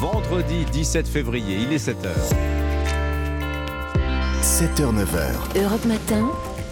[0.00, 2.08] vendredi 17 février, il est 7h.
[4.42, 5.62] 7h, 9h.
[5.62, 6.26] Europe Matin.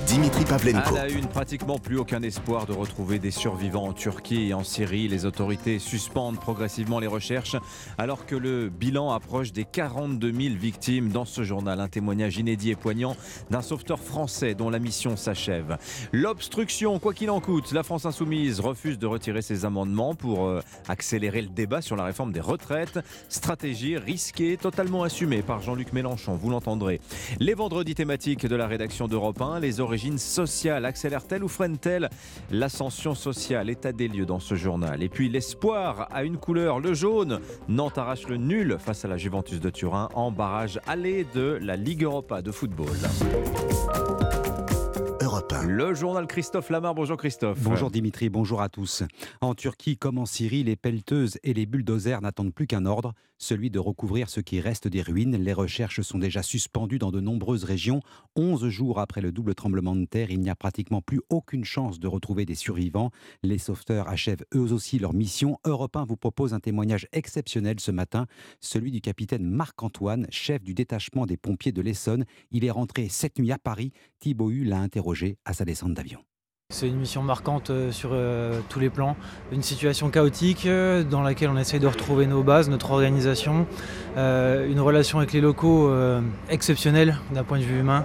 [0.08, 0.96] Dimitri Pavlenko.
[0.96, 4.64] À la une, pratiquement plus aucun espoir de retrouver des survivants en Turquie et en
[4.64, 5.06] Syrie.
[5.06, 7.56] Les autorités suspendent progressivement les recherches
[7.98, 11.10] alors que le bilan approche des 42 000 victimes.
[11.10, 13.16] Dans ce journal, un témoignage inédit et poignant
[13.50, 15.76] d'un sauveteur français dont la mission s'achève.
[16.12, 20.62] L'obstruction, quoi qu'il en coûte, la France insoumise refuse de retirer ses amendements pour euh,
[20.88, 22.98] accélérer le débat sur la réforme des retraites.
[23.28, 26.98] Stratégie risquée, totalement assumée par Jean-Luc Mélenchon, vous l'entendrez.
[27.40, 32.08] Les vendredis thématiques de la rédaction d'Europe 1, les origines sociale accélère-t-elle ou freine-t-elle
[32.50, 33.70] l'ascension sociale?
[33.70, 35.02] État des lieux dans ce journal.
[35.02, 37.40] Et puis l'espoir a une couleur, le jaune.
[37.68, 41.76] Nantes arrache le nul face à la Juventus de Turin en barrage aller de la
[41.76, 42.96] Ligue Europa de football.
[45.66, 46.94] Le journal Christophe Lamar.
[46.94, 47.60] Bonjour Christophe.
[47.62, 49.04] Bonjour Dimitri, bonjour à tous.
[49.40, 53.70] En Turquie comme en Syrie, les pelleteuses et les bulldozers n'attendent plus qu'un ordre, celui
[53.70, 55.36] de recouvrir ce qui reste des ruines.
[55.36, 58.00] Les recherches sont déjà suspendues dans de nombreuses régions.
[58.36, 62.00] 11 jours après le double tremblement de terre, il n'y a pratiquement plus aucune chance
[62.00, 63.10] de retrouver des survivants.
[63.44, 65.58] Les sauveteurs achèvent eux aussi leur mission.
[65.64, 68.26] Europe 1 vous propose un témoignage exceptionnel ce matin,
[68.60, 72.24] celui du capitaine Marc-Antoine, chef du détachement des pompiers de l'Essonne.
[72.50, 73.92] Il est rentré cette nuit à Paris.
[74.20, 76.20] Thibaut Hu l'a interrogé à sa descente d'avion.
[76.70, 79.16] C'est une mission marquante euh, sur euh, tous les plans.
[79.52, 83.66] Une situation chaotique euh, dans laquelle on essaye de retrouver nos bases, notre organisation,
[84.16, 85.90] une relation avec les locaux
[86.50, 88.04] exceptionnelle d'un point de vue humain.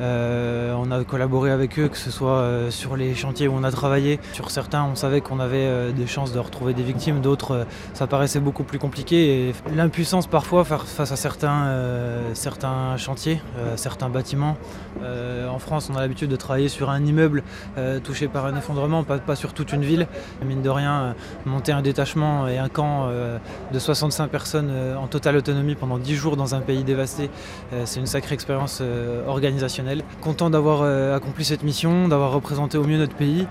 [0.00, 3.64] Euh, on a collaboré avec eux, que ce soit euh, sur les chantiers où on
[3.64, 4.18] a travaillé.
[4.32, 8.06] Sur certains, on savait qu'on avait euh, des chances de retrouver des victimes, d'autres, ça
[8.06, 9.52] paraissait beaucoup plus compliqué.
[9.74, 13.40] L'impuissance parfois face à certains, chantiers,
[13.76, 14.56] certains bâtiments.
[15.02, 17.42] en France, on a l'habitude de travailler sur un immeuble
[18.04, 20.06] touché par un effondrement, pas, sur toute une ville.
[20.44, 21.14] Mine de rien,
[21.46, 23.08] monter un détachement et un camp
[23.72, 27.30] de 65 personnes en totale autonomie pendant 10 jours dans un pays dévasté,
[27.84, 28.82] c'est une sacrée expérience
[29.26, 29.81] organisationnelle.
[30.20, 33.46] Content d'avoir euh, accompli cette mission, d'avoir représenté au mieux notre pays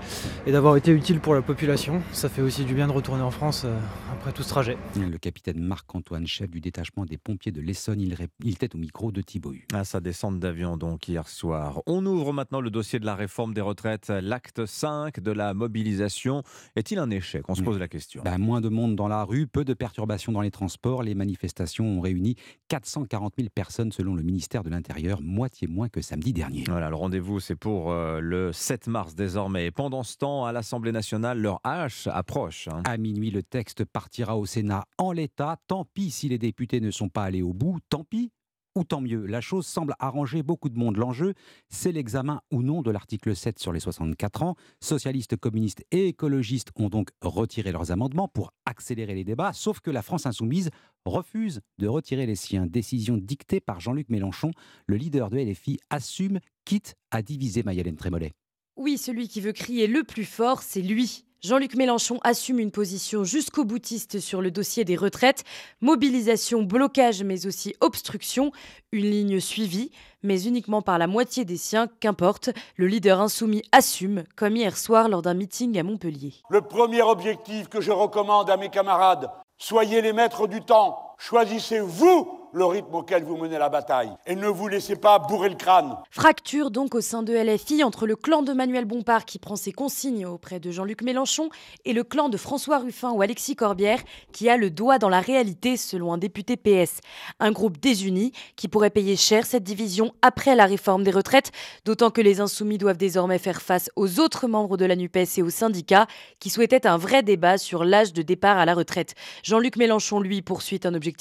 [0.46, 2.02] et d'avoir été utile pour la population.
[2.12, 3.78] Ça fait aussi du bien de retourner en France euh,
[4.12, 4.78] après tout ce trajet.
[4.96, 8.16] Le capitaine Marc-Antoine, chef du détachement des pompiers de l'Essonne, il,
[8.50, 9.52] était au micro de Thibault.
[9.74, 11.82] À sa descente d'avion donc hier soir.
[11.86, 14.08] On ouvre maintenant le dossier de la réforme des retraites.
[14.08, 16.42] L'acte 5 de la mobilisation
[16.76, 17.44] est-il un échec?
[17.48, 18.22] On se pose la question.
[18.24, 21.02] Ben, moins de monde dans la rue, peu de perturbations dans les transports.
[21.02, 22.36] Les manifestations ont réuni
[22.68, 26.62] 440 000 personnes selon le ministère de l'Intérieur, moitié moins que samedi dernier.
[26.68, 29.72] Voilà, le rendez-vous, c'est pour euh, le 7 mars désormais.
[29.72, 32.68] pendant ce temps, à l'Assemblée nationale, leur hache approche.
[32.68, 32.82] Hein.
[32.84, 35.56] À minuit, le texte partira au Sénat en l'état.
[35.66, 37.78] Tant pis si les députés ne sont pas allés au bout.
[37.88, 38.30] Tant pis
[38.74, 39.26] ou tant mieux.
[39.26, 40.96] La chose semble arranger beaucoup de monde.
[40.96, 41.34] L'enjeu,
[41.68, 44.56] c'est l'examen ou non de l'article 7 sur les 64 ans.
[44.80, 49.90] Socialistes, communistes et écologistes ont donc retiré leurs amendements pour accélérer les débats, sauf que
[49.90, 50.70] la France insoumise
[51.04, 52.66] refuse de retirer les siens.
[52.66, 54.52] Décision dictée par Jean-Luc Mélenchon.
[54.86, 58.32] Le leader de LFI assume, quitte à diviser Mayalène Trémollet.
[58.76, 61.24] Oui, celui qui veut crier le plus fort, c'est lui.
[61.44, 65.42] Jean-Luc Mélenchon assume une position jusqu'au boutiste sur le dossier des retraites.
[65.80, 68.52] Mobilisation, blocage, mais aussi obstruction.
[68.92, 69.90] Une ligne suivie,
[70.22, 72.50] mais uniquement par la moitié des siens, qu'importe.
[72.76, 76.32] Le leader insoumis assume, comme hier soir lors d'un meeting à Montpellier.
[76.48, 79.28] Le premier objectif que je recommande à mes camarades,
[79.58, 81.11] soyez les maîtres du temps.
[81.24, 84.10] Choisissez vous le rythme auquel vous menez la bataille.
[84.26, 85.96] Et ne vous laissez pas bourrer le crâne.
[86.10, 89.72] Fracture donc au sein de LFI entre le clan de Manuel Bompard qui prend ses
[89.72, 91.48] consignes auprès de Jean-Luc Mélenchon
[91.84, 94.00] et le clan de François Ruffin ou Alexis Corbière
[94.32, 97.00] qui a le doigt dans la réalité selon un député PS.
[97.40, 101.52] Un groupe désuni qui pourrait payer cher cette division après la réforme des retraites,
[101.84, 105.42] d'autant que les insoumis doivent désormais faire face aux autres membres de la NUPES et
[105.42, 106.06] aux syndicats
[106.38, 109.14] qui souhaitaient un vrai débat sur l'âge de départ à la retraite.
[109.42, 111.11] Jean-Luc Mélenchon, lui, poursuit un objectif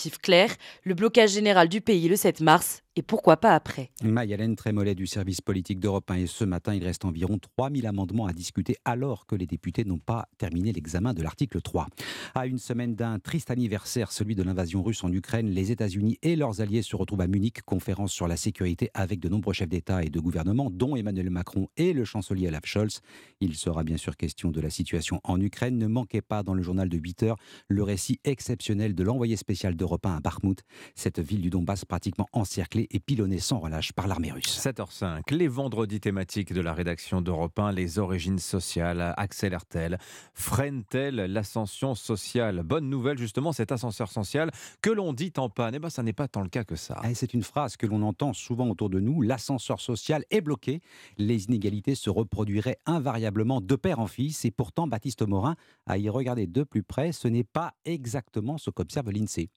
[0.84, 3.90] le blocage général du pays le 7 mars et pourquoi pas après?
[4.04, 8.26] Mayalène Trémollet du service politique d'Europe 1 et ce matin, il reste environ 3000 amendements
[8.26, 11.88] à discuter alors que les députés n'ont pas terminé l'examen de l'article 3.
[12.36, 16.36] À une semaine d'un triste anniversaire, celui de l'invasion russe en Ukraine, les États-Unis et
[16.36, 20.04] leurs alliés se retrouvent à Munich, conférence sur la sécurité avec de nombreux chefs d'État
[20.04, 23.00] et de gouvernement, dont Emmanuel Macron et le chancelier Olaf Scholz.
[23.40, 25.78] Il sera bien sûr question de la situation en Ukraine.
[25.78, 27.38] Ne manquez pas dans le journal de 8 heures
[27.70, 30.62] le récit exceptionnel de l'envoyé spécial d'Europe 1 à Bakhmut,
[30.94, 34.60] cette ville du Donbass pratiquement encerclée et pilonné sans relâche par l'armée russe.
[34.60, 39.98] 7h05, les vendredis thématiques de la rédaction d'Europe 1, les origines sociales accélèrent-elles
[40.34, 42.64] Freinent-elles l'ascension sociale?
[42.64, 44.52] Bonne nouvelle justement, cet ascenseur social
[44.82, 47.00] que l'on dit en panne, eh ben, ça n'est pas tant le cas que ça.
[47.04, 50.82] Eh, c'est une phrase que l'on entend souvent autour de nous, l'ascenseur social est bloqué,
[51.18, 55.56] les inégalités se reproduiraient invariablement de père en fils, et pourtant Baptiste Morin,
[55.86, 59.50] à y regarder de plus près, ce n'est pas exactement ce qu'observe l'INSEE.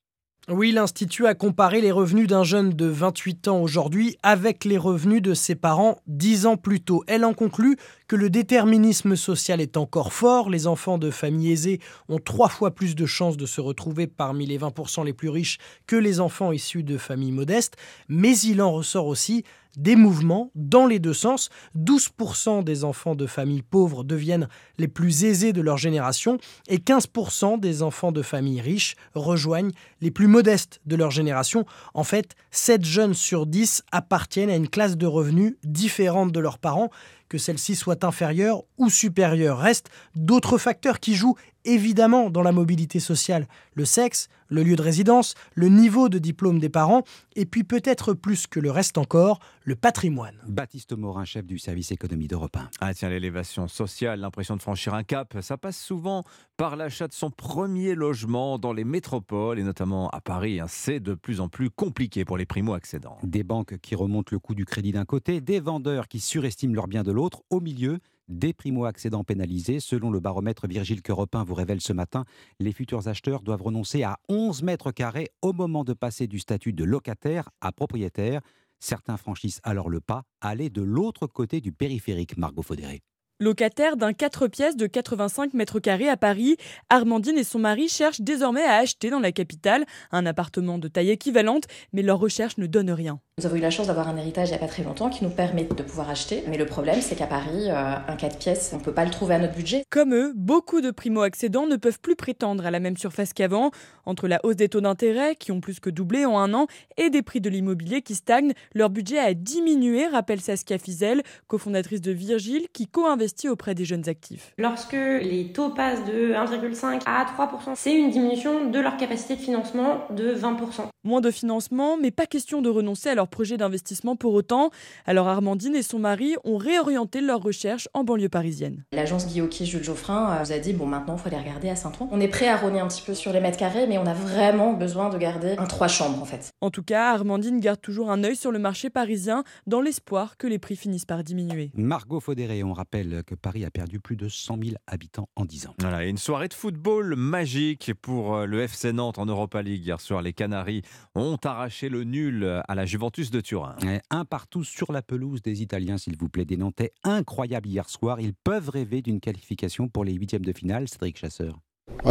[0.50, 5.23] Oui, l'Institut a comparé les revenus d'un jeune de 28 ans aujourd'hui avec les revenus
[5.23, 7.02] de ses parents 10 ans plus tôt.
[7.06, 10.50] Elle en conclut que le déterminisme social est encore fort.
[10.50, 11.81] Les enfants de familles aisées
[12.11, 15.56] ont trois fois plus de chances de se retrouver parmi les 20% les plus riches
[15.87, 17.79] que les enfants issus de familles modestes.
[18.11, 19.44] Mais il en ressort aussi
[19.76, 21.50] des mouvements dans les deux sens.
[21.76, 24.48] 12% des enfants de familles pauvres deviennent
[24.78, 26.38] les plus aisés de leur génération
[26.68, 31.64] et 15% des enfants de familles riches rejoignent les plus modestes de leur génération.
[31.94, 36.58] En fait, 7 jeunes sur 10 appartiennent à une classe de revenus différente de leurs
[36.58, 36.90] parents
[37.28, 39.58] que celle-ci soit inférieure ou supérieure.
[39.58, 43.48] Restent d'autres facteurs qui jouent évidemment dans la mobilité sociale.
[43.74, 47.02] Le sexe, le lieu de résidence, le niveau de diplôme des parents,
[47.36, 50.36] et puis peut-être plus que le reste encore, le patrimoine.
[50.46, 52.70] Baptiste Morin, chef du service économie d'Europe 1.
[52.80, 56.24] Ah tiens, l'élévation sociale, l'impression de franchir un cap, ça passe souvent
[56.56, 60.60] par l'achat de son premier logement dans les métropoles, et notamment à Paris.
[60.60, 60.66] Hein.
[60.68, 63.18] C'est de plus en plus compliqué pour les primo-accédants.
[63.22, 66.86] Des banques qui remontent le coût du crédit d'un côté, des vendeurs qui surestiment leurs
[66.86, 69.81] biens de l'autre, au milieu, des primo-accédants pénalisés.
[69.81, 72.25] Selon le baromètre Virgile Queuropin vous révèle ce matin,
[72.61, 76.72] les futurs acheteurs doivent renoncer à 11 mètres carrés au moment de passer du statut
[76.72, 78.43] de locataire à propriétaire.
[78.81, 83.02] Certains franchissent alors le pas, aller de l'autre côté du périphérique, Margot Faudéré.
[83.40, 86.56] Locataire d'un 4 pièces de 85 mètres carrés à Paris,
[86.88, 91.10] Armandine et son mari cherchent désormais à acheter dans la capitale un appartement de taille
[91.10, 93.19] équivalente, mais leur recherche ne donne rien.
[93.38, 95.25] Nous avons eu la chance d'avoir un héritage il n'y a pas très longtemps qui
[95.25, 98.70] nous permet de pouvoir acheter, mais le problème c'est qu'à Paris, euh, un 4 pièces,
[98.72, 99.82] on ne peut pas le trouver à notre budget.
[99.90, 103.72] Comme eux, beaucoup de primo-accédants ne peuvent plus prétendre à la même surface qu'avant.
[104.06, 107.10] Entre la hausse des taux d'intérêt, qui ont plus que doublé en un an, et
[107.10, 112.12] des prix de l'immobilier qui stagnent, leur budget a diminué, rappelle Saskia Fizel, cofondatrice de
[112.12, 114.52] Virgile, qui co-investit auprès des jeunes actifs.
[114.58, 119.40] Lorsque les taux passent de 1,5 à 3%, c'est une diminution de leur capacité de
[119.40, 120.88] financement de 20%.
[121.04, 124.70] Moins de financement, mais pas question de renoncer à leur projet d'investissement pour autant.
[125.06, 128.84] Alors Armandine et son mari ont réorienté leurs recherches en banlieue parisienne.
[128.92, 132.08] L'agence Guillaume Jules Geoffrin nous a dit bon maintenant il faut aller regarder à Saint-Ouen.
[132.10, 134.14] On est prêt à rogner un petit peu sur les mètres carrés, mais on a
[134.14, 136.50] vraiment besoin de garder un trois chambres en fait.
[136.60, 140.46] En tout cas, Armandine garde toujours un œil sur le marché parisien dans l'espoir que
[140.46, 141.70] les prix finissent par diminuer.
[141.74, 145.66] Margot Faudéré, on rappelle que Paris a perdu plus de 100 000 habitants en 10
[145.69, 145.75] ans.
[145.78, 149.84] Voilà, et une soirée de football magique pour euh, le FC Nantes en Europa League.
[149.84, 150.82] Hier soir, les Canaries
[151.14, 153.76] ont arraché le nul à la Juventus de Turin.
[154.11, 156.44] Un partout sur la pelouse des Italiens, s'il vous plaît.
[156.44, 158.20] Des Nantais incroyables hier soir.
[158.20, 161.58] Ils peuvent rêver d'une qualification pour les huitièmes de finale, Cédric Chasseur.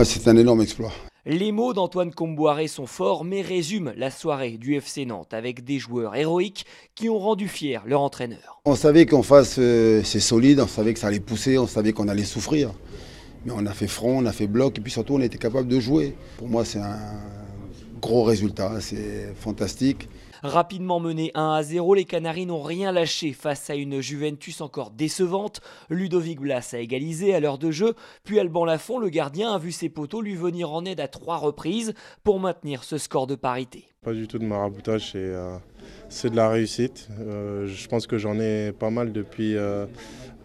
[0.04, 0.92] c'est un énorme exploit.
[1.25, 5.80] Les mots d'Antoine Comboiré sont forts, mais résument la soirée du FC Nantes avec des
[5.80, 6.66] joueurs héroïques
[6.96, 8.60] qui ont rendu fiers leur entraîneur.
[8.66, 11.94] On savait qu'en face, euh, c'est solide, on savait que ça allait pousser, on savait
[11.94, 12.72] qu'on allait souffrir.
[13.46, 15.38] Mais on a fait front, on a fait bloc, et puis surtout, on a été
[15.38, 16.14] capable de jouer.
[16.38, 17.00] Pour moi, c'est un
[18.02, 20.10] gros résultat, c'est fantastique.
[20.44, 24.92] Rapidement menés 1 à 0, les Canaries n'ont rien lâché face à une Juventus encore
[24.92, 25.62] décevante.
[25.90, 27.94] Ludovic Blas a égalisé à l'heure de jeu,
[28.25, 31.38] puis Alban Lafont, le gardien, a vu ses poteaux lui venir en aide à trois
[31.38, 31.94] reprises
[32.25, 33.86] pour maintenir ce score de parité.
[34.04, 35.56] Pas du tout de maraboutage, c'est euh,
[36.21, 37.10] de la réussite.
[37.19, 39.86] Euh, je pense que j'en ai pas mal depuis euh,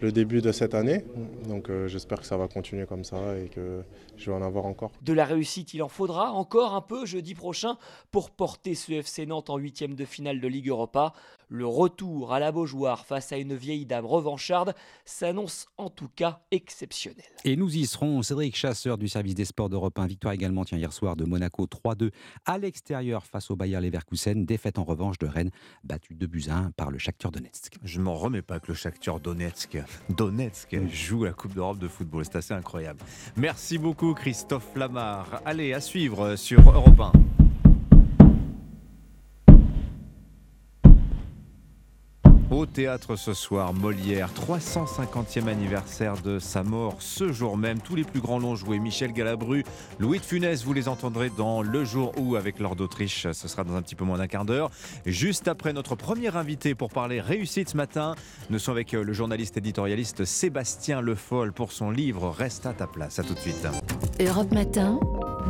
[0.01, 1.05] le début de cette année.
[1.49, 3.83] Donc euh, j'espère que ça va continuer comme ça et que
[4.17, 4.93] je vais en avoir encore.
[5.03, 7.77] De la réussite, il en faudra encore un peu jeudi prochain
[8.11, 11.13] pour porter ce FC Nantes en huitième de finale de Ligue Europa.
[11.49, 14.75] Le retour à la Beaujoire face à une vieille dame revancharde
[15.07, 17.25] s'annonce en tout cas exceptionnel.
[17.45, 18.23] Et nous y serons.
[18.23, 20.07] Cédric Chasseur du service des sports d'Europe 1.
[20.07, 22.11] Victoire également tiens, hier soir de Monaco 3-2
[22.45, 24.45] à l'extérieur face au Bayer Leverkusen.
[24.45, 25.51] Défaite en revanche de Rennes,
[25.85, 27.77] battue de Buzyn par le Shakhtar Donetsk.
[27.85, 29.79] Je m'en remets pas que le Shakhtar Donetsk,
[30.11, 32.25] Donetsk joue la Coupe d'Europe de football.
[32.25, 33.01] C'est assez incroyable.
[33.37, 35.43] Merci beaucoup Christophe Lamar.
[35.45, 37.38] Allez, à suivre sur Europe 1.
[42.51, 47.79] Au théâtre ce soir, Molière, 350e anniversaire de sa mort ce jour même.
[47.79, 48.79] Tous les plus grands l'ont joué.
[48.79, 49.65] Michel Galabru,
[49.99, 53.31] Louis de Funès, vous les entendrez dans Le jour où avec Lord d'Autriche.
[53.33, 54.71] Ce sera dans un petit peu moins d'un quart d'heure.
[55.05, 58.15] Juste après notre premier invité pour parler réussite ce matin,
[58.49, 62.87] nous sommes avec le journaliste éditorialiste Sébastien Le Foll pour son livre Reste à ta
[62.87, 63.19] place.
[63.19, 63.69] À tout de suite.
[64.21, 64.99] Europe Matin.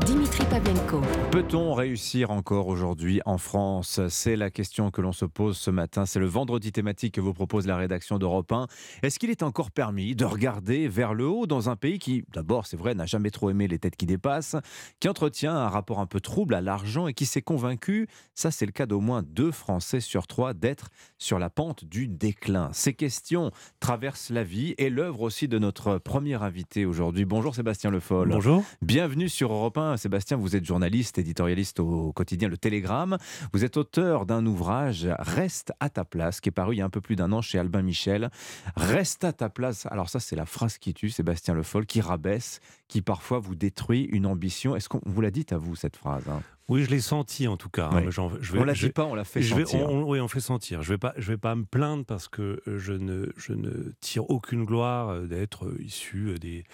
[0.04, 1.00] Dimitri Pavlenko.
[1.32, 4.00] Peut-on réussir encore aujourd'hui en France?
[4.08, 6.06] C'est la question que l'on se pose ce matin.
[6.06, 8.66] C'est le vendredi thématique que vous propose la rédaction d'Europe 1.
[9.02, 12.66] Est-ce qu'il est encore permis de regarder vers le haut dans un pays qui, d'abord,
[12.66, 14.56] c'est vrai, n'a jamais trop aimé les têtes qui dépassent,
[14.98, 18.64] qui entretient un rapport un peu trouble à l'argent et qui s'est convaincu, ça c'est
[18.64, 22.94] le cas d'au moins deux Français sur trois, d'être sur la pente du déclin Ces
[22.94, 27.26] questions traversent la vie et l'œuvre aussi de notre premier invité aujourd'hui.
[27.26, 28.30] Bonjour Sébastien Le Foll.
[28.30, 28.64] Bonjour.
[28.80, 29.98] Bienvenue sur Europe 1.
[29.98, 33.18] Sébastien, vous êtes journaliste, éditorialiste au quotidien Le Télégramme.
[33.52, 36.86] Vous êtes auteur d'un ouvrage, Reste à ta place, qui est paru il y a
[36.86, 38.30] un peu plus d'un an chez Albin Michel.
[38.76, 39.86] Reste à ta place.
[39.86, 43.56] Alors ça, c'est la phrase qui tue Sébastien Le Foll, qui rabaisse, qui parfois vous
[43.56, 44.76] détruit une ambition.
[44.76, 46.42] Est-ce qu'on vous l'a dit à vous, cette phrase hein?
[46.68, 47.88] Oui, je l'ai senti en tout cas.
[47.90, 48.10] Hein.
[48.10, 49.90] je on l'a dit pas, on l'a fait sentir.
[49.90, 50.82] oui, on fait sentir.
[50.82, 53.92] Je vais pas, je vais pas me plaindre parce que euh, je ne, je ne
[54.02, 56.64] tire aucune gloire euh, d'être euh, issu des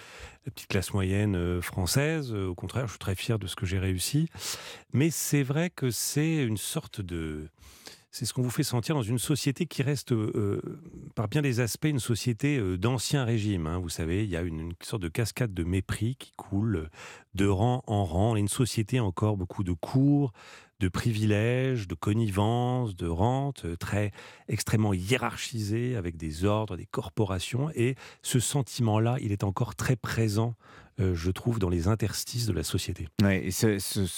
[0.45, 2.35] petites classes moyennes françaises.
[2.35, 4.29] Au contraire, je suis très fier de ce que j'ai réussi.
[4.93, 7.49] Mais c'est vrai que c'est une sorte de
[8.15, 10.61] c'est ce qu'on vous fait sentir dans une société qui reste, euh,
[11.17, 13.67] par bien des aspects, une société euh, d'ancien régime.
[13.67, 13.81] Hein.
[13.81, 16.91] Vous savez, il y a une, sorte de cascade de mépris qui coule
[17.35, 18.37] de rang en rang.
[18.37, 20.33] Une société encore beaucoup de cours,
[20.79, 24.13] de privilèges, de connivence, de rentes, euh, très
[24.47, 27.71] extrêmement hiérarchisée avec des ordres, des corporations.
[27.75, 30.55] Et ce sentiment-là, il est encore très présent
[31.01, 33.09] euh, je trouve, dans les interstices de la société.
[33.29, 33.51] et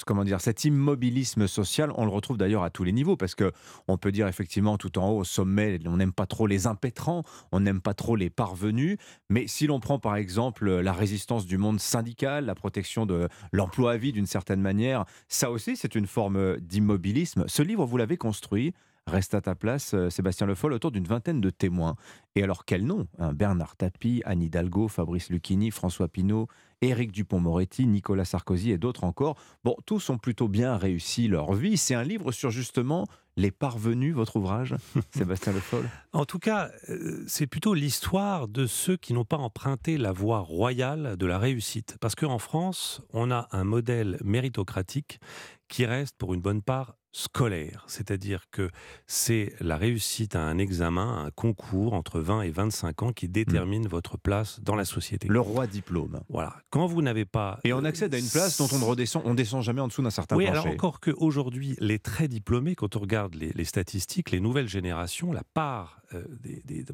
[0.07, 3.53] comment dire, cet immobilisme social, on le retrouve d'ailleurs à tous les niveaux, parce que
[3.89, 7.23] on peut dire effectivement tout en haut, au sommet, on n'aime pas trop les impétrants,
[7.51, 8.99] on n'aime pas trop les parvenus,
[9.31, 13.93] mais si l'on prend par exemple la résistance du monde syndical, la protection de l'emploi
[13.93, 17.45] à vie d'une certaine manière, ça aussi c'est une forme d'immobilisme.
[17.47, 18.75] Ce livre, vous l'avez construit
[19.07, 21.95] Reste à ta place, euh, Sébastien Le Foll, autour d'une vingtaine de témoins.
[22.35, 23.07] Et alors, quel nom?
[23.19, 26.49] Hein, Bernard Tapie, Anne Hidalgo, Fabrice Lucchini, François Pinault,
[26.83, 29.37] Éric Dupont-Moretti, Nicolas Sarkozy et d'autres encore.
[29.63, 31.77] Bon, tous ont plutôt bien réussi leur vie.
[31.77, 34.75] C'est un livre sur justement les parvenus, votre ouvrage,
[35.11, 35.89] Sébastien Le Foll?
[36.13, 40.41] En tout cas, euh, c'est plutôt l'histoire de ceux qui n'ont pas emprunté la voie
[40.41, 41.97] royale de la réussite.
[42.01, 45.21] Parce qu'en France, on a un modèle méritocratique
[45.69, 48.69] qui reste pour une bonne part scolaire, c'est-à-dire que
[49.07, 53.85] c'est la réussite à un examen, un concours entre 20 et 25 ans qui détermine
[53.85, 53.89] hmm.
[53.89, 55.27] votre place dans la société.
[55.29, 56.21] Le roi diplôme.
[56.29, 56.57] Voilà.
[56.69, 57.59] Quand vous n'avez pas...
[57.65, 60.03] Et on accède à une place dont on ne redescend, on descend jamais en dessous
[60.03, 60.61] d'un certain oui, plancher.
[60.61, 65.33] alors encore qu'aujourd'hui, les très diplômés, quand on regarde les, les statistiques, les nouvelles générations,
[65.33, 66.25] la part euh,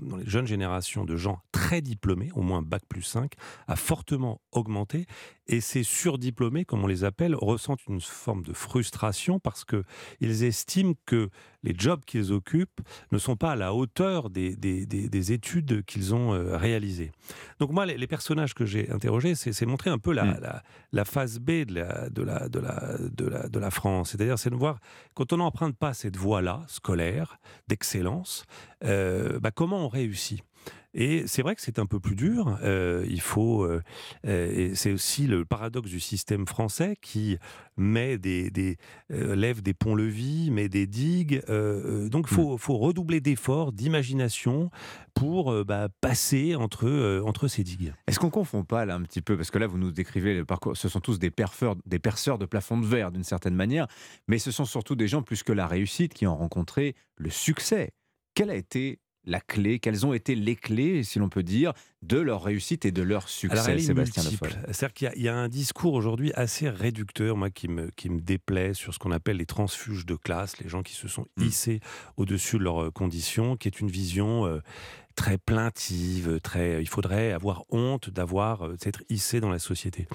[0.00, 3.32] dans les jeunes générations de gens très diplômés, au moins bac plus 5,
[3.68, 5.06] a fortement augmenté.
[5.46, 10.94] Et ces surdiplômés, comme on les appelle, ressentent une forme de frustration parce qu'ils estiment
[11.04, 11.28] que
[11.62, 16.34] les jobs qu'ils occupent ne sont pas à la hauteur des, des, études qu'ils ont
[16.34, 17.12] euh, réalisées.
[17.60, 20.40] Donc moi, les, personnages que j'ai interrogés, c'est montrer un peu la, mm.
[20.40, 24.10] la, la, phase B de la, de la, de la, de la, de la France.
[24.10, 24.78] C'est-à-dire, c'est de voir,
[25.14, 27.38] quand on n'emprunte pas cette voie-là, scolaire,
[27.68, 28.44] d'excellence,
[28.84, 29.01] euh,
[29.40, 30.42] bah, comment on réussit?
[30.94, 32.58] Et c'est vrai que c'est un peu plus dur.
[32.62, 33.64] Euh, il faut.
[33.64, 33.80] Euh,
[34.24, 37.38] et c'est aussi le paradoxe du système français qui
[37.78, 38.76] met des, des
[39.08, 41.42] lève des ponts-levis, met des digues.
[41.48, 42.58] donc il faut, mmh.
[42.58, 44.70] faut, redoubler d'efforts, d'imagination
[45.14, 47.94] pour bah, passer entre, entre ces digues.
[48.06, 49.36] Est-ce qu'on confond pas là un petit peu?
[49.36, 50.76] Parce que là, vous nous décrivez le parcours.
[50.76, 53.86] Ce sont tous des, perfeurs, des perceurs de plafond de verre d'une certaine manière,
[54.28, 57.94] mais ce sont surtout des gens plus que la réussite qui ont rencontré le succès.
[58.34, 61.72] Quel a été la clé Quelles ont été les clés, si l'on peut dire,
[62.02, 66.32] de leur réussite et de leur succès, Sébastien C'est-à-dire qu'il y, a un discours aujourd'hui
[66.34, 70.16] assez réducteur, moi, qui me, qui me déplaît sur ce qu'on appelle les transfuges de
[70.16, 71.42] classe, les gens qui se sont mmh.
[71.44, 71.80] hissés
[72.16, 74.60] au-dessus de leurs conditions, qui est une vision euh,
[75.14, 76.82] très plaintive, très.
[76.82, 80.06] Il faudrait avoir honte d'avoir euh, d'être hissé dans la société.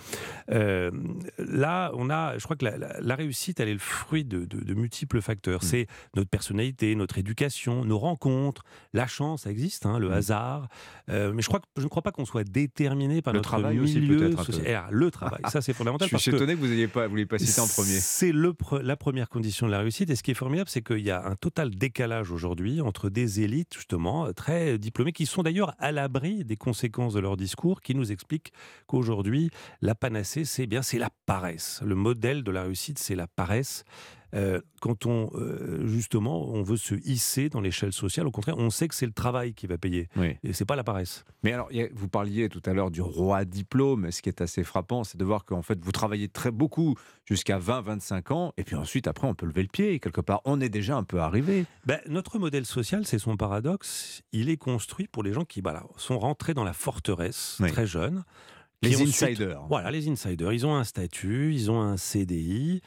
[0.51, 0.91] Euh,
[1.37, 5.63] là, on a, je crois que la, réussite, elle est le fruit de, multiples facteurs.
[5.63, 5.67] Mmh.
[5.67, 8.63] C'est notre personnalité, notre éducation, nos rencontres,
[8.93, 10.13] la chance, ça existe, hein, le mmh.
[10.13, 10.67] hasard.
[11.09, 13.49] Euh, mais je crois que je ne crois pas qu'on soit déterminé par le notre
[13.49, 14.87] travail milieu social.
[14.91, 16.07] Le travail, ça c'est fondamental.
[16.09, 17.99] je suis étonné que vous n'ayez pas, vous l'ayez pas cité en premier.
[17.99, 18.33] C'est
[18.81, 20.09] la première condition de la réussite.
[20.09, 23.41] Et ce qui est formidable, c'est qu'il y a un total décalage aujourd'hui entre des
[23.41, 27.93] élites justement très diplômés, qui sont d'ailleurs à l'abri des conséquences de leur discours, qui
[27.93, 28.53] nous expliquent
[28.87, 29.49] qu'aujourd'hui,
[29.81, 31.81] la panacée, c'est bien, c'est la paresse.
[31.83, 33.83] Le modèle de la réussite, c'est la paresse.
[34.33, 38.69] Euh, quand on euh, justement on veut se hisser dans l'échelle sociale, au contraire, on
[38.69, 40.09] sait que c'est le travail qui va payer
[40.43, 41.23] et c'est pas la paresse.
[41.43, 44.11] Mais alors, vous parliez tout à l'heure du roi diplôme.
[44.11, 47.59] Ce qui est assez frappant, c'est de voir qu'en fait vous travaillez très beaucoup jusqu'à
[47.59, 49.99] 20-25 ans, et puis ensuite après on peut lever le pied.
[49.99, 51.65] quelque part, on est déjà un peu arrivé.
[51.85, 54.23] Ben, notre modèle social, c'est son paradoxe.
[54.31, 55.61] Il est construit pour les gens qui
[55.97, 58.23] sont rentrés dans la forteresse très jeunes.
[58.81, 59.63] Les insiders.
[59.69, 60.53] Voilà, les insiders.
[60.53, 62.81] Ils ont un statut, ils ont un CDI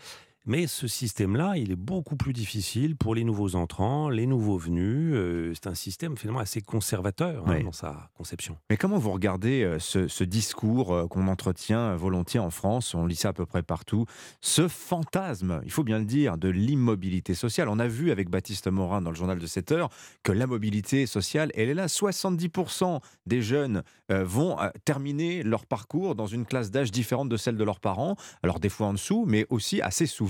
[0.46, 5.12] Mais ce système-là, il est beaucoup plus difficile pour les nouveaux entrants, les nouveaux venus.
[5.14, 8.56] Euh, c'est un système finalement assez conservateur hein, dans sa conception.
[8.70, 12.94] Mais comment vous regardez euh, ce, discours euh, qu'on entretient volontiers en France?
[12.94, 14.06] On lit ça à peu près partout.
[14.40, 17.68] Ce fantasme, il faut bien le dire, de l'immobilité sociale.
[17.68, 19.90] On a vu avec Baptiste Morin dans le journal de 7 heures
[20.22, 21.86] que la mobilité sociale, elle est là.
[21.86, 27.64] 70% des jeunes vont terminer leur parcours dans une classe d'âge différente de celle de
[27.64, 28.16] leurs parents.
[28.42, 30.29] Alors des fois en dessous, mais aussi assez souvent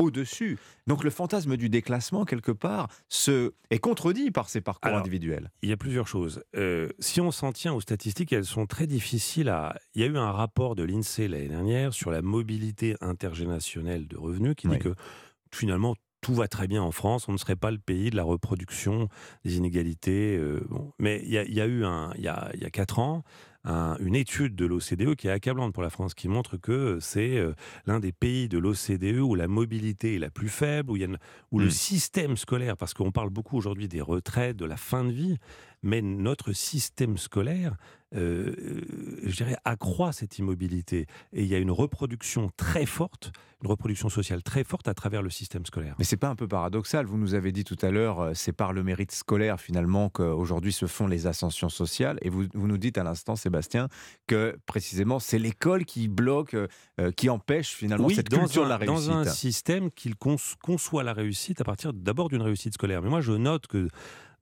[0.00, 0.58] au-dessus.
[0.86, 3.52] Donc le fantasme du déclassement, quelque part, se...
[3.70, 5.50] est contredit par ces parcours individuels.
[5.62, 6.42] Il y a plusieurs choses.
[6.56, 9.76] Euh, si on s'en tient aux statistiques, elles sont très difficiles à...
[9.94, 14.16] Il y a eu un rapport de l'INSEE l'année dernière sur la mobilité intergénérationnelle de
[14.16, 14.94] revenus qui dit que
[15.52, 18.24] finalement tout va très bien en France, on ne serait pas le pays de la
[18.24, 19.08] reproduction
[19.44, 20.36] des inégalités.
[20.36, 20.60] Euh,
[20.98, 23.24] Mais il y, a eu, un, il, y a, il y a quatre ans,
[23.64, 27.54] une étude de l'OCDE qui est accablante pour la France, qui montre que c'est euh,
[27.86, 31.04] l'un des pays de l'OCDE où la mobilité est la plus faible, où, il y
[31.04, 31.08] a,
[31.50, 31.70] où le hmm.
[31.70, 35.36] système scolaire, parce qu'on parle beaucoup aujourd'hui des retraites, de la fin de vie,
[35.82, 37.76] mais notre système scolaire,
[38.14, 38.52] euh,
[39.22, 41.06] je dirais, accroît cette immobilité.
[41.32, 45.22] Et il y a une reproduction très forte, une reproduction sociale très forte à travers
[45.22, 45.94] le système scolaire.
[45.98, 48.52] Mais c'est pas un peu paradoxal Vous nous avez dit tout à l'heure, euh, c'est
[48.52, 52.18] par le mérite scolaire finalement qu'aujourd'hui se font les ascensions sociales.
[52.22, 53.88] Et vous, vous nous dites à l'instant, Sébastien,
[54.26, 59.08] que précisément c'est l'école qui bloque, euh, qui empêche finalement cette culture de la réussite.
[59.08, 60.12] Dans un système qui
[60.60, 63.02] conçoit la réussite à partir d'abord d'une réussite scolaire.
[63.02, 63.88] Mais moi je note que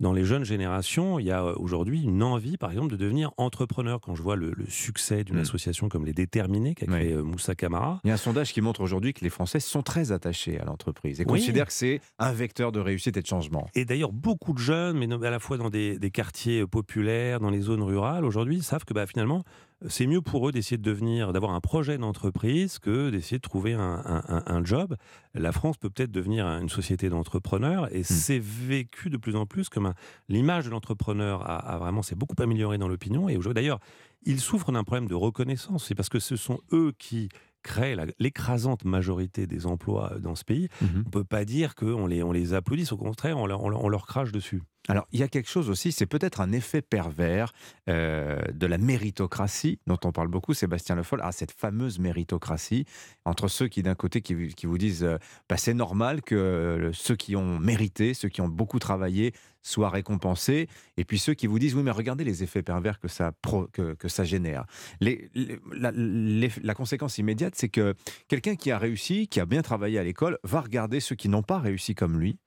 [0.00, 3.32] dans les jeunes générations, il y a euh, aujourd'hui une envie, par exemple, de devenir
[3.36, 4.00] entrepreneur.
[4.00, 5.40] Quand je vois le, succès d'une mm.
[5.40, 8.00] association comme Les Déterminés, qu'a créé euh, Moussa Camara.
[8.04, 10.64] Il y a un sondage qui montre aujourd'hui que les Français sont très attachés à
[10.64, 13.68] l'entreprise et considèrent que c'est un vecteur de réussite et de changement.
[13.74, 17.50] Et d'ailleurs, beaucoup de jeunes, mais à la fois dans des, des quartiers populaires, dans
[17.50, 19.44] les zones rurales, aujourd'hui, savent que bah, finalement,
[19.86, 23.74] c'est mieux pour eux d'essayer de devenir, d'avoir un projet d'entreprise que d'essayer de trouver
[23.74, 24.96] un, job.
[25.34, 28.04] La France peut peut-être devenir une société d'entrepreneurs et hmm.
[28.04, 29.94] c'est vécu de plus en plus comme
[30.28, 33.78] l'image de l'entrepreneur a, vraiment s'est beaucoup améliorée dans l'opinion et aujourd'hui d'ailleurs
[34.24, 35.86] ils souffrent d'un problème de reconnaissance.
[35.86, 37.28] C'est parce que ce sont eux qui
[37.62, 40.68] créent l'écrasante majorité des emplois dans ce pays.
[40.80, 40.88] Mhm.
[40.94, 43.46] On ne peut pas dire qu'on les, on les applaudisse, au contraire, on
[43.88, 44.62] leur crache dessus.
[44.88, 47.52] Alors, il y a quelque chose aussi, c'est peut-être un effet pervers
[47.90, 52.86] euh, de la méritocratie, dont on parle beaucoup, Sébastien Le Foll, ah, cette fameuse méritocratie,
[53.26, 54.34] entre ceux qui, d'un côté, qui,
[54.64, 58.48] vous disent euh, bah, c'est normal que euh, ceux qui ont mérité, ceux qui ont
[58.48, 59.34] beaucoup travaillé,
[59.68, 63.08] soient récompensés, et puis ceux qui vous disent oui, mais regardez les effets pervers que
[63.08, 63.32] ça,
[63.72, 64.66] que, ça génère.
[65.00, 67.94] la, conséquence immédiate, c'est que
[68.28, 71.42] quelqu'un qui a réussi, qui a bien travaillé à l'école, va regarder ceux qui n'ont
[71.42, 72.38] pas réussi comme lui,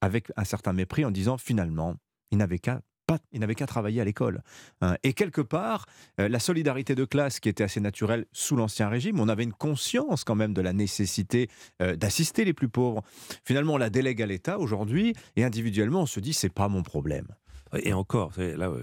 [0.00, 1.96] avec un certain mépris en disant finalement,
[2.30, 2.80] il n'avait qu'à
[3.32, 4.42] il n'avait qu'à travailler à l'école.
[4.80, 4.96] Hein.
[5.02, 5.86] Et quelque part,
[6.20, 9.52] euh, la solidarité de classe qui était assez naturelle sous l'Ancien Régime, on avait une
[9.52, 11.48] conscience quand même de la nécessité
[11.82, 13.02] euh, d'assister les plus pauvres.
[13.44, 16.82] Finalement, on la délègue à l'État aujourd'hui et individuellement, on se dit c'est pas mon
[16.82, 17.26] problème.
[17.78, 18.82] Et encore, là, euh,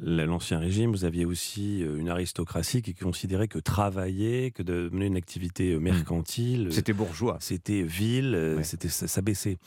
[0.00, 5.16] l'Ancien Régime, vous aviez aussi une aristocratie qui considérait que travailler, que de mener une
[5.16, 6.68] activité mercantile.
[6.70, 7.38] C'était bourgeois.
[7.40, 9.58] C'était ville, c'était ça baissait.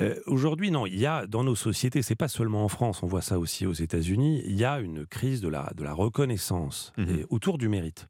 [0.00, 3.06] Euh, aujourd'hui, non, il y a dans nos sociétés, c'est pas seulement en France, on
[3.06, 6.92] voit ça aussi aux États-Unis, il y a une crise de la, de la reconnaissance
[6.96, 7.26] mhm.
[7.28, 8.08] autour du mérite.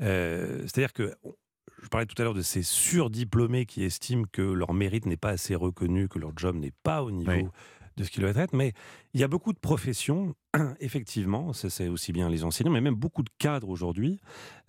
[0.00, 1.14] Euh, c'est-à-dire que
[1.82, 5.30] je parlais tout à l'heure de ces surdiplômés qui estiment que leur mérite n'est pas
[5.30, 7.50] assez reconnu, que leur job n'est pas au niveau
[7.96, 8.54] de ce qu'il doit être.
[8.54, 8.72] Mais
[9.14, 10.34] il y a beaucoup de professions,
[10.80, 14.20] effectivement, c'est aussi bien les enseignants, mais même beaucoup de cadres aujourd'hui,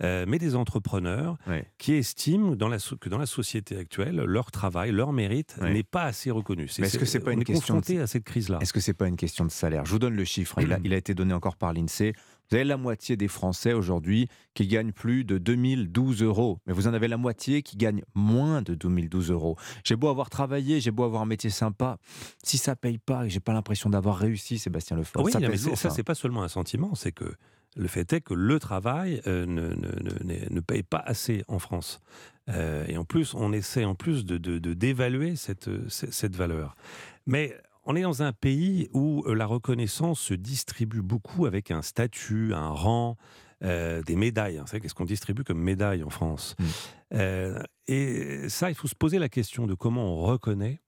[0.02, 1.36] euh, mais des entrepreneurs
[1.78, 6.04] qui estiment dans la, que dans la société actuelle, leur travail, leur mérite n'est pas
[6.04, 6.64] assez reconnu.
[6.64, 8.00] est-ce que c'est pas une question de...
[8.00, 9.84] à cette crise-là Est-ce que c'est pas une question de salaire?
[9.84, 10.58] Je vous donne le chiffre.
[10.60, 12.12] il, a, il a été donné encore par l'Insee.
[12.50, 16.86] Vous avez la moitié des Français aujourd'hui qui gagnent plus de 2012 euros, mais vous
[16.86, 19.56] en avez la moitié qui gagnent moins de 2012 euros.
[19.84, 21.98] J'ai beau avoir travaillé, j'ai beau avoir un métier sympa,
[22.42, 25.56] si ça paye pas et j'ai pas l'impression d'avoir réussi, Sébastien Le oui, ça, mais
[25.56, 27.32] ça, c'est pas seulement un sentiment, c'est que
[27.76, 32.00] le fait est que le travail euh, ne, ne, ne, paye pas assez en France.
[32.48, 36.76] Euh, et en plus, on essaie en plus de d'évaluer de, cette, cette valeur.
[37.26, 41.82] Mais on est dans un pays où euh, la reconnaissance se distribue beaucoup avec un
[41.82, 43.16] statut, un rang,
[43.62, 44.58] euh, des médailles.
[44.58, 46.54] Vous savez, qu'est-ce qu'on distribue comme médailles en France?
[46.58, 46.64] Mmh.
[47.14, 50.80] euh, Et ça, il faut se poser la question de comment on reconnaît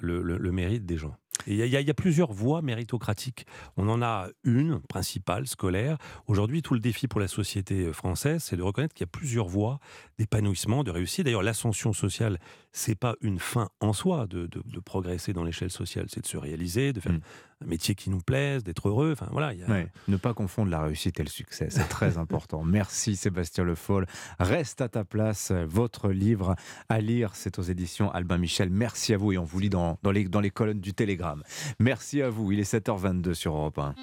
[0.00, 1.16] le mérite des gens.
[1.48, 3.46] Il y, a plusieurs voies méritocratiques.
[3.78, 5.96] On en a une principale, scolaire.
[6.26, 9.48] Aujourd'hui, tout le défi pour la société française, c'est de reconnaître qu'il y a plusieurs
[9.48, 9.80] voies
[10.18, 11.24] d'épanouissement, de réussite.
[11.24, 12.38] D'ailleurs, l'ascension sociale,
[12.72, 14.48] c'est pas une fin en soi de,
[14.84, 17.20] progresser dans l'échelle sociale, c'est de se réaliser, de faire mm.
[17.64, 19.12] Un métier qui nous plaise, d'être heureux.
[19.12, 19.52] Enfin voilà.
[20.06, 22.62] Ne pas confondre la réussite et le succès, c'est très important.
[22.64, 24.06] Merci Sébastien Le Foll.
[24.38, 25.52] Reste à ta place.
[25.52, 26.56] Votre livre
[26.88, 28.70] à lire, c'est aux éditions Albin Michel.
[28.70, 31.42] Merci à vous et on vous lit dans, dans, les, dans les colonnes du Télégramme.
[31.78, 32.52] Merci à vous.
[32.52, 33.94] Il est 7h22 sur Europe 1.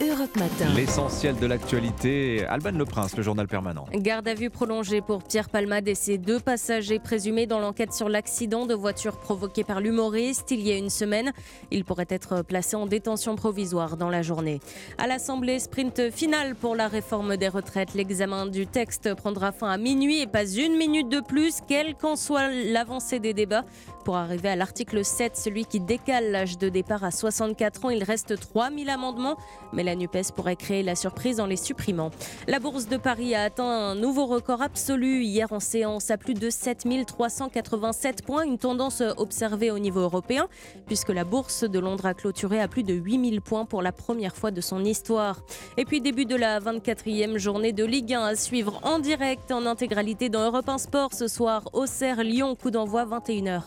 [0.00, 0.72] Europe Matin.
[0.74, 3.84] L'essentiel de l'actualité, Alban Le Prince, le journal permanent.
[3.92, 8.08] Garde à vue prolongée pour Pierre Palmade et ses deux passagers présumés dans l'enquête sur
[8.08, 11.32] l'accident de voiture provoqué par l'humoriste il y a une semaine.
[11.70, 14.60] Il pourrait être placé en détention provisoire dans la journée.
[14.96, 17.92] À l'Assemblée, sprint final pour la réforme des retraites.
[17.92, 22.16] L'examen du texte prendra fin à minuit et pas une minute de plus, quelle qu'en
[22.16, 23.66] soit l'avancée des débats.
[24.06, 28.02] Pour arriver à l'article 7, celui qui décale l'âge de départ à 64 ans, il
[28.02, 29.36] reste 3000 amendements,
[29.74, 32.12] mais la NUPES pourrait créer la surprise en les supprimant.
[32.46, 36.34] La bourse de Paris a atteint un nouveau record absolu hier en séance à plus
[36.34, 40.46] de 7387 points, une tendance observée au niveau européen,
[40.86, 44.36] puisque la bourse de Londres a clôturé à plus de 8000 points pour la première
[44.36, 45.40] fois de son histoire.
[45.76, 49.66] Et puis début de la 24e journée de Ligue 1 à suivre en direct en
[49.66, 53.62] intégralité dans Europe 1 Sport ce soir, Auxerre, Lyon, coup d'envoi 21h.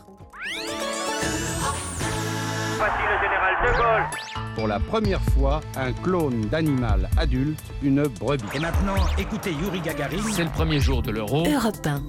[2.77, 4.55] Voici le général de Gaulle.
[4.55, 8.43] Pour la première fois, un clone d'animal adulte, une brebis.
[8.55, 10.17] Et maintenant, écoutez Yuri Gagarin.
[10.31, 11.43] C'est le premier jour de l'euro.
[11.47, 12.01] Europe 1.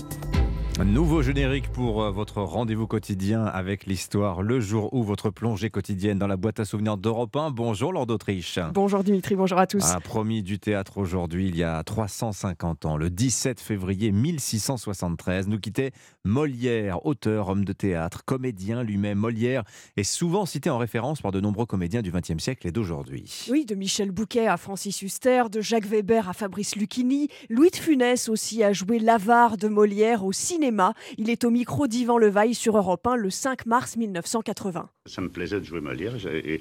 [0.82, 6.18] Nouveau générique pour euh, votre rendez-vous quotidien avec l'histoire, le jour où votre plongée quotidienne
[6.18, 7.52] dans la boîte à souvenirs d'Europe 1.
[7.52, 8.58] Bonjour Lord d'Autriche.
[8.72, 9.84] Bonjour Dimitri, bonjour à tous.
[9.84, 15.60] Un promis du théâtre aujourd'hui, il y a 350 ans, le 17 février 1673, nous
[15.60, 15.92] quittait
[16.24, 19.18] Molière, auteur, homme de théâtre, comédien lui-même.
[19.18, 19.62] Molière
[19.96, 23.46] est souvent cité en référence par de nombreux comédiens du XXe siècle et d'aujourd'hui.
[23.48, 27.76] Oui, de Michel Bouquet à Francis Huster, de Jacques Weber à Fabrice Lucchini, Louis de
[27.76, 30.63] Funès aussi a joué l'avare de Molière au cinéma
[31.18, 34.88] il est au micro d'Yvan Levaille sur Europe 1 le 5 mars 1980.
[35.06, 36.60] Ça me plaisait de jouer Molière et,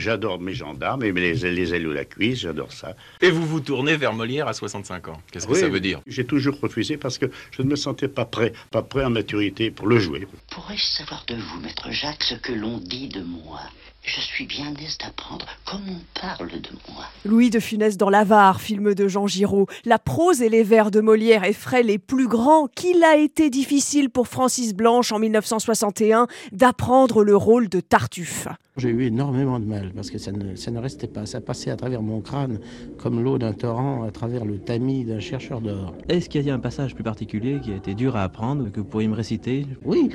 [0.00, 2.96] j'adore mes gendarmes et les, les ailes ou la cuisse, j'adore ça.
[3.20, 5.20] Et vous vous tournez vers Molière à 65 ans.
[5.30, 6.00] Qu'est-ce que ça veut dire?
[6.06, 9.70] J'ai toujours refusé parce que je ne me sentais pas prêt, pas prêt en maturité
[9.70, 10.26] pour le jouer.
[10.50, 13.60] Pourrais-je savoir de vous, maître Jacques, ce que l'on dit de moi?
[14.04, 17.04] Je suis bien aise d'apprendre comme on parle de moi.
[17.24, 19.66] Louis de Funès dans l'Avare, film de Jean Giraud.
[19.84, 24.10] La prose et les vers de Molière effraient les plus grands qu'il a été difficile
[24.10, 28.48] pour Francis Blanche en 1961 d'apprendre le rôle de Tartuffe.
[28.78, 31.26] J'ai eu énormément de mal parce que ça ne, ça ne restait pas.
[31.26, 32.58] Ça passait à travers mon crâne
[32.96, 35.94] comme l'eau d'un torrent à travers le tamis d'un chercheur d'or.
[36.08, 38.80] Est-ce qu'il y a un passage plus particulier qui a été dur à apprendre que
[38.80, 40.08] vous pourriez me réciter Oui.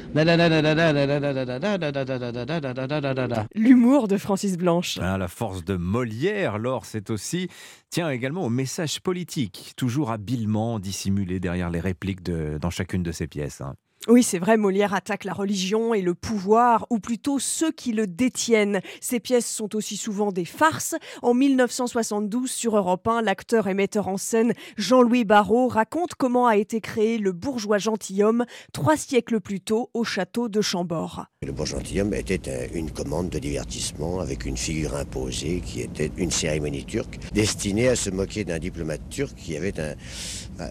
[3.54, 4.98] L'humour de Francis Blanche.
[5.00, 7.50] Ah, la force de Molière, Laure, c'est aussi
[7.91, 13.12] tient également au message politique, toujours habilement dissimulé derrière les répliques de, dans chacune de
[13.12, 13.62] ses pièces.
[14.10, 18.08] Oui, c'est vrai, Molière attaque la religion et le pouvoir, ou plutôt ceux qui le
[18.08, 18.80] détiennent.
[19.02, 20.96] Ces pièces sont aussi souvent des farces.
[21.22, 26.56] En 1972, sur Europe 1, l'acteur et metteur en scène Jean-Louis Barrault raconte comment a
[26.56, 31.26] été créé le bourgeois gentilhomme trois siècles plus tôt au château de Chambord.
[31.46, 36.32] Le bourgeois gentilhomme était une commande de divertissement avec une figure imposée qui était une
[36.32, 39.96] cérémonie turque destinée à se moquer d'un diplomate turc qui avait un,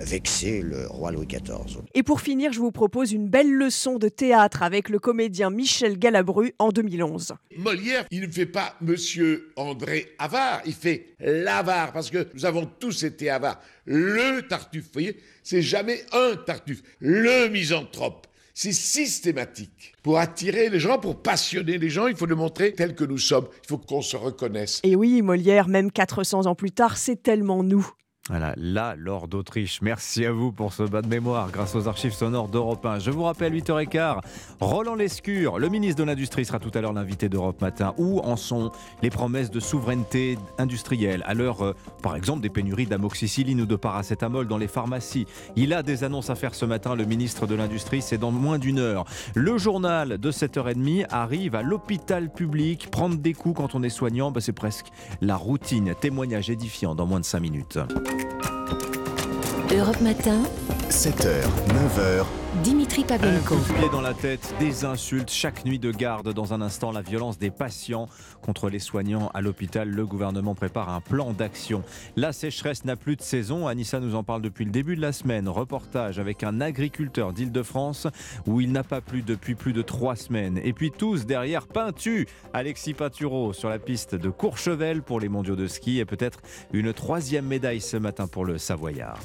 [0.01, 1.83] vexé le roi Louis XIV.
[1.95, 5.99] Et pour finir, je vous propose une belle leçon de théâtre avec le comédien Michel
[5.99, 7.35] Galabru en 2011.
[7.59, 12.67] Molière, il ne fait pas Monsieur André Avare, il fait l'avare, parce que nous avons
[12.67, 13.61] tous été avares.
[13.85, 18.27] Le tartuffe, vous voyez, c'est jamais un tartuffe, le misanthrope.
[18.59, 19.93] C'est systématique.
[20.03, 23.19] Pour attirer les gens, pour passionner les gens, il faut le montrer tel que nous
[23.19, 23.49] sommes.
[23.65, 24.81] Il faut qu'on se reconnaisse.
[24.83, 27.87] Et oui, Molière, même 400 ans plus tard, c'est tellement nous.
[28.29, 29.81] Voilà, là, Lord d'Autriche.
[29.83, 32.99] Merci à vous pour ce bas de mémoire grâce aux archives sonores d'Europe 1.
[32.99, 34.19] Je vous rappelle, 8h15,
[34.59, 37.95] Roland Lescure, le ministre de l'Industrie, sera tout à l'heure l'invité d'Europe Matin.
[37.99, 41.23] Où en sont les promesses de souveraineté industrielle?
[41.25, 45.73] À l'heure, euh, par exemple, des pénuries d'amoxicilline ou de paracétamol dans les pharmacies Il
[45.73, 48.81] a des annonces à faire ce matin, le ministre de l'Industrie, c'est dans moins d'une
[48.81, 49.05] heure.
[49.37, 52.91] Le journal de 7h30 arrive à l'hôpital public.
[52.91, 54.87] Prendre des coups quand on est soignant, bah, c'est presque
[55.21, 55.95] la routine.
[56.01, 57.79] Témoignage édifiant dans moins de 5 minutes.
[59.71, 60.47] Europe Matin,
[60.89, 62.46] 7h, 9h.
[62.63, 63.55] Dimitri Pavlenko.
[63.55, 66.33] Un coup de pied dans la tête, des insultes, chaque nuit de garde.
[66.33, 68.09] Dans un instant, la violence des patients
[68.43, 69.89] contre les soignants à l'hôpital.
[69.89, 71.83] Le gouvernement prépare un plan d'action.
[72.17, 73.67] La sécheresse n'a plus de saison.
[73.67, 75.49] Anissa nous en parle depuis le début de la semaine.
[75.49, 78.07] Reportage avec un agriculteur d'Île-de-France
[78.47, 80.59] où il n'a pas plu depuis plus de trois semaines.
[80.63, 85.57] Et puis tous derrière Peintu, Alexis Pinturo sur la piste de Courchevel pour les mondiaux
[85.57, 86.41] de ski et peut-être
[86.73, 89.19] une troisième médaille ce matin pour le Savoyard.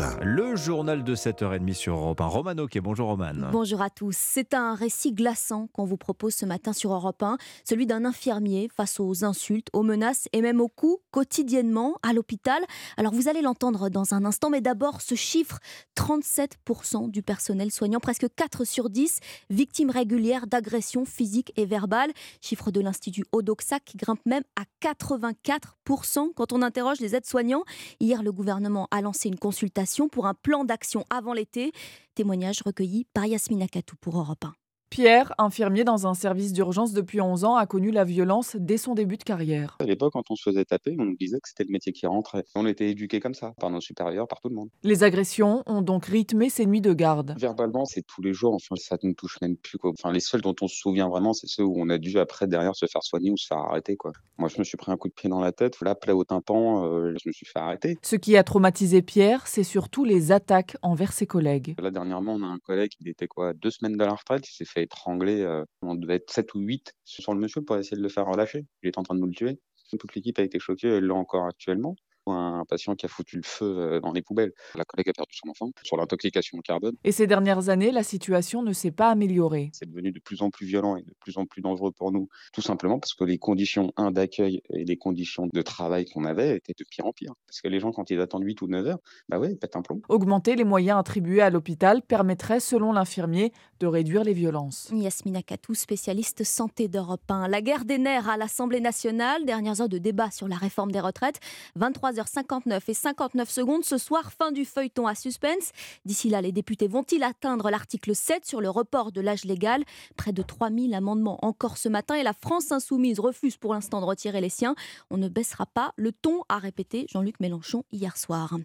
[0.00, 0.24] Europe 1.
[0.24, 2.26] Le journal de 7h30 sur Europe 1.
[2.26, 3.50] Romano qui bonjour Roman.
[3.52, 4.16] Bonjour à tous.
[4.16, 8.68] C'est un récit glaçant qu'on vous propose ce matin sur Europe 1, celui d'un infirmier
[8.74, 12.62] face aux insultes, aux menaces et même aux coups quotidiennement à l'hôpital.
[12.96, 15.58] Alors vous allez l'entendre dans un instant, mais d'abord ce chiffre
[15.96, 22.12] 37% du personnel soignant, presque 4 sur 10 victimes régulières d'agressions physiques et verbales.
[22.40, 27.64] Chiffre de l'Institut Odoxa qui grimpe même à 84% quand on interroge les aides-soignants.
[28.00, 31.72] Hier, le gouvernement a lancé une consultation pour un plan d'action avant l'été.
[32.14, 34.63] Témoignage recueilli par Yasmina Katou pour Europe 1.
[34.94, 38.94] Pierre, infirmier dans un service d'urgence depuis 11 ans, a connu la violence dès son
[38.94, 39.76] début de carrière.
[39.80, 42.06] À l'époque, quand on se faisait taper, on nous disait que c'était le métier qui
[42.06, 42.44] rentrait.
[42.54, 44.68] On était éduqués comme ça, par nos supérieurs, par tout le monde.
[44.84, 47.34] Les agressions ont donc rythmé ses nuits de garde.
[47.36, 49.78] Verbalement, c'est tous les jours, enfin, ça ne touche même plus.
[49.78, 49.90] Quoi.
[49.98, 52.46] Enfin, les seuls dont on se souvient vraiment, c'est ceux où on a dû après,
[52.46, 53.96] derrière, se faire soigner ou se faire arrêter.
[53.96, 54.12] Quoi.
[54.38, 56.22] Moi, je me suis pris un coup de pied dans la tête, la plaie au
[56.22, 57.98] tympan, euh, je me suis fait arrêter.
[58.02, 61.74] Ce qui a traumatisé Pierre, c'est surtout les attaques envers ses collègues.
[61.80, 64.54] Là, dernièrement, on a un collègue, il était quoi, deux semaines de la retraite, il
[64.54, 65.42] s'est fait étrangler.
[65.42, 68.26] Euh, on devait être 7 ou 8 sur le monsieur pour essayer de le faire
[68.26, 68.66] relâcher.
[68.82, 69.60] Il est en train de nous le tuer.
[69.98, 71.96] Toute l'équipe a été choquée, elle l'a encore actuellement
[72.32, 74.52] un patient qui a foutu le feu dans les poubelles.
[74.74, 76.94] La collègue a perdu son enfant sur l'intoxication au carbone.
[77.04, 79.70] Et ces dernières années, la situation ne s'est pas améliorée.
[79.72, 82.28] C'est devenu de plus en plus violent et de plus en plus dangereux pour nous,
[82.52, 86.56] tout simplement parce que les conditions un d'accueil et les conditions de travail qu'on avait
[86.56, 87.34] étaient de pire en pire.
[87.46, 89.76] Parce que les gens, quand ils attendent 8 ou 9 heures, bah ouais, ils pètent
[89.76, 90.00] un plomb.
[90.08, 94.90] Augmenter les moyens attribués à l'hôpital permettrait, selon l'infirmier, de réduire les violences.
[94.92, 97.48] Yasmina Katou, spécialiste santé d'Europe 1.
[97.48, 101.00] La guerre des nerfs à l'Assemblée nationale, dernières heures de débat sur la réforme des
[101.00, 101.40] retraites,
[101.76, 105.70] 23 h 59 et 59 secondes ce soir, fin du feuilleton à suspense.
[106.04, 109.84] D'ici là, les députés vont-ils atteindre l'article 7 sur le report de l'âge légal?
[110.16, 114.06] Près de 3000 amendements encore ce matin et la France insoumise refuse pour l'instant de
[114.06, 114.74] retirer les siens.
[115.10, 118.56] On ne baissera pas le ton, a répété Jean-Luc Mélenchon hier soir.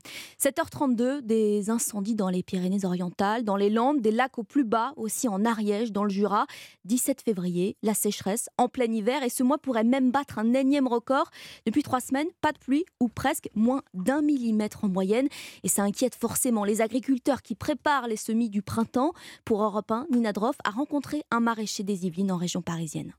[0.41, 5.27] 7h32, des incendies dans les Pyrénées-Orientales, dans les Landes, des lacs au plus bas, aussi
[5.27, 6.45] en Ariège, dans le Jura.
[6.85, 10.87] 17 février, la sécheresse en plein hiver et ce mois pourrait même battre un énième
[10.87, 11.29] record.
[11.65, 15.27] Depuis trois semaines, pas de pluie ou presque moins d'un millimètre en moyenne.
[15.63, 19.13] Et ça inquiète forcément les agriculteurs qui préparent les semis du printemps.
[19.45, 23.13] Pour Europe 1, Nina Droff a rencontré un maraîcher des Yvelines en région parisienne.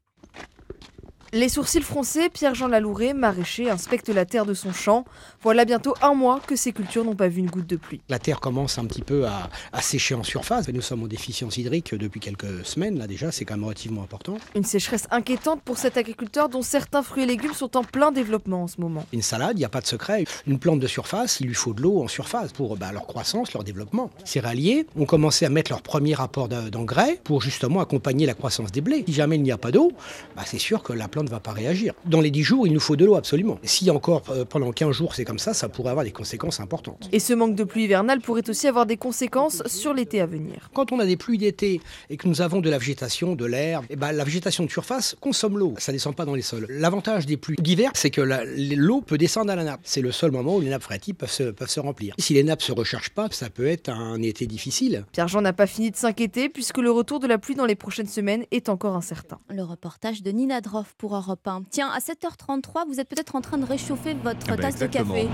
[1.33, 5.05] Les sourcils froncés, Pierre-Jean Lalouret, maraîcher, inspecte la terre de son champ.
[5.43, 8.01] Voilà bientôt un mois que ces cultures n'ont pas vu une goutte de pluie.
[8.09, 10.69] La terre commence un petit peu à, à sécher en surface.
[10.69, 14.39] Nous sommes en déficience hydrique depuis quelques semaines, là déjà, c'est quand même relativement important.
[14.57, 18.65] Une sécheresse inquiétante pour cet agriculteur dont certains fruits et légumes sont en plein développement
[18.65, 19.07] en ce moment.
[19.13, 20.25] Une salade, il n'y a pas de secret.
[20.49, 23.53] Une plante de surface, il lui faut de l'eau en surface pour bah, leur croissance,
[23.53, 24.11] leur développement.
[24.25, 28.81] Céréaliers ont commencé à mettre leur premier rapport d'engrais pour justement accompagner la croissance des
[28.81, 29.05] blés.
[29.07, 29.93] Si jamais il n'y a pas d'eau,
[30.35, 31.95] bah, c'est sûr que la plante ne va pas réagir.
[32.05, 33.59] Dans les 10 jours, il nous faut de l'eau absolument.
[33.63, 37.09] Si encore euh, pendant 15 jours c'est comme ça, ça pourrait avoir des conséquences importantes.
[37.13, 40.71] Et ce manque de pluie hivernale pourrait aussi avoir des conséquences sur l'été à venir.
[40.75, 43.85] Quand on a des pluies d'été et que nous avons de la végétation, de l'herbe,
[43.91, 45.75] et ben, la végétation de surface consomme l'eau.
[45.79, 46.67] Ça ne descend pas dans les sols.
[46.69, 49.81] L'avantage des pluies d'hiver, c'est que l'eau peut descendre à la nappe.
[49.85, 52.15] C'est le seul moment où les nappes phréatiques peuvent se, peuvent se remplir.
[52.19, 55.05] Si les nappes se rechargent pas, ça peut être un été difficile.
[55.13, 58.07] Pierre-Jean n'a pas fini de s'inquiéter puisque le retour de la pluie dans les prochaines
[58.07, 59.39] semaines est encore incertain.
[59.49, 61.63] Le reportage de Nina Droff pour Europe 1.
[61.71, 65.15] Tiens, à 7h33, vous êtes peut-être en train de réchauffer votre Ah bah tasse exactement.
[65.15, 65.29] de café.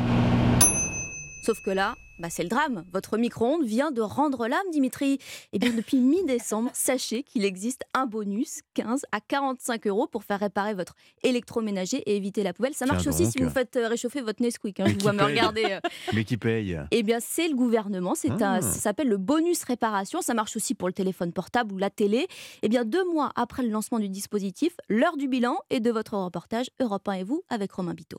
[1.44, 2.84] Sauf que là, bah c'est le drame.
[2.92, 5.18] Votre micro-ondes vient de rendre l'âme, Dimitri.
[5.52, 10.40] Et bien, depuis mi-décembre, sachez qu'il existe un bonus 15 à 45 euros pour faire
[10.40, 12.74] réparer votre électroménager et éviter la poubelle.
[12.74, 13.32] Ça Tiens marche aussi donc.
[13.32, 14.80] si vous faites euh, réchauffer votre Nesquik.
[14.80, 15.64] hein, je vois me regarder.
[15.64, 15.80] euh.
[16.14, 16.78] Mais qui paye?
[16.90, 18.14] Eh bien, c'est le gouvernement.
[18.14, 18.60] C'est un, Ah.
[18.62, 20.22] ça s'appelle le bonus réparation.
[20.22, 22.26] Ça marche aussi pour le téléphone portable ou la télé.
[22.62, 26.14] Eh bien, deux mois après le lancement du dispositif, l'heure du bilan et de votre
[26.16, 28.18] reportage Europe 1 et vous avec Romain Biteau.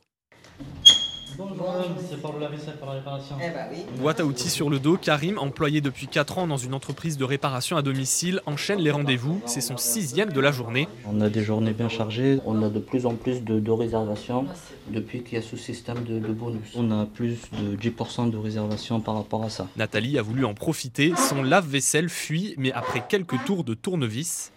[1.37, 1.75] Bonjour,
[2.09, 3.35] c'est pour le lave-vaisselle pour la réparation.
[3.39, 3.85] Eh ben oui.
[3.99, 7.23] Boîte à outils sur le dos, Karim, employé depuis 4 ans dans une entreprise de
[7.23, 9.39] réparation à domicile, enchaîne les rendez-vous.
[9.45, 10.87] C'est son sixième de la journée.
[11.05, 14.45] On a des journées bien chargées, on a de plus en plus de, de réservations
[14.89, 16.73] depuis qu'il y a ce système de, de bonus.
[16.75, 19.67] On a plus de 10% de réservations par rapport à ça.
[19.77, 21.13] Nathalie a voulu en profiter.
[21.29, 24.51] Son lave-vaisselle fuit, mais après quelques tours de tournevis,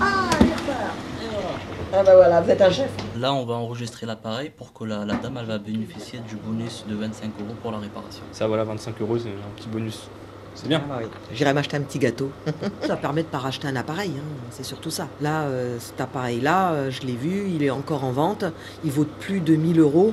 [0.00, 0.35] Ah.
[1.98, 2.90] Ah bah voilà, vous êtes un chef.
[3.18, 6.84] Là, on va enregistrer l'appareil pour que la, la dame elle va bénéficier du bonus
[6.88, 8.22] de 25 euros pour la réparation.
[8.32, 10.08] ça voilà, 25 euros, c'est un petit bonus.
[10.54, 10.82] C'est bien.
[10.84, 11.08] Ah bah oui.
[11.34, 12.30] J'irai m'acheter un petit gâteau.
[12.86, 15.08] ça permet de pas racheter un appareil, hein, c'est surtout ça.
[15.22, 18.44] Là, euh, cet appareil-là, euh, je l'ai vu, il est encore en vente.
[18.84, 20.12] Il vaut plus de 1000 euros.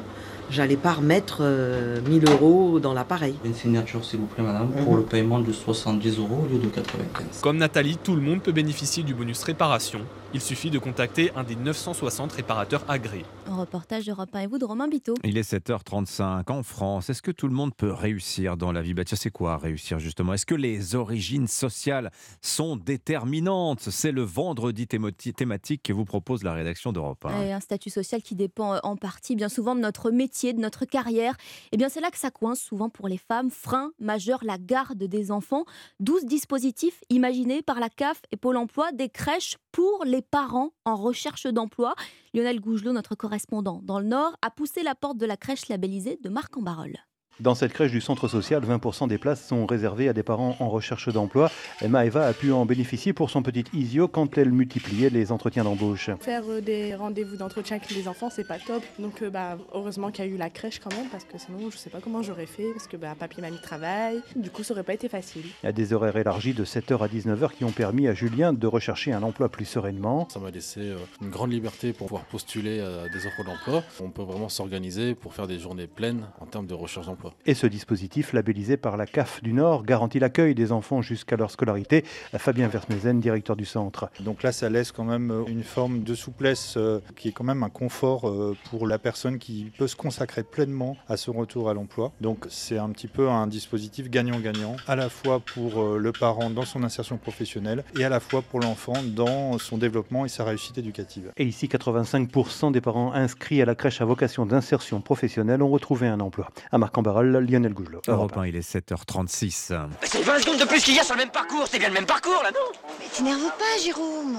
[0.50, 3.36] J'allais pas remettre euh, 1000 euros dans l'appareil.
[3.44, 4.84] Une signature, s'il vous plaît, madame, Mhm.
[4.86, 7.40] pour le paiement de 70 euros au lieu de 95.
[7.42, 10.00] Comme Nathalie, tout le monde peut bénéficier du bonus réparation.
[10.36, 13.24] Il suffit de contacter un des 960 réparateurs agréés.
[13.46, 15.14] Un reportage d'Europe 1 et vous de Romain Biteau.
[15.24, 17.12] Il est 7h35 en France.
[17.12, 18.96] Est-ce que tout le monde peut réussir dans la vie?
[18.96, 20.34] Bah, tiens, C'est quoi réussir justement?
[20.34, 22.10] Est-ce que les origines sociales
[22.42, 23.82] sont déterminantes?
[23.92, 27.44] C'est le vendredi thémati- thématique que vous propose la rédaction d'Europe 1.
[27.44, 30.60] Et un statut social qui dépend euh, en partie bien souvent de notre métier, de
[30.62, 31.36] notre carrière.
[31.72, 33.52] Et bien c'est là que ça coince souvent pour les femmes.
[33.52, 35.66] Frein majeur, la garde des enfants.
[36.00, 40.96] 12 dispositifs imaginés par la CAF et Pôle emploi, des crèches pour les parents en
[40.96, 41.96] recherche d'emploi.
[42.34, 46.20] Lionel Gougelot, notre correspondant dans le Nord, a poussé la porte de la crèche labellisée
[46.22, 46.98] de Marc en Barol.
[47.40, 50.70] Dans cette crèche du centre social, 20% des places sont réservées à des parents en
[50.70, 51.50] recherche d'emploi.
[51.82, 56.12] Maëva a pu en bénéficier pour son petit Isio quand elle multipliait les entretiens d'embauche.
[56.20, 58.84] Faire euh, des rendez-vous d'entretien avec les enfants, c'est pas top.
[59.00, 61.72] Donc, euh, bah, heureusement qu'il y a eu la crèche quand même, parce que sinon,
[61.72, 64.22] je sais pas comment j'aurais fait, parce que bah, papier, mamie travaille.
[64.36, 65.46] Du coup, ça aurait pas été facile.
[65.64, 68.54] Il y a des horaires élargis de 7h à 19h qui ont permis à Julien
[68.54, 70.28] de rechercher un emploi plus sereinement.
[70.30, 73.84] Ça m'a laissé euh, une grande liberté pour pouvoir postuler à des offres d'emploi.
[74.00, 77.23] On peut vraiment s'organiser pour faire des journées pleines en termes de recherche d'emploi.
[77.46, 81.52] Et ce dispositif, labellisé par la CAF du Nord, garantit l'accueil des enfants jusqu'à leur
[81.52, 82.04] scolarité.
[82.38, 84.10] Fabien Versmezen, directeur du centre.
[84.20, 87.44] Donc là, ça laisse quand même euh, une forme de souplesse euh, qui est quand
[87.44, 91.70] même un confort euh, pour la personne qui peut se consacrer pleinement à son retour
[91.70, 92.12] à l'emploi.
[92.22, 96.50] Donc c'est un petit peu un dispositif gagnant-gagnant, à la fois pour euh, le parent
[96.50, 100.44] dans son insertion professionnelle et à la fois pour l'enfant dans son développement et sa
[100.44, 101.32] réussite éducative.
[101.38, 106.08] Et ici, 85% des parents inscrits à la crèche à vocation d'insertion professionnelle ont retrouvé
[106.08, 106.50] un emploi.
[106.72, 106.78] À
[107.14, 108.02] Marc-en-Barol, Lionel Gougelot.
[108.08, 109.74] Europe 1, il est 7h36.
[110.02, 111.94] C'est 20 secondes de plus qu'il y a sur le même parcours, c'est bien le
[111.94, 112.80] même parcours là, non?
[113.00, 114.38] Mais t'énerve pas, Jérôme.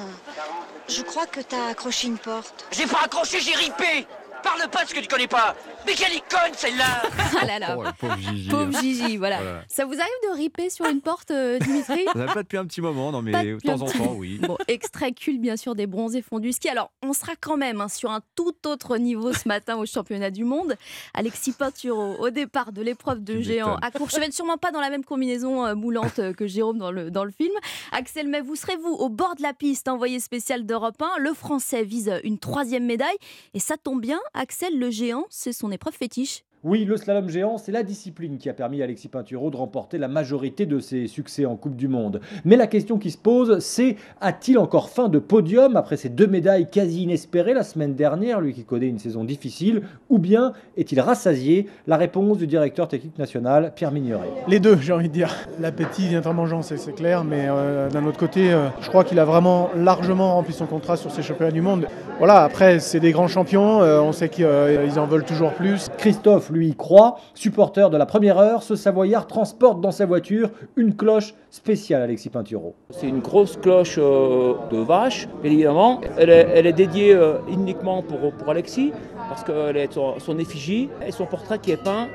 [0.89, 2.67] Je crois que t'as accroché une porte.
[2.73, 4.07] J'ai pas accroché, j'ai ripé
[4.45, 7.03] Parle pas de ce que tu connais pas Mais quelle icône celle-là
[7.41, 7.77] Ah là là.
[7.79, 8.49] Oh, pauvre Gigi.
[8.51, 9.41] Pauvre Gigi, voilà.
[9.43, 9.63] Voilà.
[9.69, 12.83] Ça vous arrive de riper sur une porte, euh, Dimitri Ça pas depuis un petit
[12.83, 14.39] moment, non mais de temps en temps, oui.
[14.43, 16.69] Bon, extrait culte bien sûr des bronzés fondus ski.
[16.69, 20.31] Alors, on sera quand même hein, sur un tout autre niveau ce matin au championnat
[20.31, 20.77] du monde.
[21.15, 24.91] Alexis Pinturo au départ de l'épreuve de Tu géant à Courchevel, sûrement pas dans la
[24.91, 27.55] même combinaison euh, moulante euh, que Jérôme dans le, dans le film.
[27.93, 31.21] Axel May, vous serez vous au bord de la piste, envoyé spécial d'Europe 1.
[31.21, 33.17] Le Français vise une troisième médaille
[33.55, 34.21] et ça tombe bien.
[34.35, 36.43] Axel le géant, c'est son épreuve fétiche.
[36.67, 39.99] Oui, le slalom géant, c'est la discipline qui a permis à Alexis Pinturo de remporter
[39.99, 42.23] la majorité de ses succès en Coupe du Monde.
[42.47, 46.27] Mais la question qui se pose, c'est a-t-il encore faim de podium après ces deux
[46.27, 50.99] médailles quasi inespérées la semaine dernière, lui qui connaît une saison difficile, ou bien est-il
[51.03, 51.67] rassasié?
[51.87, 54.31] La réponse du directeur technique national, Pierre Migneret.
[54.49, 55.35] Les deux, j'ai envie de dire.
[55.61, 59.05] L'appétit vient en mangeant, c'est c'est clair, mais euh, d'un autre côté, euh, je crois
[59.05, 61.89] qu'il a vraiment largement rempli son contrat sur ces championnats du monde.
[62.17, 65.91] Voilà, après, c'est des grands champions, euh, on sait qu'ils en veulent toujours plus.
[65.99, 67.17] Christophe, lui, y croit.
[67.35, 72.31] Supporter de la première heure, ce Savoyard transporte dans sa voiture une cloche spéciale Alexis
[72.31, 72.75] Pinturo.
[72.91, 76.01] C'est une grosse cloche euh, de vache, évidemment.
[76.17, 78.93] Elle est, elle est dédiée euh, uniquement pour, pour Alexis,
[79.29, 82.09] parce qu'elle est son, son effigie et son portrait qui est peint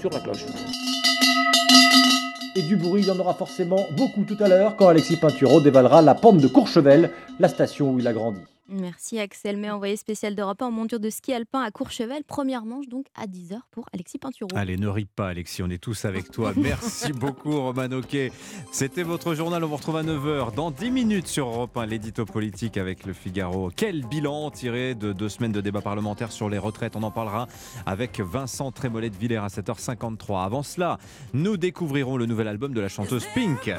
[0.00, 0.44] sur la cloche.
[2.56, 5.60] Et du bruit, il y en aura forcément beaucoup tout à l'heure quand Alexis Pinturo
[5.60, 8.40] dévalera la pente de Courchevel, la station où il a grandi.
[8.68, 12.24] Merci Axel May, envoyé spécial d'Europe 1 en monture de ski alpin à Courchevel.
[12.24, 14.50] Première manche donc à 10h pour Alexis Pinturo.
[14.54, 16.52] Allez, ne ris pas, Alexis, on est tous avec toi.
[16.56, 18.32] Merci beaucoup, Roman Oquet.
[18.72, 19.62] C'était votre journal.
[19.62, 23.12] On vous retrouve à 9h dans 10 minutes sur Europe 1, l'édito politique avec le
[23.12, 23.70] Figaro.
[23.74, 26.96] Quel bilan tiré de deux semaines de débat parlementaire sur les retraites?
[26.96, 27.46] On en parlera
[27.86, 30.44] avec Vincent Trémollet de Villers à 7h53.
[30.44, 30.98] Avant cela,
[31.34, 33.70] nous découvrirons le nouvel album de la chanteuse Pink.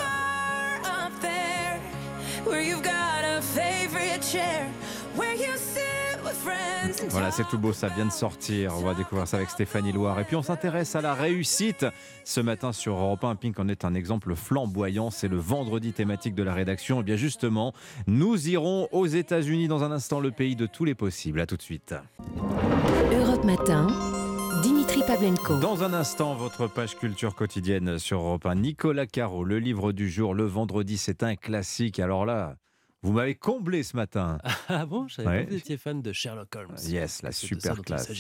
[7.09, 8.73] Voilà, c'est tout beau, ça vient de sortir.
[8.77, 10.19] On va découvrir ça avec Stéphanie Loire.
[10.19, 11.85] Et puis on s'intéresse à la réussite.
[12.23, 15.09] Ce matin sur Europe 1, Pink en est un exemple flamboyant.
[15.09, 17.01] C'est le vendredi thématique de la rédaction.
[17.01, 17.73] Et bien justement,
[18.07, 21.39] nous irons aux États-Unis dans un instant, le pays de tous les possibles.
[21.39, 21.93] À tout de suite.
[23.11, 23.87] Europe Matin,
[24.63, 25.59] Dimitri Pavlenko.
[25.59, 28.55] Dans un instant, votre page culture quotidienne sur Europe 1.
[28.55, 31.99] Nicolas Caro, le livre du jour, le vendredi, c'est un classique.
[31.99, 32.55] Alors là,
[33.03, 34.39] vous m'avez comblé ce matin.
[34.69, 35.07] Ah bon?
[35.07, 35.39] Je savais Ouais.
[35.39, 36.75] pas que vous étiez fan de Sherlock Holmes.
[36.87, 38.11] Yes, la super classe.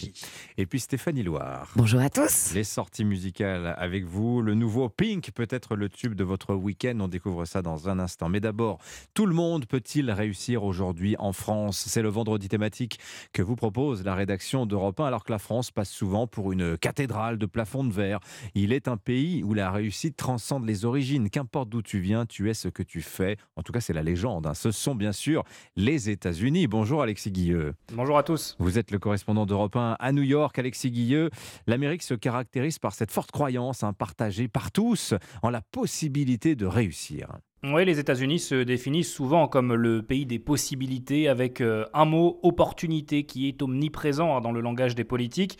[0.57, 1.69] Et puis Stéphanie Loire.
[1.75, 2.53] Bonjour à tous.
[2.53, 4.41] Les sorties musicales avec vous.
[4.41, 6.97] Le nouveau Pink, peut-être le tube de votre week-end.
[7.01, 8.29] On découvre ça dans un instant.
[8.29, 8.77] Mais d'abord,
[9.13, 11.83] tout le monde peut-il réussir aujourd'hui en France?
[11.87, 12.97] C'est le vendredi thématique
[13.33, 16.77] que vous propose la rédaction d'Europe 1, alors que la France passe souvent pour une
[16.77, 18.19] cathédrale de plafond de verre.
[18.55, 21.29] Il est un pays où la réussite transcende les origines.
[21.29, 23.35] Qu'importe d'où tu viens, tu es ce que tu fais.
[23.57, 24.47] En tout cas, c'est la légende.
[24.47, 24.53] hein.
[24.53, 25.43] Ce ce sont bien sûr
[25.75, 26.67] les États-Unis.
[26.67, 27.73] Bonjour Alexis Guilleux.
[27.93, 28.55] Bonjour à tous.
[28.59, 30.57] Vous êtes le correspondant d'Europe 1 à New York.
[30.59, 31.29] Alexis Guilleux,
[31.67, 36.65] l'Amérique se caractérise par cette forte croyance hein, partagée par tous en la possibilité de
[36.65, 37.27] réussir.
[37.63, 42.39] Oui, les États-Unis se définissent souvent comme le pays des possibilités avec euh, un mot
[42.43, 45.57] opportunité qui est omniprésent hein, dans le langage des politiques.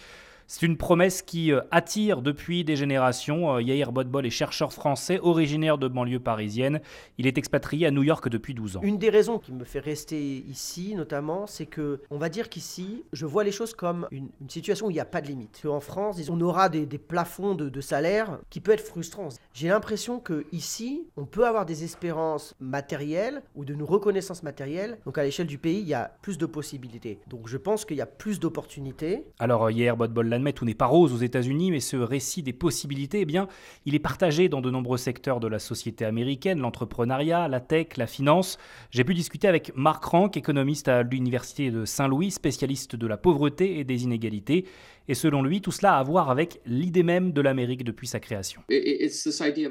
[0.50, 3.56] C'est une promesse qui euh, attire depuis des générations.
[3.56, 6.80] Euh, Yair Bodbol est chercheur français originaire de banlieue parisienne.
[7.18, 8.82] Il est expatrié à New York depuis 12 ans.
[8.82, 13.04] Une des raisons qui me fait rester ici, notamment, c'est que on va dire qu'ici,
[13.12, 15.66] je vois les choses comme une, une situation où il n'y a pas de limite.
[15.66, 19.30] En France, on aura des, des plafonds de, de, salaire qui peut être frustrants.
[19.54, 24.98] J'ai l'impression que ici, on peut avoir des espérances matérielles ou de reconnaissance matérielle.
[25.06, 27.20] Donc à l'échelle du pays, il y a plus de possibilités.
[27.28, 29.26] Donc je pense qu'il y a plus d'opportunités.
[29.40, 33.22] Alors Yair Bodbol l'admet, tout n'est pas rose aux États-Unis, mais ce récit des possibilités,
[33.22, 33.48] eh bien,
[33.86, 38.08] il est partagé dans de nombreux secteurs de la société américaine, l'entrepreneuriat, la tech, la
[38.08, 38.58] finance.
[38.92, 43.80] J'ai pu discuter avec Mark Rank, économiste à l'Université de Saint-Louis, spécialiste de la pauvreté
[43.80, 44.66] et des inégalités.
[45.08, 48.20] Et selon lui, tout cela a à voir avec l'idée même de l'Amérique depuis sa
[48.20, 48.62] création.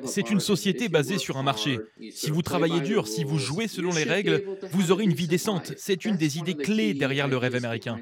[0.05, 1.79] C'est une société basée sur un marché.
[2.11, 5.73] Si vous travaillez dur, si vous jouez selon les règles, vous aurez une vie décente.
[5.77, 7.99] C'est une des idées clés derrière le rêve américain.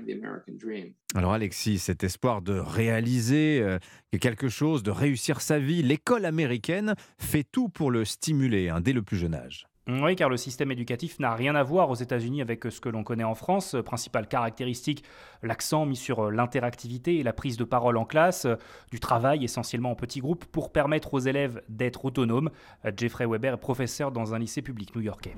[1.15, 3.79] Alors Alexis, cet espoir de réaliser euh,
[4.19, 8.93] quelque chose, de réussir sa vie, l'école américaine fait tout pour le stimuler hein, dès
[8.93, 9.67] le plus jeune âge.
[9.87, 13.05] Oui, car le système éducatif n'a rien à voir aux États-Unis avec ce que l'on
[13.05, 13.77] connaît en France.
[13.85, 15.05] Principale caractéristique,
[15.45, 18.47] l'accent mis sur l'interactivité et la prise de parole en classe,
[18.91, 22.51] du travail essentiellement en petits groupes pour permettre aux élèves d'être autonomes.
[22.97, 25.35] Jeffrey Weber est professeur dans un lycée public new-yorkais.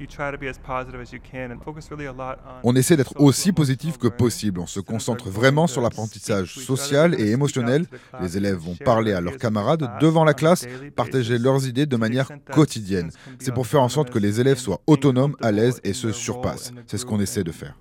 [2.62, 4.60] On essaie d'être aussi positif que possible.
[4.60, 7.86] On se concentre vraiment sur l'apprentissage social et émotionnel.
[8.20, 12.30] Les élèves vont parler à leurs camarades devant la classe, partager leurs idées de manière
[12.52, 13.10] quotidienne.
[13.38, 16.72] C'est pour faire en sorte que les élèves soient autonomes, à l'aise et se surpassent.
[16.86, 17.74] C'est ce qu'on essaie de faire.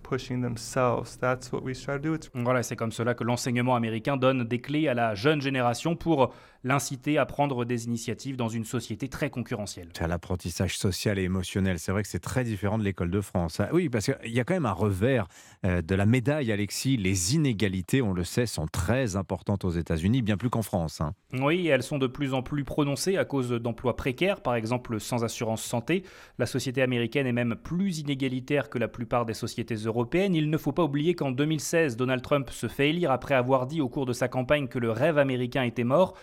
[2.33, 6.33] Voilà, c'est comme cela que l'enseignement américain donne des clés à la jeune génération pour
[6.65, 9.89] l'inciter à prendre des initiatives dans une société très concurrentielle.
[9.95, 11.77] C'est l'apprentissage social et émotionnel.
[11.77, 13.59] C'est vrai que c'est très différent de l'école de France.
[13.59, 15.27] Ah oui, parce qu'il y a quand même un revers
[15.63, 16.97] euh, de la médaille, Alexis.
[16.97, 21.01] Les inégalités, on le sait, sont très importantes aux États-Unis, bien plus qu'en France.
[21.01, 21.13] Hein.
[21.39, 25.23] Oui, elles sont de plus en plus prononcées à cause d'emplois précaires, par exemple sans
[25.23, 26.03] assurance santé.
[26.39, 30.33] La société américaine est même plus inégalitaire que la plupart des sociétés européennes.
[30.33, 33.81] Il ne faut pas oublier qu'en 2016, Donald Trump se fait élire après avoir dit
[33.81, 36.15] au cours de sa campagne que le rêve américain était mort.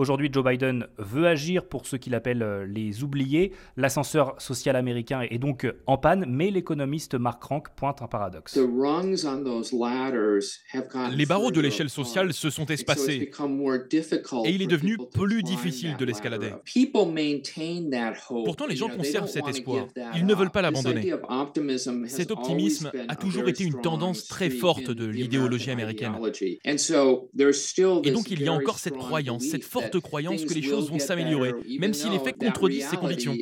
[0.00, 3.52] Aujourd'hui, Joe Biden veut agir pour ce qu'il appelle euh, les oubliés.
[3.76, 8.56] L'ascenseur social américain est donc euh, en panne, mais l'économiste Mark Rank pointe un paradoxe.
[11.14, 13.30] Les barreaux de l'échelle sociale se sont espacés
[14.46, 16.52] et il est devenu plus difficile de l'escalader.
[18.46, 19.86] Pourtant, les gens conservent cet espoir.
[20.16, 21.12] Ils ne veulent pas l'abandonner.
[22.06, 26.14] Cet optimisme a toujours été une tendance très forte de l'idéologie américaine.
[26.64, 30.98] Et donc, il y a encore cette croyance, cette forte croyance que les choses vont
[30.98, 33.34] s'améliorer, même si les faits contredisent ces convictions.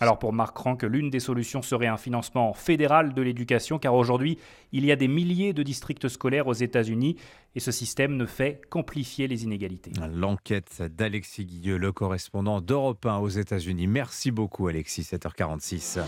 [0.00, 4.38] Alors pour Marc Rank, l'une des solutions serait un financement fédéral de l'éducation, car aujourd'hui,
[4.72, 7.16] il y a des milliers de districts scolaires aux États-Unis,
[7.54, 9.90] et ce système ne fait qu'amplifier les inégalités.
[10.12, 13.86] L'enquête d'Alexis Guilleux, le correspondant d'Europe 1 aux États-Unis.
[13.86, 16.00] Merci beaucoup Alexis, 7h46.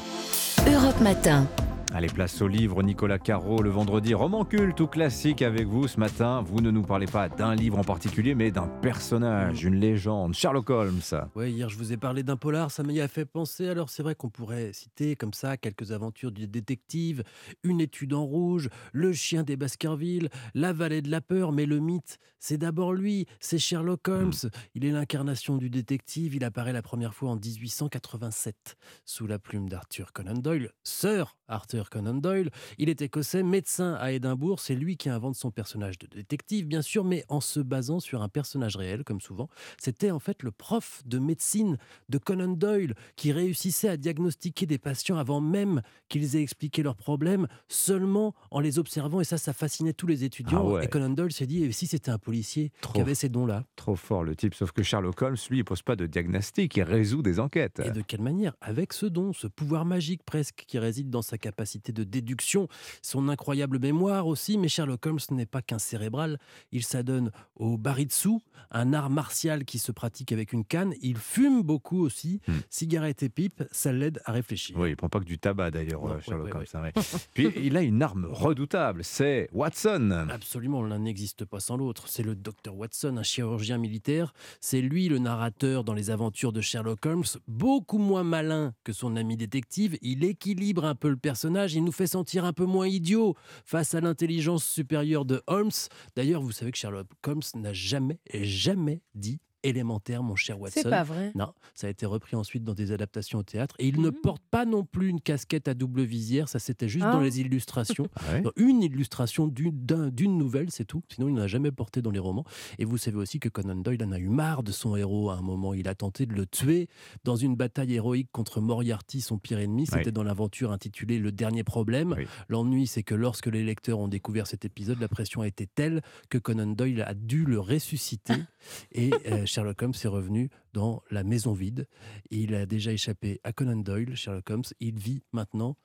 [0.66, 1.48] Europe Matin.
[1.94, 5.98] Allez, place au livre, Nicolas Caro, le vendredi, roman culte ou classique avec vous ce
[5.98, 6.42] matin.
[6.42, 10.68] Vous ne nous parlez pas d'un livre en particulier, mais d'un personnage, une légende, Sherlock
[10.68, 11.00] Holmes.
[11.34, 13.70] Oui, hier je vous ai parlé d'un polar, ça m'y a fait penser.
[13.70, 17.24] Alors c'est vrai qu'on pourrait citer comme ça quelques aventures du détective,
[17.62, 21.78] une étude en rouge, le chien des Baskerville, la vallée de la peur, mais le
[21.78, 24.50] mythe, c'est d'abord lui, c'est Sherlock Holmes.
[24.74, 28.76] Il est l'incarnation du détective, il apparaît la première fois en 1887
[29.06, 32.50] sous la plume d'Arthur Conan Doyle, sœur Arthur Conan Doyle.
[32.78, 34.60] Il est écossais, médecin à Édimbourg.
[34.60, 38.22] C'est lui qui invente son personnage de détective, bien sûr, mais en se basant sur
[38.22, 39.48] un personnage réel, comme souvent.
[39.78, 44.78] C'était en fait le prof de médecine de Conan Doyle qui réussissait à diagnostiquer des
[44.78, 49.20] patients avant même qu'ils aient expliqué leurs problèmes, seulement en les observant.
[49.20, 50.64] Et ça, ça fascinait tous les étudiants.
[50.66, 50.84] Ah ouais.
[50.84, 53.64] Et Conan Doyle s'est dit, et si c'était un policier qui avait ces dons-là?
[53.76, 56.82] Trop fort le type, sauf que Sherlock Holmes, lui, il pose pas de diagnostic, il
[56.82, 57.80] résout des enquêtes.
[57.84, 58.54] Et de quelle manière?
[58.60, 62.66] Avec ce don, ce pouvoir magique presque qui réside dans sa capacité capacité de déduction,
[63.02, 64.56] son incroyable mémoire aussi.
[64.56, 66.38] Mais Sherlock Holmes n'est pas qu'un cérébral.
[66.72, 68.30] Il s'adonne au baritsu,
[68.70, 70.94] un art martial qui se pratique avec une canne.
[71.02, 72.40] Il fume beaucoup aussi.
[72.48, 72.52] Hmm.
[72.70, 74.76] Cigarette et pipe, ça l'aide à réfléchir.
[74.78, 76.92] Oui, il prend pas que du tabac d'ailleurs, Ouais, euh, ouais, Sherlock ouais, Holmes.
[76.96, 77.00] hein.
[77.34, 80.28] Puis il a une arme redoutable, c'est Watson.
[80.30, 82.08] Absolument, l'un n'existe pas sans l'autre.
[82.08, 84.32] C'est le docteur Watson, un chirurgien militaire.
[84.60, 87.24] C'est lui le narrateur dans les aventures de Sherlock Holmes.
[87.46, 89.98] Beaucoup moins malin que son ami détective.
[90.00, 91.57] Il équilibre un peu le personnage.
[91.66, 93.34] Il nous fait sentir un peu moins idiot
[93.64, 95.70] face à l'intelligence supérieure de Holmes.
[96.16, 100.80] D'ailleurs, vous savez que Sherlock Holmes n'a jamais, jamais dit élémentaire, mon cher Watson.
[100.82, 101.32] C'est pas vrai.
[101.34, 103.74] Non, ça a été repris ensuite dans des adaptations au théâtre.
[103.78, 106.48] Et il ne porte pas non plus une casquette à double visière.
[106.48, 107.12] Ça, c'était juste Ah.
[107.12, 108.06] dans les illustrations.
[108.16, 111.02] Ah ouais Dans une illustration d'une d'un- d'une nouvelle, c'est tout.
[111.12, 112.44] Sinon, il n'en a jamais porté dans les romans.
[112.78, 115.34] Et vous savez aussi que Conan Doyle en a eu marre de son héros à
[115.34, 115.74] un moment.
[115.74, 116.88] Il a tenté de le tuer
[117.24, 119.86] dans une bataille héroïque contre Moriarty, son pire ennemi.
[119.86, 120.12] C'était Ouais.
[120.12, 122.14] dans l'aventure intitulée Le dernier problème.
[122.48, 126.02] L'ennui, c'est que lorsque les lecteurs ont découvert cet épisode, la pression a été telle
[126.28, 128.34] que Conan Doyle a dû le ressusciter.
[128.92, 131.88] et euh, Sherlock Holmes est revenu dans la maison vide.
[132.30, 134.64] Il a déjà échappé à Conan Doyle, Sherlock Holmes.
[134.80, 135.76] Il vit maintenant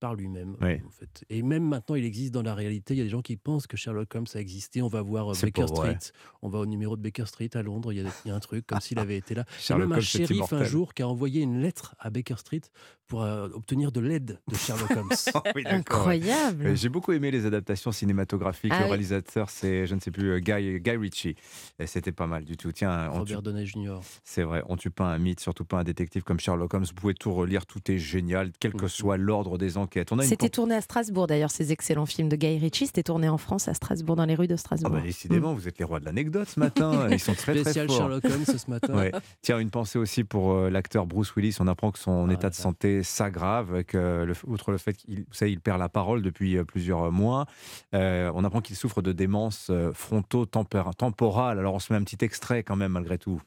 [0.00, 0.56] par lui-même.
[0.60, 0.80] Oui.
[0.84, 1.24] En fait.
[1.28, 2.94] Et même maintenant, il existe dans la réalité.
[2.94, 4.82] Il y a des gens qui pensent que Sherlock Holmes a existé.
[4.82, 5.96] On va voir euh, Baker vrai.
[5.96, 6.12] Street.
[6.42, 7.92] On va au numéro de Baker Street à Londres.
[7.92, 9.44] Il y a, il y a un truc comme s'il avait été là.
[9.46, 11.94] Il y a Sherlock même un Holmes shérif un jour qui a envoyé une lettre
[11.98, 12.62] à Baker Street
[13.06, 15.08] pour euh, obtenir de l'aide de Sherlock Holmes.
[15.54, 15.70] Oui, ouais.
[15.70, 16.66] Incroyable.
[16.66, 18.72] Euh, J'ai beaucoup aimé les adaptations cinématographiques.
[18.72, 18.90] Ah le oui.
[18.90, 21.34] réalisateur, c'est, je ne sais plus, Guy, Guy Ritchie.
[21.78, 22.72] Et C'était pas mal du tout.
[22.72, 23.98] Tiens, Robert Downey Jr.
[24.22, 26.84] c'est vrai, on tue pas un mythe, surtout pas un détective comme Sherlock Holmes.
[26.84, 29.89] Vous pouvez tout relire, tout est génial, quel que soit l'ordre des enquêtes.
[29.96, 32.86] Une C'était comp- tourné à Strasbourg d'ailleurs, ces excellents films de Guy Ritchie.
[32.86, 34.90] C'était tourné en France, à Strasbourg, dans les rues de Ah Strasbourg.
[34.92, 37.08] bah, décidément, vous êtes les rois de l'anecdote ce matin.
[37.10, 37.96] Ils sont très très Spécial forts.
[37.96, 38.94] Sherlock Holmes ce matin.
[38.94, 39.12] Ouais.
[39.42, 41.56] Tiens, une pensée aussi pour euh, l'acteur Bruce Willis.
[41.60, 44.92] On apprend que son Ah, état de santé s'aggrave, avec, euh, le- outre le fait
[44.94, 47.46] qu'il il perd la parole depuis euh, plusieurs mois.
[47.94, 51.58] Euh, on apprend qu'il souffre de démence euh, fronto-temporale.
[51.58, 53.40] Alors on se met un petit extrait quand même, malgré tout.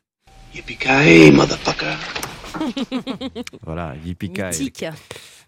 [0.54, 1.96] Yippee-ki-yay, motherfucker.
[3.64, 4.32] Voilà, yippee.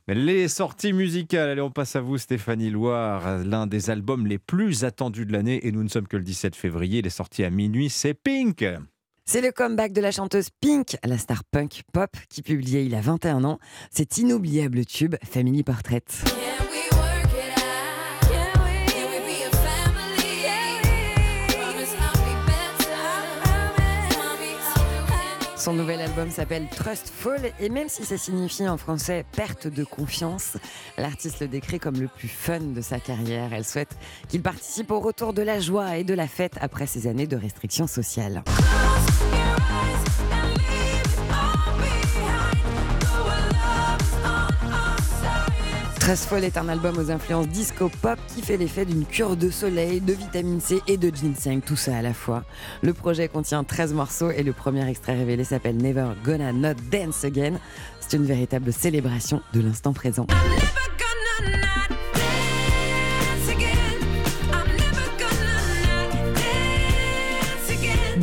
[0.07, 4.83] Les sorties musicales, allez, on passe à vous Stéphanie Loire, l'un des albums les plus
[4.83, 7.49] attendus de l'année, et nous ne sommes que le 17 février, il est sorti à
[7.49, 8.63] minuit, c'est Pink.
[9.25, 13.01] C'est le comeback de la chanteuse Pink, la star punk pop qui publiait il a
[13.01, 13.57] 21 ans.
[13.89, 16.03] Cet inoubliable tube Family Portrait.
[25.65, 30.57] Son nouvel album s'appelle Trustful et même si ça signifie en français perte de confiance,
[30.95, 33.51] l'artiste le décrit comme le plus fun de sa carrière.
[33.51, 33.97] Elle souhaite
[34.29, 37.35] qu'il participe au retour de la joie et de la fête après ces années de
[37.35, 38.43] restrictions sociales.
[46.05, 50.01] Trustful est un album aux influences disco pop qui fait l'effet d'une cure de soleil,
[50.01, 52.43] de vitamine C et de ginseng, tout ça à la fois.
[52.83, 57.25] Le projet contient 13 morceaux et le premier extrait révélé s'appelle Never Gonna Not Dance
[57.25, 57.53] Again.
[58.01, 60.27] C'est une véritable célébration de l'instant présent.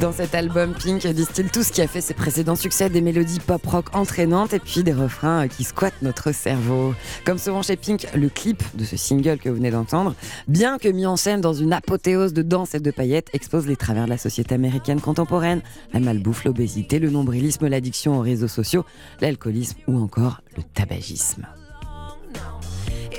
[0.03, 3.38] Dans cet album, Pink distille tout ce qui a fait ses précédents succès, des mélodies
[3.38, 6.92] pop-rock entraînantes et puis des refrains qui squattent notre cerveau.
[7.24, 10.16] Comme souvent chez Pink, le clip de ce single que vous venez d'entendre,
[10.48, 13.76] bien que mis en scène dans une apothéose de danse et de paillettes, expose les
[13.76, 18.84] travers de la société américaine contemporaine, la malbouffe, l'obésité, le nombrilisme, l'addiction aux réseaux sociaux,
[19.20, 21.46] l'alcoolisme ou encore le tabagisme.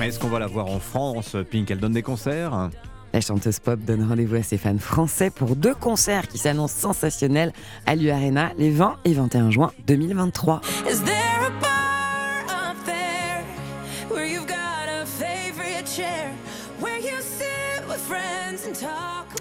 [0.02, 2.72] Est-ce qu'on va la voir en France Pink, elle donne des concerts?
[3.14, 7.54] La chanteuse pop donne rendez-vous à ses fans français pour deux concerts qui s'annoncent sensationnels
[7.86, 10.62] à l'U Arena les 20 et 21 juin 2023.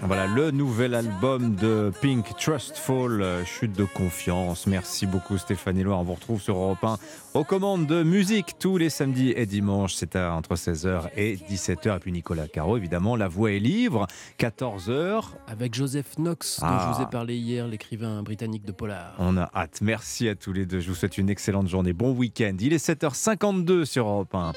[0.05, 4.67] Voilà le nouvel album de Pink, Trustful, euh, chute de confiance.
[4.67, 5.99] Merci beaucoup Stéphanie Loire.
[5.99, 6.97] On vous retrouve sur Europe 1
[7.35, 9.95] aux commandes de musique tous les samedis et dimanches.
[9.95, 11.95] C'est à entre 16h et 17h.
[11.95, 14.05] Et puis Nicolas Caro, évidemment, La Voix est libre,
[14.39, 15.23] 14h.
[15.47, 16.91] Avec Joseph Knox, dont Ah.
[16.91, 19.13] je vous ai parlé hier, l'écrivain britannique de Polar.
[19.19, 19.79] On a hâte.
[19.81, 20.81] Merci à tous les deux.
[20.81, 21.93] Je vous souhaite une excellente journée.
[21.93, 22.55] Bon week-end.
[22.59, 24.51] Il est 7h52 sur Europe 1.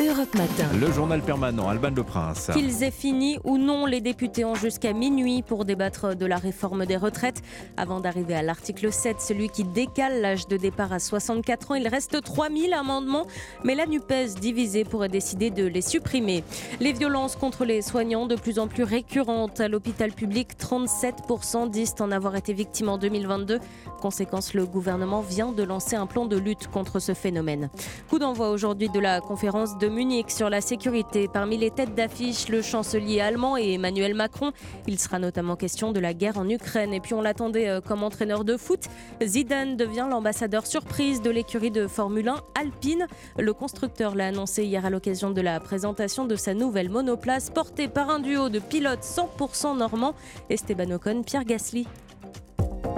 [0.00, 0.68] Europe Matin.
[0.80, 2.50] Le journal permanent, Alban Le Prince.
[2.52, 6.86] Qu'ils aient fini ou non, les députés ont jusqu'à minuit pour débattre de la réforme
[6.86, 7.42] des retraites.
[7.76, 11.88] Avant d'arriver à l'article 7, celui qui décale l'âge de départ à 64 ans, il
[11.88, 13.26] reste 3000 amendements,
[13.64, 16.44] mais la NUPES divisée pourrait décider de les supprimer.
[16.78, 21.96] Les violences contre les soignants de plus en plus récurrentes à l'hôpital public, 37% disent
[21.98, 23.58] en avoir été victimes en 2022.
[24.00, 27.68] Conséquence, le gouvernement vient de lancer un plan de lutte contre ce phénomène.
[28.08, 31.28] Coup d'envoi aujourd'hui de la conférence de Munich sur la sécurité.
[31.32, 34.52] Parmi les têtes d'affiche, le chancelier allemand et Emmanuel Macron.
[34.86, 36.92] Il sera notamment question de la guerre en Ukraine.
[36.94, 38.84] Et puis on l'attendait euh, comme entraîneur de foot.
[39.22, 43.06] Zidane devient l'ambassadeur surprise de l'écurie de Formule 1 Alpine.
[43.38, 47.88] Le constructeur l'a annoncé hier à l'occasion de la présentation de sa nouvelle monoplace portée
[47.88, 50.14] par un duo de pilotes 100% normands,
[50.50, 51.86] Esteban Ocon, Pierre Gasly.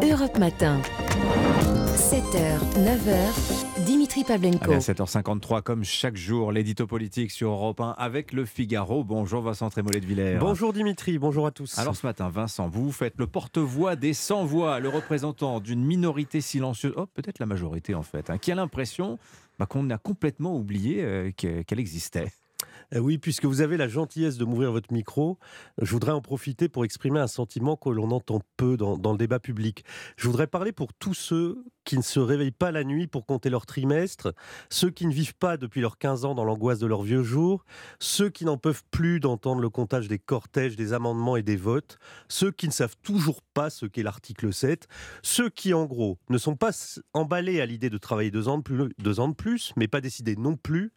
[0.03, 0.81] Europe Matin.
[1.97, 4.65] 7h, 9h, Dimitri Pavlenko.
[4.65, 9.05] Allez, à 7h53, comme chaque jour, l'édito politique sur Europe 1 avec le Figaro.
[9.05, 10.39] Bonjour Vincent Trémollet de Villers.
[10.39, 11.79] Bonjour Dimitri, bonjour à tous.
[11.79, 16.93] Alors ce matin, Vincent, vous faites le porte-voix des sans-voix, le représentant d'une minorité silencieuse,
[16.97, 19.19] oh, peut-être la majorité en fait, hein, qui a l'impression
[19.59, 22.33] bah, qu'on a complètement oublié euh, qu'elle existait.
[22.93, 25.39] Eh oui, puisque vous avez la gentillesse de m'ouvrir votre micro,
[25.81, 29.39] je voudrais en profiter pour exprimer un sentiment que l'on entend peu dans, le débat
[29.39, 29.85] public.
[30.17, 33.49] Je voudrais parler pour tous ceux qui ne se réveillent pas la nuit pour compter
[33.49, 34.35] leur trimestre,
[34.71, 37.65] ceux qui ne vivent pas depuis leurs 15 ans dans l'angoisse de leurs vieux jours,
[38.01, 41.97] ceux qui n'en peuvent plus d'entendre le comptage des cortèges, des amendements et des votes,
[42.29, 44.89] ceux qui ne savent toujours pas ce qu'est l'article 7,
[45.23, 46.73] ceux qui en gros ne sont pas
[47.15, 50.93] emballés à l'idée de travailler deux ans de plus mais pas décidés non plus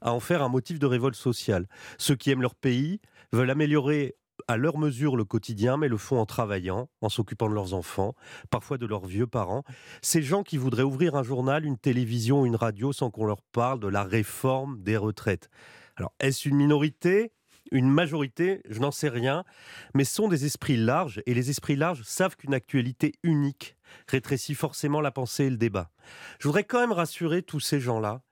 [0.00, 1.66] à en faire un motif de révolte sociale.
[1.98, 3.00] Ceux qui aiment leur pays
[3.32, 7.54] veulent améliorer à leur mesure le quotidien, mais le font en travaillant, en s'occupant de
[7.54, 8.14] leurs enfants,
[8.50, 9.64] parfois de leurs vieux parents.
[10.00, 13.80] Ces gens qui voudraient ouvrir un journal, une télévision, une radio sans qu'on leur parle
[13.80, 15.50] de la réforme des retraites.
[15.96, 17.32] Alors, est-ce une minorité?
[17.70, 19.44] Une majorité, je n'en sais rien,
[19.92, 23.76] mais sont des esprits larges, et les esprits larges savent qu'une actualité unique
[24.06, 25.90] rétrécit forcément la pensée et le débat.
[26.38, 28.22] Je voudrais quand même rassurer tous ces gens-là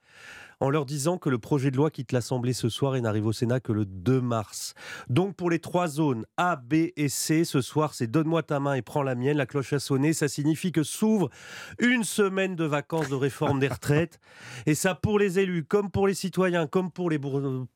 [0.60, 3.32] en leur disant que le projet de loi quitte l'Assemblée ce soir et n'arrive au
[3.32, 4.74] Sénat que le 2 mars.
[5.08, 8.74] Donc pour les trois zones A, B et C, ce soir c'est donne-moi ta main
[8.74, 11.30] et prends la mienne, la cloche a sonné, ça signifie que s'ouvre
[11.78, 14.18] une semaine de vacances de réforme des retraites.
[14.64, 17.20] Et ça pour les élus, comme pour les citoyens, comme pour les,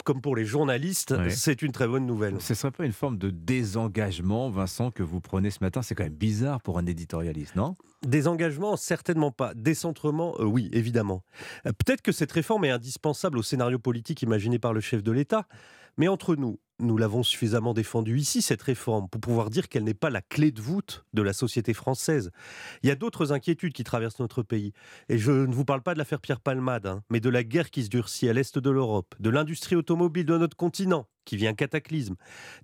[0.05, 2.41] comme pour les journalistes, c'est une très bonne nouvelle.
[2.41, 5.83] Ce ne serait pas une forme de désengagement, Vincent, que vous prenez ce matin?
[5.83, 7.77] C'est quand même bizarre pour un éditorialiste, non?
[8.07, 9.53] Désengagement, certainement pas.
[9.55, 11.23] Décentrement, euh, oui, évidemment.
[11.67, 15.13] Euh, peut-être que cette réforme est indispensable au scénario politique imaginé par le chef de
[15.13, 15.47] l'État,
[15.97, 19.95] mais entre nous, nous l'avons suffisamment défendue ici, cette réforme, pour pouvoir dire qu'elle n'est
[19.95, 22.31] pas la clé de voûte de la société française.
[22.83, 24.73] Il y a d'autres inquiétudes qui traversent notre pays.
[25.09, 27.71] Et je ne vous parle pas de l'affaire Pierre Palmade, hein, mais de la guerre
[27.71, 31.55] qui se durcit à l'est de l'Europe, de l'industrie automobile de notre continent, qui vient
[31.55, 32.17] cataclysme,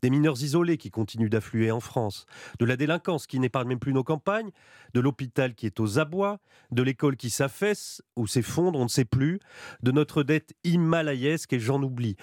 [0.02, 2.26] des mineurs isolés qui continuent d'affluer en France,
[2.58, 4.50] de la délinquance qui n'épargne même plus nos campagnes,
[4.94, 9.04] de l'hôpital qui est aux abois, de l'école qui s'affaisse ou s'effondre, on ne sait
[9.04, 9.40] plus,
[9.82, 12.16] de notre dette himalayesque et j'en oublie.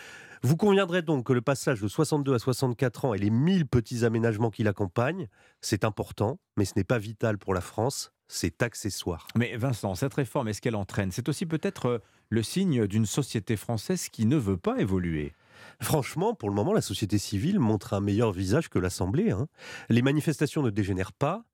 [0.45, 4.03] Vous conviendrez donc que le passage de 62 à 64 ans et les 1000 petits
[4.03, 5.29] aménagements qui l'accompagnent,
[5.61, 9.25] c'est important, mais ce n'est pas vital pour la France, c'est accessoire.
[9.37, 11.11] Mais Vincent, cette réforme, est-ce qu'elle entraîne?
[11.13, 15.33] C'est aussi peut-être euh, le signe d'une société française qui ne veut pas évoluer.
[15.81, 19.31] Franchement, pour le moment, la société civile montre un meilleur visage que l'Assemblée.
[19.31, 19.47] Hein.
[19.87, 21.45] Les manifestations ne dégénèrent pas,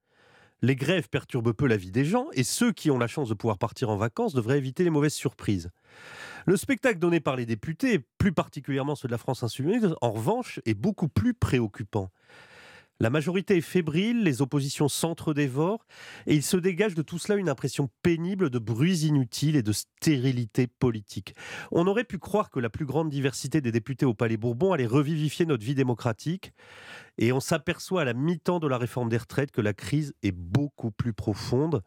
[0.61, 3.33] les grèves perturbent peu la vie des gens et ceux qui ont la chance de
[3.33, 5.69] pouvoir partir en vacances devraient éviter les mauvaises surprises.
[6.45, 10.59] Le spectacle donné par les députés, plus particulièrement ceux de la France insoumise, en revanche,
[10.65, 12.11] est beaucoup plus préoccupant.
[13.01, 15.85] La majorité est fébrile, les oppositions s'entre-dévorent,
[16.27, 19.71] et il se dégage de tout cela une impression pénible de bruits inutiles et de
[19.71, 21.33] stérilité politique.
[21.71, 24.85] On aurait pu croire que la plus grande diversité des députés au Palais Bourbon allait
[24.85, 26.51] revivifier notre vie démocratique,
[27.17, 30.33] et on s'aperçoit à la mi-temps de la réforme des retraites que la crise est
[30.33, 31.81] beaucoup plus profonde.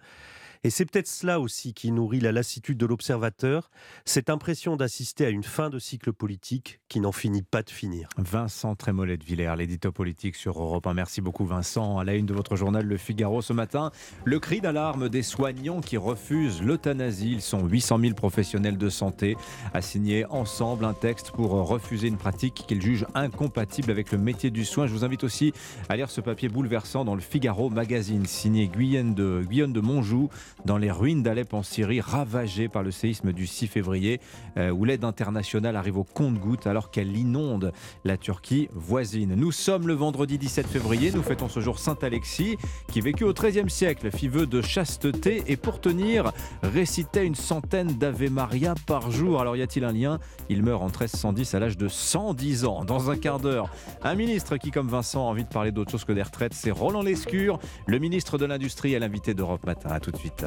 [0.65, 3.69] Et c'est peut-être cela aussi qui nourrit la lassitude de l'observateur,
[4.05, 8.09] cette impression d'assister à une fin de cycle politique qui n'en finit pas de finir.
[8.17, 10.95] Vincent Trémollet de Villers, l'édito politique sur Europe 1.
[10.95, 11.99] Merci beaucoup Vincent.
[11.99, 13.91] À la une de votre journal Le Figaro ce matin,
[14.25, 17.33] le cri d'alarme des soignants qui refusent l'euthanasie.
[17.33, 19.37] Ils sont 800 000 professionnels de santé
[19.75, 24.53] à signer ensemble un texte pour refuser une pratique qu'ils jugent incompatible avec le métier
[24.53, 24.87] du soin.
[24.87, 25.53] Je vous invite aussi
[25.89, 30.31] à lire ce papier bouleversant dans le Figaro Magazine, signé Guyane de, Guyane de Monjou
[30.65, 34.21] dans les ruines d'Alep en Syrie, ravagées par le séisme du 6 février,
[34.57, 37.73] euh, où l'aide internationale arrive au compte-gouttes alors qu'elle inonde
[38.05, 39.35] la Turquie voisine.
[39.35, 42.57] Nous sommes le vendredi 17 février, nous fêtons ce jour Saint Alexis,
[42.89, 46.33] qui vécut au XIIIe siècle, fit vœu de chasteté et pour tenir,
[46.63, 49.41] récitait une centaine d'Ave Maria par jour.
[49.41, 50.19] Alors y a-t-il un lien?
[50.49, 52.85] Il meurt en 1310 à l'âge de 110 ans.
[52.85, 53.71] Dans un quart d'heure,
[54.03, 56.71] un ministre qui, comme Vincent, a envie de parler d'autre chose que des retraites, c'est
[56.71, 59.91] Roland Lescure, le ministre de l'Industrie, à l'invité d'Europe Matin.
[59.91, 60.42] A tout de suite.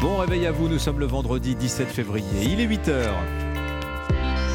[0.00, 3.10] Bon réveil à vous, nous sommes le vendredi 17 février, il est 8h.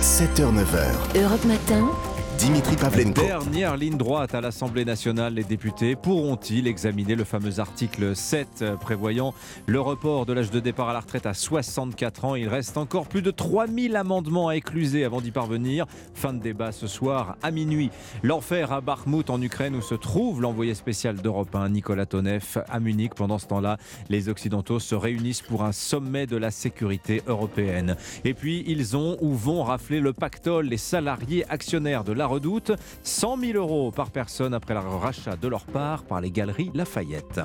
[0.02, 1.22] 7h, 9h.
[1.22, 1.90] Europe Matin,
[2.38, 3.22] Dimitri Pavlenko.
[3.22, 9.34] Dernière ligne droite à l'Assemblée nationale, les députés pourront-ils examiner le fameux article 7 prévoyant
[9.66, 12.36] le report de l'âge de départ à la retraite à 64 ans?
[12.36, 15.86] Il reste encore plus de 3000 amendements à écluser avant d'y parvenir.
[16.14, 17.92] Fin de débat ce soir à minuit.
[18.24, 22.80] L'enfer à Bakhmut en Ukraine où se trouve l'envoyé spécial d'Europe 1 Nicolas Tonev à
[22.80, 23.14] Munich.
[23.16, 23.78] Pendant ce temps-là,
[24.10, 27.96] les Occidentaux se réunissent pour un sommet de la sécurité européenne.
[28.26, 32.72] Et puis ils ont ou vont rafler le pactole, les salariés actionnaires de la Redoute,
[33.04, 37.42] 100 000 euros par personne après le rachat de leur part par les galeries Lafayette.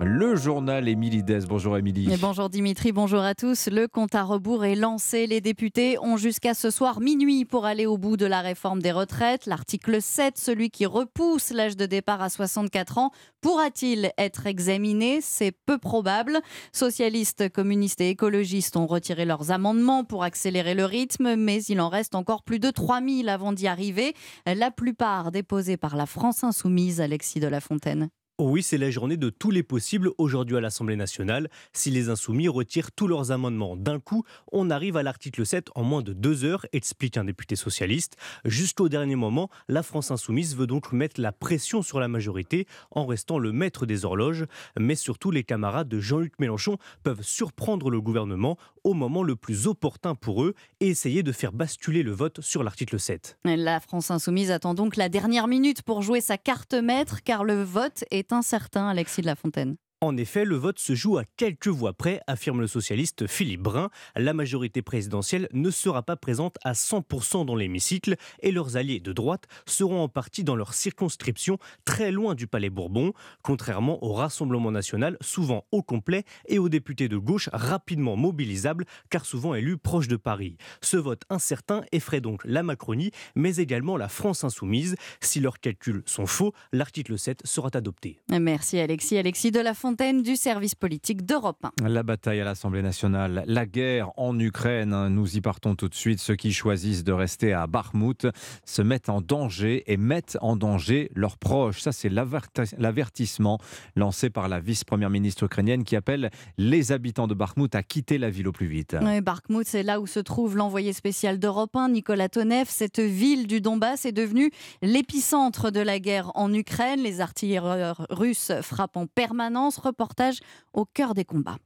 [0.00, 1.40] Le journal Émilie Dès.
[1.46, 2.08] Bonjour Émilie.
[2.20, 3.68] Bonjour Dimitri, bonjour à tous.
[3.68, 5.26] Le compte à rebours est lancé.
[5.26, 8.92] Les députés ont jusqu'à ce soir minuit pour aller au bout de la réforme des
[8.92, 9.46] retraites.
[9.46, 13.10] L'article 7, celui qui repousse l'âge de départ à 64 ans,
[13.40, 15.20] pourra-t-il être examiné?
[15.20, 16.40] C'est peu probable.
[16.72, 21.88] Socialistes, communistes et écologistes ont retiré leurs amendements pour accélérer le rythme, mais il en
[21.88, 24.14] reste encore plus de 3000 avant d'y arriver.
[24.46, 28.08] La plupart déposés par la France Insoumise, Alexis de la Fontaine.
[28.40, 31.48] Oui, c'est la journée de tous les possibles aujourd'hui à l'Assemblée nationale.
[31.72, 34.22] Si les insoumis retirent tous leurs amendements d'un coup,
[34.52, 38.16] on arrive à l'article 7 en moins de deux heures, explique un député socialiste.
[38.44, 43.06] Jusqu'au dernier moment, la France insoumise veut donc mettre la pression sur la majorité en
[43.06, 44.44] restant le maître des horloges.
[44.78, 49.66] Mais surtout, les camarades de Jean-Luc Mélenchon peuvent surprendre le gouvernement au moment le plus
[49.66, 53.36] opportun pour eux et essayer de faire basculer le vote sur l'article 7.
[53.44, 57.64] La France insoumise attend donc la dernière minute pour jouer sa carte maître car le
[57.64, 59.76] vote est incertain, Alexis de la Fontaine.
[60.00, 63.90] En effet, le vote se joue à quelques voix près, affirme le socialiste Philippe Brun.
[64.14, 69.12] La majorité présidentielle ne sera pas présente à 100% dans l'hémicycle et leurs alliés de
[69.12, 74.70] droite seront en partie dans leur circonscription, très loin du Palais Bourbon, contrairement au Rassemblement
[74.70, 80.06] national, souvent au complet, et aux députés de gauche rapidement mobilisables, car souvent élus proches
[80.06, 80.58] de Paris.
[80.80, 84.94] Ce vote incertain effraie donc la Macronie, mais également la France insoumise.
[85.20, 88.20] Si leurs calculs sont faux, l'article 7 sera adopté.
[88.30, 89.18] Merci Alexis.
[89.18, 91.88] Alexis de la Fontaine du service politique d'Europe 1.
[91.88, 96.18] La bataille à l'Assemblée nationale, la guerre en Ukraine, nous y partons tout de suite.
[96.18, 98.26] Ceux qui choisissent de rester à Bakhmut
[98.66, 101.80] se mettent en danger et mettent en danger leurs proches.
[101.80, 103.58] Ça, c'est l'avertissement
[103.96, 108.28] lancé par la vice-première ministre ukrainienne qui appelle les habitants de Bakhmut à quitter la
[108.28, 108.94] ville au plus vite.
[109.00, 112.66] Oui, Bakhmut, c'est là où se trouve l'envoyé spécial d'Europe 1, Nicolas Tonev.
[112.68, 114.50] Cette ville du Donbass est devenue
[114.82, 117.00] l'épicentre de la guerre en Ukraine.
[117.00, 120.40] Les artilleurs russes frappent en permanence reportage
[120.72, 121.58] au cœur des combats.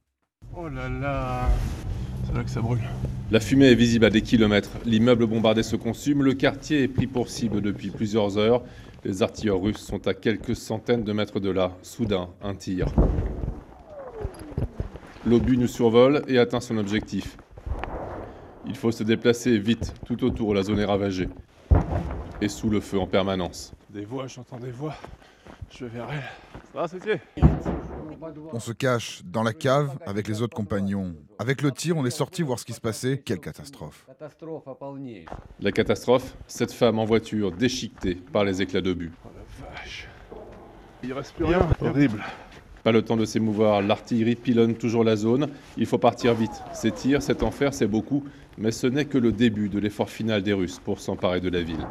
[0.55, 1.49] Oh là là,
[2.25, 2.79] c'est là que ça brûle.
[3.31, 4.69] La fumée est visible à des kilomètres.
[4.85, 6.23] L'immeuble bombardé se consume.
[6.23, 8.63] Le quartier est pris pour cible depuis plusieurs heures.
[9.03, 11.71] Les artilleurs russes sont à quelques centaines de mètres de là.
[11.81, 12.87] Soudain, un tir.
[15.25, 17.37] L'obus nous survole et atteint son objectif.
[18.67, 19.93] Il faut se déplacer vite.
[20.05, 21.29] Tout autour, la zone est ravagée.
[22.41, 23.73] Et sous le feu en permanence.
[23.89, 24.95] Des voix, j'entends des voix.
[25.69, 26.01] Je vais
[26.75, 31.15] on se cache dans la cave avec les autres compagnons.
[31.39, 33.17] Avec le tir, on est sorti voir ce qui se passait.
[33.23, 34.07] Quelle catastrophe.
[35.59, 39.11] La catastrophe, cette femme en voiture déchiquetée par les éclats d'obus.
[39.25, 40.07] Oh la vache.
[41.03, 41.67] Il reste plus rien.
[41.81, 42.23] Horrible.
[42.83, 45.49] Pas le temps de s'émouvoir, l'artillerie pilonne toujours la zone.
[45.77, 46.63] Il faut partir vite.
[46.73, 48.25] Ces tirs, cet enfer, c'est beaucoup,
[48.57, 51.61] mais ce n'est que le début de l'effort final des Russes pour s'emparer de la
[51.61, 51.85] ville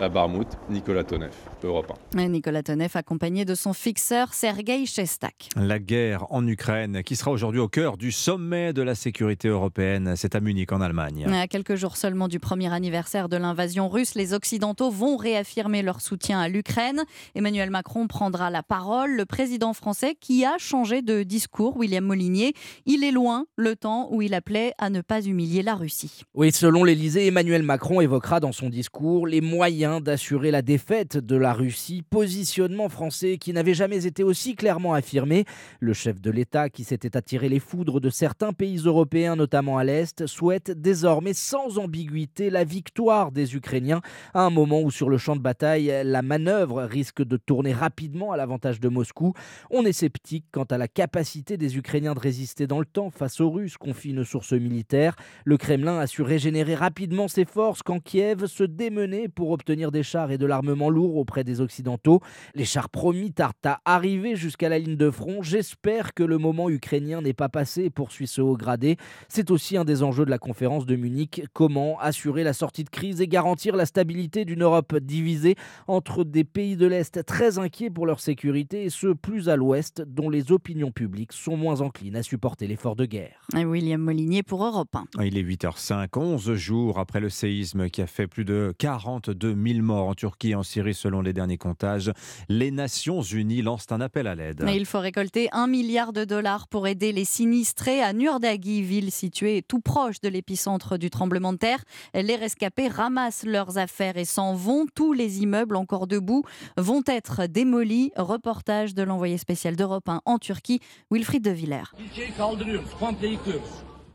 [0.00, 1.32] à Barmouth, Nicolas Tonev,
[1.64, 2.28] Europe 1.
[2.28, 5.48] Nicolas Tonev accompagné de son fixeur Sergei Chestak.
[5.56, 10.14] La guerre en Ukraine qui sera aujourd'hui au cœur du sommet de la sécurité européenne,
[10.16, 11.26] c'est à Munich en Allemagne.
[11.26, 16.00] À quelques jours seulement du premier anniversaire de l'invasion russe, les Occidentaux vont réaffirmer leur
[16.00, 17.04] soutien à l'Ukraine.
[17.34, 22.52] Emmanuel Macron prendra la parole, le président français qui a changé de discours, William Molinier.
[22.86, 26.22] Il est loin le temps où il appelait à ne pas humilier la Russie.
[26.34, 31.36] Oui, selon l'Elysée, Emmanuel Macron évoquera dans son discours les moyens d'assurer la défaite de
[31.36, 35.44] la Russie, positionnement français qui n'avait jamais été aussi clairement affirmé.
[35.80, 39.84] Le chef de l'État, qui s'était attiré les foudres de certains pays européens, notamment à
[39.84, 44.02] l'Est, souhaite désormais sans ambiguïté la victoire des Ukrainiens,
[44.34, 48.32] à un moment où sur le champ de bataille, la manœuvre risque de tourner rapidement
[48.32, 49.32] à l'avantage de Moscou.
[49.70, 53.40] On est sceptique quant à la capacité des Ukrainiens de résister dans le temps face
[53.40, 55.16] aux Russes, confie une source militaire.
[55.44, 59.92] Le Kremlin a su régénérer rapidement ses forces quand Kiev se démenait pour obtenir d'obtenir
[59.92, 62.20] des chars et de l'armement lourd auprès des Occidentaux.
[62.54, 65.40] Les chars promis tardent à arriver jusqu'à la ligne de front.
[65.42, 68.96] J'espère que le moment ukrainien n'est pas passé, poursuit ce haut gradé.
[69.28, 71.42] C'est aussi un des enjeux de la conférence de Munich.
[71.52, 75.54] Comment assurer la sortie de crise et garantir la stabilité d'une Europe divisée
[75.86, 80.02] entre des pays de l'Est très inquiets pour leur sécurité et ceux plus à l'Ouest
[80.02, 83.40] dont les opinions publiques sont moins enclines à supporter l'effort de guerre.
[83.56, 85.24] Et William Molinier pour Europe 1.
[85.24, 89.67] Il est 8h05, 11 jours après le séisme qui a fait plus de 42 000
[89.82, 92.12] morts en Turquie et en Syrie selon les derniers comptages.
[92.48, 94.64] Les Nations Unies lancent un appel à l'aide.
[94.68, 99.62] Il faut récolter un milliard de dollars pour aider les sinistrés à Nurdagi, ville située
[99.62, 101.84] tout proche de l'épicentre du tremblement de terre.
[102.14, 104.86] Les rescapés ramassent leurs affaires et s'en vont.
[104.94, 106.44] Tous les immeubles encore debout
[106.76, 108.12] vont être démolis.
[108.16, 111.92] Reportage de l'envoyé spécial d'Europe 1 en Turquie, Wilfried de Villers.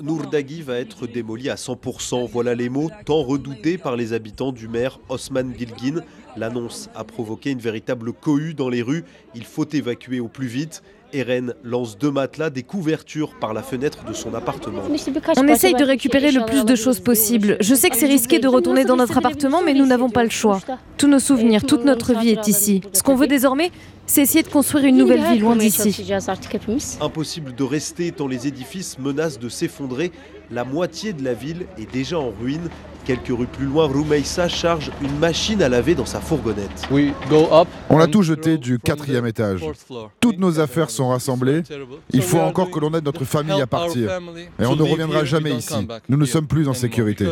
[0.04, 2.28] Nourdagi va être démoli à 100%.
[2.30, 6.02] Voilà les mots tant redoutés par les habitants du maire Osman Bilgin.
[6.36, 9.06] L'annonce a provoqué une véritable cohue dans les rues.
[9.34, 10.84] Il faut évacuer au plus vite.
[11.14, 14.82] Eren lance deux matelas, des couvertures par la fenêtre de son appartement.
[15.38, 17.58] On essaye de récupérer le plus de choses possible.
[17.62, 20.30] Je sais que c'est risqué de retourner dans notre appartement, mais nous n'avons pas le
[20.30, 20.60] choix.
[20.98, 22.82] Tous nos souvenirs, toute notre vie est ici.
[22.94, 23.72] Ce qu'on veut désormais,
[24.06, 26.06] c'est essayer de construire une nouvelle vie loin d'ici.
[27.00, 30.12] Impossible de rester tant les édifices menacent de s'effondrer.
[30.52, 32.70] La moitié de la ville est déjà en ruine.
[33.06, 36.88] Quelques rues plus loin, Roumeissa charge une machine à laver dans sa fourgonnette.
[37.90, 39.62] On a tout jeté du quatrième étage.
[40.22, 41.64] Toutes nos affaires sont rassemblées.
[42.12, 44.10] Il faut encore que l'on aide notre famille à partir.
[44.60, 45.88] Et on ne reviendra jamais ici.
[46.08, 47.28] Nous ne sommes plus en sécurité.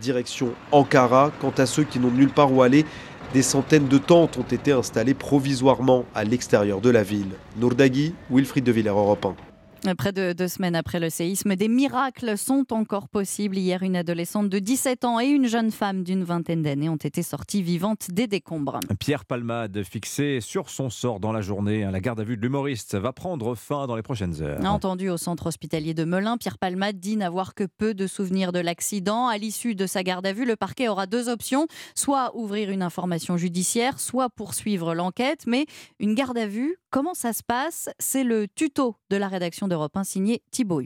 [0.00, 1.32] Direction Ankara.
[1.40, 2.84] Quant à ceux qui n'ont nulle part où aller,
[3.32, 7.30] des centaines de tentes ont été installées provisoirement à l'extérieur de la ville.
[7.58, 9.51] Nourdagi, Wilfried de Villers, Europe 1.
[9.98, 13.58] Près de deux semaines après le séisme, des miracles sont encore possibles.
[13.58, 17.22] Hier, une adolescente de 17 ans et une jeune femme d'une vingtaine d'années ont été
[17.22, 18.78] sorties vivantes des décombres.
[19.00, 21.84] Pierre Palmade, fixé sur son sort dans la journée.
[21.90, 24.64] La garde à vue de l'humoriste va prendre fin dans les prochaines heures.
[24.64, 28.60] Entendu au centre hospitalier de Melun, Pierre Palmade dit n'avoir que peu de souvenirs de
[28.60, 29.26] l'accident.
[29.26, 31.66] À l'issue de sa garde à vue, le parquet aura deux options
[31.96, 35.44] soit ouvrir une information judiciaire, soit poursuivre l'enquête.
[35.46, 35.66] Mais
[35.98, 37.88] une garde à vue, comment ça se passe?
[37.98, 40.82] C'est le tuto de la rédaction d'Europe 1 signé Thibaut.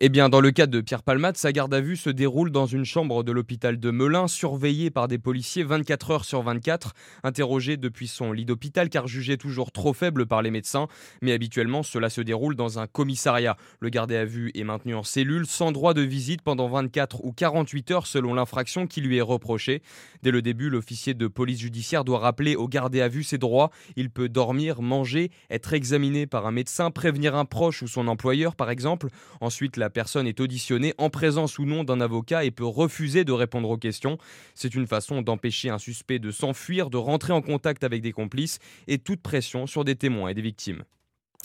[0.00, 2.66] Eh bien, dans le cas de Pierre Palmade, sa garde à vue se déroule dans
[2.66, 6.94] une chambre de l'hôpital de Melun, surveillée par des policiers 24 heures sur 24,
[7.24, 10.86] interrogé depuis son lit d'hôpital car jugé toujours trop faible par les médecins.
[11.20, 13.56] Mais habituellement, cela se déroule dans un commissariat.
[13.80, 17.32] Le gardé à vue est maintenu en cellule, sans droit de visite pendant 24 ou
[17.32, 19.82] 48 heures selon l'infraction qui lui est reprochée.
[20.22, 23.72] Dès le début, l'officier de police judiciaire doit rappeler au gardé à vue ses droits.
[23.96, 28.54] Il peut dormir, manger, être examiné par un médecin, prévenir un proche ou son employeur
[28.54, 29.08] par exemple.
[29.40, 33.24] Ensuite, la la personne est auditionnée en présence ou non d'un avocat et peut refuser
[33.24, 34.18] de répondre aux questions.
[34.54, 38.58] C'est une façon d'empêcher un suspect de s'enfuir, de rentrer en contact avec des complices
[38.86, 40.84] et toute pression sur des témoins et des victimes.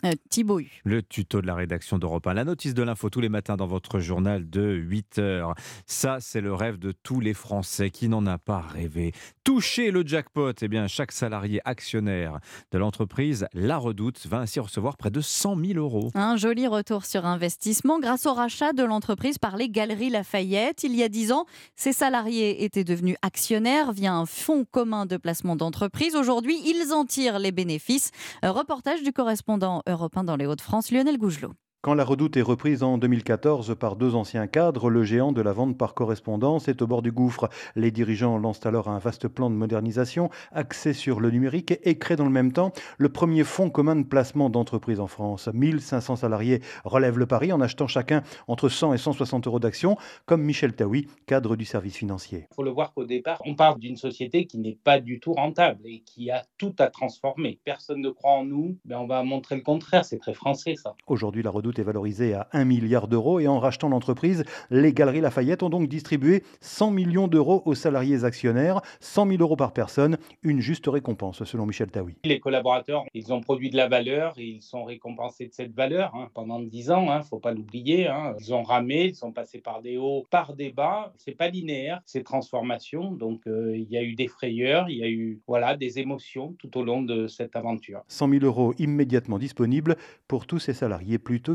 [0.06, 0.82] Euh, Thibaut Hu.
[0.84, 2.34] Le tuto de la rédaction d'Europe 1.
[2.34, 5.56] La notice de l'info tous les matins dans votre journal de 8 heures.
[5.86, 7.90] Ça, c'est le rêve de tous les Français.
[7.90, 10.52] Qui n'en a pas rêvé Toucher le jackpot.
[10.62, 12.40] Eh bien, chaque salarié actionnaire
[12.72, 16.12] de l'entreprise La Redoute va ainsi recevoir près de 100 000 euros.
[16.16, 20.84] Un joli retour sur investissement grâce au rachat de l'entreprise par les Galeries Lafayette.
[20.84, 21.46] Il y a 10 ans,
[21.76, 26.16] ces salariés étaient devenus actionnaires via un fonds commun de placement d'entreprise.
[26.16, 28.12] Aujourd'hui, ils en tirent les bénéfices.
[28.44, 31.54] Reportage du correspondant Europe 1 dans les Hauts-de-France, Lionel Gougelot.
[31.86, 35.52] Quand la redoute est reprise en 2014 par deux anciens cadres, le géant de la
[35.52, 37.50] vente par correspondance est au bord du gouffre.
[37.76, 42.16] Les dirigeants lancent alors un vaste plan de modernisation axé sur le numérique et créent
[42.16, 45.50] dans le même temps le premier fonds commun de placement d'entreprises en France.
[45.54, 50.42] 1500 salariés relèvent le pari en achetant chacun entre 100 et 160 euros d'actions, comme
[50.42, 52.48] Michel Taoui, cadre du service financier.
[52.50, 55.34] Il faut le voir qu'au départ, on parle d'une société qui n'est pas du tout
[55.34, 57.60] rentable et qui a tout à transformer.
[57.66, 60.06] Personne ne croit en nous, mais on va montrer le contraire.
[60.06, 60.96] C'est très français ça.
[61.08, 65.22] Aujourd'hui, la redoute est valorisée à 1 milliard d'euros et en rachetant l'entreprise, les Galeries
[65.22, 70.18] Lafayette ont donc distribué 100 millions d'euros aux salariés actionnaires, 100 000 euros par personne,
[70.42, 72.16] une juste récompense selon Michel Taoui.
[72.24, 76.14] Les collaborateurs, ils ont produit de la valeur et ils sont récompensés de cette valeur
[76.16, 78.08] hein, pendant 10 ans, il hein, ne faut pas l'oublier.
[78.08, 78.36] Hein.
[78.40, 81.14] Ils ont ramé, ils sont passés par des hauts, par des bas.
[81.18, 83.12] C'est pas linéaire, c'est transformation.
[83.12, 86.56] Donc euh, il y a eu des frayeurs, il y a eu voilà des émotions
[86.60, 88.02] tout au long de cette aventure.
[88.08, 89.96] 100 000 euros immédiatement disponibles
[90.28, 91.54] pour tous ces salariés plutôt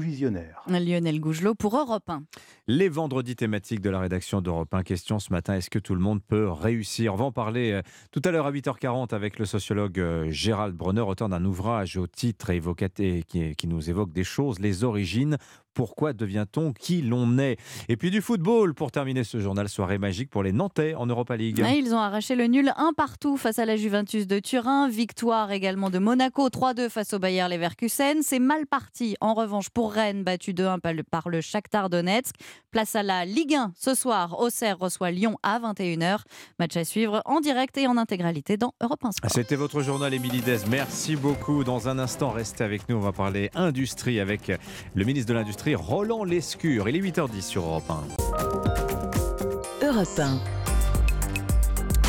[0.81, 2.23] Lionel Gougelot pour Europe 1.
[2.67, 4.83] Les vendredis thématiques de la rédaction d'Europe 1.
[4.83, 7.15] Question ce matin, est-ce que tout le monde peut réussir?
[7.15, 10.75] On va en parler euh, tout à l'heure à 8h40 avec le sociologue euh, Gérald
[10.75, 15.37] Bronner, auteur d'un ouvrage au titre évocaté qui, qui nous évoque des choses, les origines
[15.75, 17.57] Pourquoi devient-on qui l'on est?
[17.89, 21.37] Et puis du football pour terminer ce journal soirée magique pour les Nantais en Europa
[21.37, 21.61] League.
[21.61, 24.89] Ouais, ils ont arraché le nul un partout face à la Juventus de Turin.
[24.89, 28.23] Victoire également de Monaco 3-2 face au Bayer Leverkusen.
[28.23, 32.35] C'est mal parti en revanche pour Rennes, battu 2-1 par le, par le Shakhtar Donetsk.
[32.71, 34.41] Place à la Ligue 1 ce soir.
[34.41, 36.21] Auxerre reçoit Lyon à 21h.
[36.59, 39.31] Match à suivre en direct et en intégralité dans Europe 1 Sport.
[39.31, 40.59] C'était votre journal, Émilie Dez.
[40.71, 41.65] Merci beaucoup.
[41.65, 42.97] Dans un instant, restez avec nous.
[42.97, 44.53] On va parler industrie avec
[44.95, 46.89] le ministre de l'Industrie, Roland Lescure.
[46.89, 49.87] Il est 8h10 sur Europe 1.
[49.87, 50.58] Europe 1.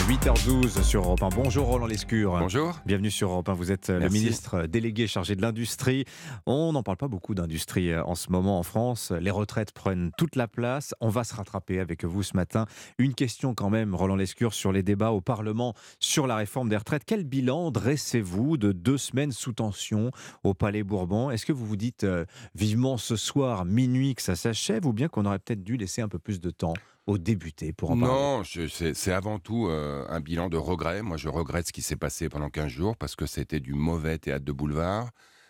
[0.09, 1.29] 8h12 sur Europe 1.
[1.35, 2.35] Bonjour Roland Lescure.
[2.39, 2.79] Bonjour.
[2.83, 3.53] Bienvenue sur Europe 1.
[3.53, 4.17] Vous êtes le Merci.
[4.17, 6.05] ministre délégué chargé de l'industrie.
[6.47, 9.11] On n'en parle pas beaucoup d'industrie euh, en ce moment en France.
[9.11, 10.95] Les retraites prennent toute la place.
[10.99, 12.65] On va se rattraper avec vous ce matin.
[12.97, 16.77] Une question quand même, Roland Lescure, sur les débats au Parlement sur la réforme des
[16.77, 17.03] retraites.
[17.05, 20.09] Quel bilan dressez-vous de deux semaines sous tension
[20.43, 21.29] au Palais Bourbon?
[21.29, 25.07] Est-ce que vous vous dites euh, vivement ce soir, minuit, que ça s'achève ou bien
[25.07, 26.73] qu'on aurait peut-être dû laisser un peu plus de temps?
[27.09, 31.01] Aux députés pour en parler Non, c'est avant tout euh, un bilan de regret.
[31.01, 34.19] Moi, je regrette ce qui s'est passé pendant 15 jours parce que c'était du mauvais
[34.19, 35.09] théâtre de boulevard.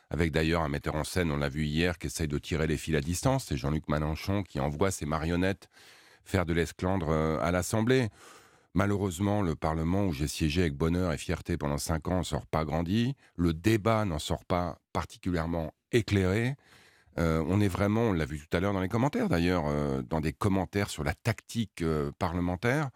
[0.10, 2.78] Avec d'ailleurs un metteur en scène, on l'a vu hier, qui essaye de tirer les
[2.78, 3.46] fils à distance.
[3.50, 5.70] C'est Jean-Luc Mélenchon qui envoie ses marionnettes
[6.24, 8.08] faire de l'esclandre euh, à l'Assemblée.
[8.74, 12.46] Malheureusement, le Parlement où j'ai siégé avec bonheur et fierté pendant cinq ans n'en sort
[12.46, 13.16] pas grandi.
[13.36, 16.56] Le débat n'en sort pas particulièrement éclairé.
[17.18, 20.02] Euh, on est vraiment, on l'a vu tout à l'heure dans les commentaires d'ailleurs, euh,
[20.04, 22.90] dans des commentaires sur la tactique euh, parlementaire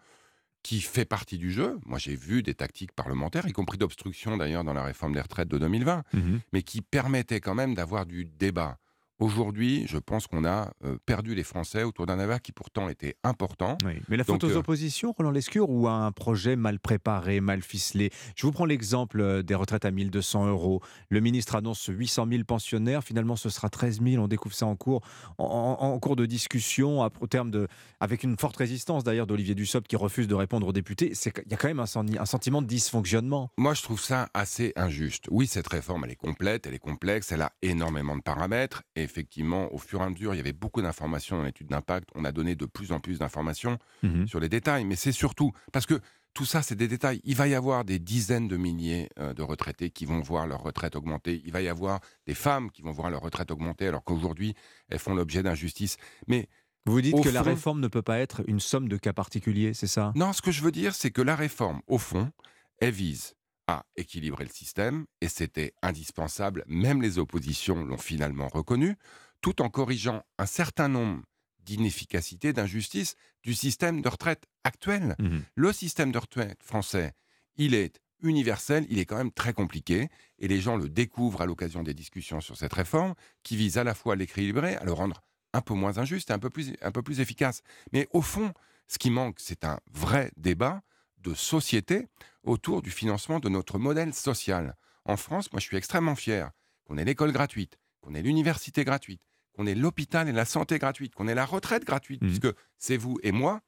[0.62, 1.78] qui fait partie du jeu.
[1.84, 5.48] Moi, j'ai vu des tactiques parlementaires, y compris d'obstruction d'ailleurs dans la réforme des retraites
[5.48, 6.40] de 2020, Mhm.
[6.54, 8.78] mais qui permettaient quand même d'avoir du débat.
[9.20, 10.72] Aujourd'hui, je pense qu'on a
[11.06, 13.78] perdu les Français autour d'un débat qui pourtant était important.
[13.84, 17.40] Oui, mais la faute Donc, aux oppositions, Roland Lescure, ou à un projet mal préparé,
[17.40, 18.10] mal ficelé?
[18.36, 20.82] Je vous prends l'exemple des retraites à 1200 euros.
[21.10, 24.74] Le ministre annonce 800 000 pensionnaires, finalement ce sera 13 000, on découvre ça en
[24.76, 25.00] cours,
[25.38, 27.68] en, cours de discussion, à- au terme de,
[28.00, 31.12] avec une forte résistance d'ailleurs d'Olivier Dussopt qui refuse de répondre aux députés.
[31.46, 33.50] Il y a quand même un, sen- un sentiment de dysfonctionnement.
[33.58, 35.26] Moi, je trouve ça assez injuste.
[35.30, 38.82] Oui, cette réforme, elle est complète, elle est complexe, elle a énormément de paramètres.
[38.96, 42.08] Et effectivement, au fur et à mesure, il y avait beaucoup d'informations dans l'étude d'impact.
[42.14, 44.26] On a donné de plus en plus d'informations Mhm.
[44.26, 44.84] sur les détails.
[44.84, 46.00] Mais c'est surtout parce que
[46.32, 47.20] tout ça, c'est des détails.
[47.22, 50.62] Il va y avoir des dizaines de milliers euh, de retraités qui vont voir leur
[50.64, 51.40] retraite augmenter.
[51.44, 54.54] Il va y avoir des femmes qui vont voir leur retraite augmenter alors qu'aujourd'hui,
[54.88, 55.96] elles font l'objet d'injustice.
[56.26, 56.48] Mais
[56.86, 59.86] Vous dites que la réforme ne peut pas être une somme de cas particuliers, c'est
[59.86, 60.12] ça?
[60.16, 62.30] Non, ce que je veux dire, c'est que la réforme, au fond,
[62.80, 63.36] elle vise
[63.66, 68.96] à équilibrer le système, et c'était indispensable, même les oppositions l'ont finalement reconnu,
[69.40, 71.22] tout en corrigeant un certain nombre
[71.60, 75.16] d'inefficacités, d'injustices du système de retraite actuel.
[75.18, 75.42] Mhm.
[75.54, 77.12] Le système de retraite français,
[77.56, 80.08] il est universel, il est quand même très compliqué,
[80.38, 83.84] et les gens le découvrent à l'occasion des discussions sur cette réforme, qui vise à
[83.84, 86.72] la fois à l'équilibrer, à le rendre un peu moins injuste et un peu plus,
[86.82, 87.62] un peu plus efficace.
[87.92, 88.52] Mais au fond,
[88.88, 90.82] ce qui manque, c'est un vrai débat
[91.24, 92.06] de société
[92.44, 94.76] autour du financement de notre modèle social.
[95.04, 96.50] En France, moi, je suis extrêmement fier
[96.84, 99.22] qu'on ait l'école gratuite, qu'on ait l'université gratuite,
[99.54, 102.28] qu'on ait l'hôpital et la santé gratuite, qu'on ait la retraite gratuite, Mhm.
[102.28, 103.60] puisque c'est vous et moi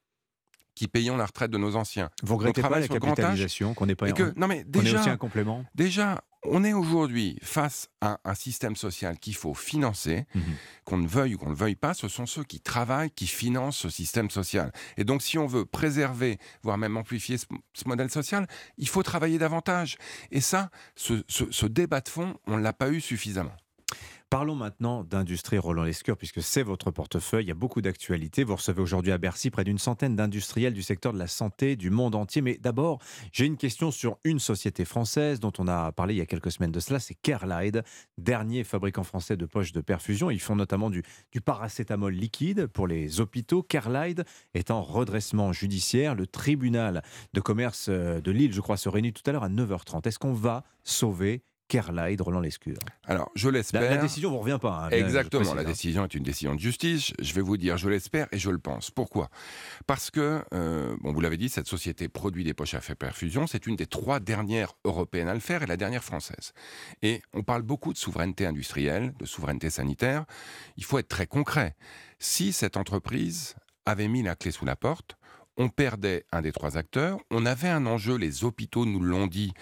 [0.77, 2.09] qui payons la retraite de nos anciens.
[2.23, 5.17] Vous regrettez pas la capitalisation, qu'on n'ait pas et que, non mais déjà, aussi un
[5.17, 10.43] complément Déjà, on est aujourd'hui face à un système social qu'il faut financer, Mhm.
[10.85, 13.27] qu'on ne veuille ou qu'on ne le veuille pas, ce sont ceux qui travaillent qui
[13.27, 14.71] financent ce système social.
[14.97, 18.47] Et donc, si on veut préserver, voire même amplifier ce, ce modèle social,
[18.79, 19.97] il faut travailler davantage.
[20.31, 23.57] Et ça, ce, ce- ce débat de fond, on ne l'a pas eu suffisamment.
[24.29, 27.45] Parlons maintenant d'industrie Roland Lescure, puisque c'est votre portefeuille.
[27.45, 28.43] Il y a beaucoup d'actualités.
[28.43, 31.91] Vous recevez aujourd'hui à Bercy près d'une centaine d'industriels du secteur de la santé du
[31.91, 32.43] monde entier.
[32.43, 32.99] Mais d'abord,
[33.31, 36.51] j'ai une question sur une société française dont on a parlé il y a quelques
[36.51, 36.99] semaines de cela.
[36.99, 37.85] C'est Kerlide,
[38.19, 40.29] dernier fabricant français de poches de perfusion.
[40.29, 41.05] Ils font notamment du,
[41.45, 43.63] paracétamol liquide pour les hôpitaux.
[43.63, 44.25] Kerlide
[44.55, 46.17] est en redressement judiciaire.
[46.17, 49.51] Le tribunal de commerce euh, de Lille, je crois, se réunit tout à l'heure à
[49.51, 50.09] 9h30.
[50.09, 53.81] Est-ce qu'on va sauver Kerlide, Roland Lescure Alors, je l'espère.
[53.83, 54.85] La, la décision ne vous revient pas.
[54.87, 55.65] hein, Exactement, la hein.
[55.65, 57.13] décision est une décision de justice.
[57.21, 58.91] Je vais vous dire, je l'espère et je le pense.
[58.91, 59.29] Pourquoi?
[59.87, 63.47] Parce que, euh, bon, vous l'avez dit, cette société produit des poches à faire perfusion.
[63.47, 66.53] C'est une des trois dernières européennes à le faire et la dernière française.
[67.03, 70.25] Et on parle beaucoup de souveraineté industrielle, de souveraineté sanitaire.
[70.77, 71.75] Il faut être très concret.
[72.19, 73.55] Si cette entreprise
[73.85, 75.17] avait mis la clé sous la porte,
[75.57, 79.53] on perdait un des trois acteurs, on avait un enjeu, les hôpitaux nous l'ont dit,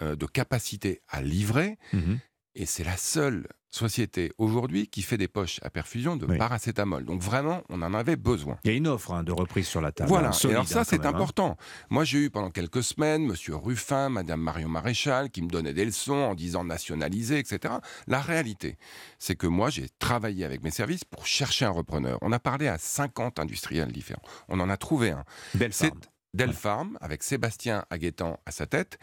[0.00, 2.18] euh, de capacité à livrer, Mhm.
[2.54, 7.04] et c'est la seule société aujourd'hui qui fait des poches à perfusion de paracétamol.
[7.04, 8.58] Donc vraiment, on en avait besoin.
[8.64, 10.08] Il y a une offre hein, de reprise sur la table.
[10.08, 11.56] Voilà, hein, et alors ça hein, c'est important.
[11.88, 15.84] Moi j'ai eu pendant quelques semaines Monsieur Ruffin, Madame Marion Maréchal qui me donnaient des
[15.84, 17.74] leçons en disant nationaliser, etc.
[18.06, 18.76] La réalité,
[19.18, 22.18] c'est que moi j'ai travaillé avec mes services pour chercher un repreneur.
[22.22, 24.22] On a parlé à 50 industriels différents.
[24.48, 25.24] On en a trouvé un.
[25.70, 25.92] C'est
[26.34, 28.98] Delpharm, avec Sébastien Aguetan à sa tête,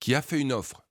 [0.00, 0.84] qui a fait une offre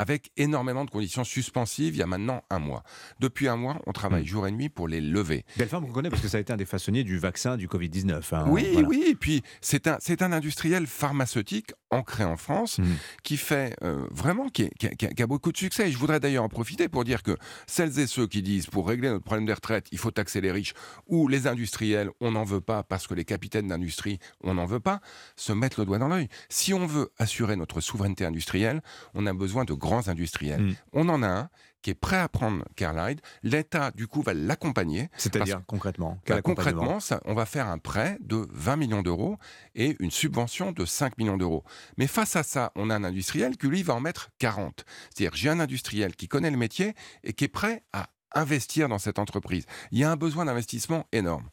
[0.00, 2.82] avec énormément de conditions suspensives il y a maintenant un mois.
[3.20, 3.92] Depuis un mois, on Hmm.
[3.92, 5.44] travaille jour et nuit pour les lever.
[5.56, 8.34] Delphin, vous connaissez parce que ça a été un des façonniers du vaccin du Covid-19.
[8.34, 8.88] hein, Oui, voilà.
[8.88, 12.84] oui, et puis c'est un, c'est un industriel pharmaceutique ancré en France Hmm.
[13.22, 15.88] qui fait euh, vraiment, qui, est- qui a- qui beaucoup de succès.
[15.88, 17.36] Et je voudrais d'ailleurs en profiter pour dire que
[17.66, 20.50] celles et ceux qui disent pour régler notre problème des retraites, il faut taxer les
[20.52, 20.74] riches,
[21.06, 24.80] ou les industriels, on n'en veut pas parce que les capitaines d'industrie, on n'en veut
[24.80, 25.00] pas,
[25.36, 26.28] se mettent le doigt dans l'œil.
[26.48, 28.82] Si on veut assurer notre souveraineté industrielle,
[29.14, 30.62] on a besoin de grands industriels.
[30.62, 30.74] Hmm.
[30.92, 31.48] On en a un
[31.82, 33.18] qui est prêt à prendre Carlyle.
[33.42, 35.08] L'État, du coup, va l'accompagner.
[35.16, 39.38] C'est-à-dire concrètement bah, concrètement, ça- on va faire un prêt de 20 millions d'euros
[39.74, 41.64] et une subvention de 5 millions d'euros.
[41.96, 44.84] Mais face à ça, on a un industriel qui, lui, va en mettre 40.
[45.14, 48.98] C'est-à-dire, j'ai un industriel qui connaît le métier et qui est prêt à investir dans
[48.98, 49.66] cette entreprise.
[49.90, 51.48] Il y a un besoin d'investissement énorme.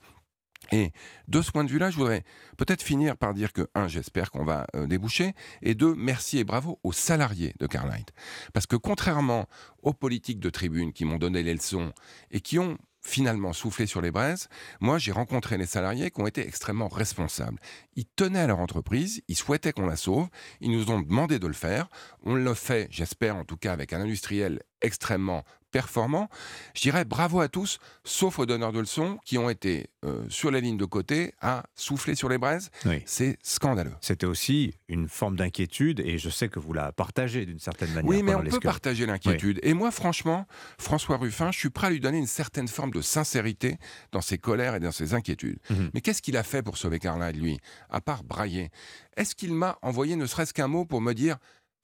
[0.71, 0.91] Et
[1.27, 2.23] de ce point de vue-là, je voudrais
[2.57, 6.43] peut-être finir par dire que, un, j'espère qu'on va euh, déboucher, et deux, merci et
[6.43, 8.11] bravo aux salariés de Carlite.
[8.53, 9.47] Parce que contrairement
[9.81, 11.93] aux politiques de tribune qui m'ont donné les leçons
[12.31, 12.77] et qui ont
[13.07, 14.49] finalement soufflé sur les braises,
[14.81, 17.59] moi j'ai rencontré les salariés qui ont été extrêmement responsables.
[17.95, 20.27] Ils tenaient à leur entreprise, ils souhaitaient qu'on la sauve,
[20.59, 21.87] ils nous ont demandé de le faire,
[22.23, 26.29] on le fait, j'espère en tout cas avec un industriel extrêmement performant.
[26.73, 30.51] Je dirais bravo à tous, sauf aux donneurs de leçons qui ont été euh, sur
[30.51, 32.69] les lignes de côté à souffler sur les braises.
[32.85, 33.01] Oui.
[33.05, 33.93] C'est scandaleux.
[34.01, 38.09] C'était aussi une forme d'inquiétude et je sais que vous la partagez d'une certaine manière.
[38.09, 39.59] Oui, mais on peut partager l'inquiétude.
[39.63, 40.45] Et moi, franchement,
[40.79, 43.77] François Ruffin, je suis prêt à lui donner une certaine forme de sincérité
[44.11, 45.59] dans ses colères et dans ses inquiétudes.
[45.69, 45.91] Mhm.
[45.93, 47.59] Mais qu'est-ce qu'il a fait pour sauver Carlyle, lui
[47.89, 48.69] À part brailler?
[49.15, 51.37] Est-ce qu'il m'a envoyé ne serait-ce qu'un mot pour me dire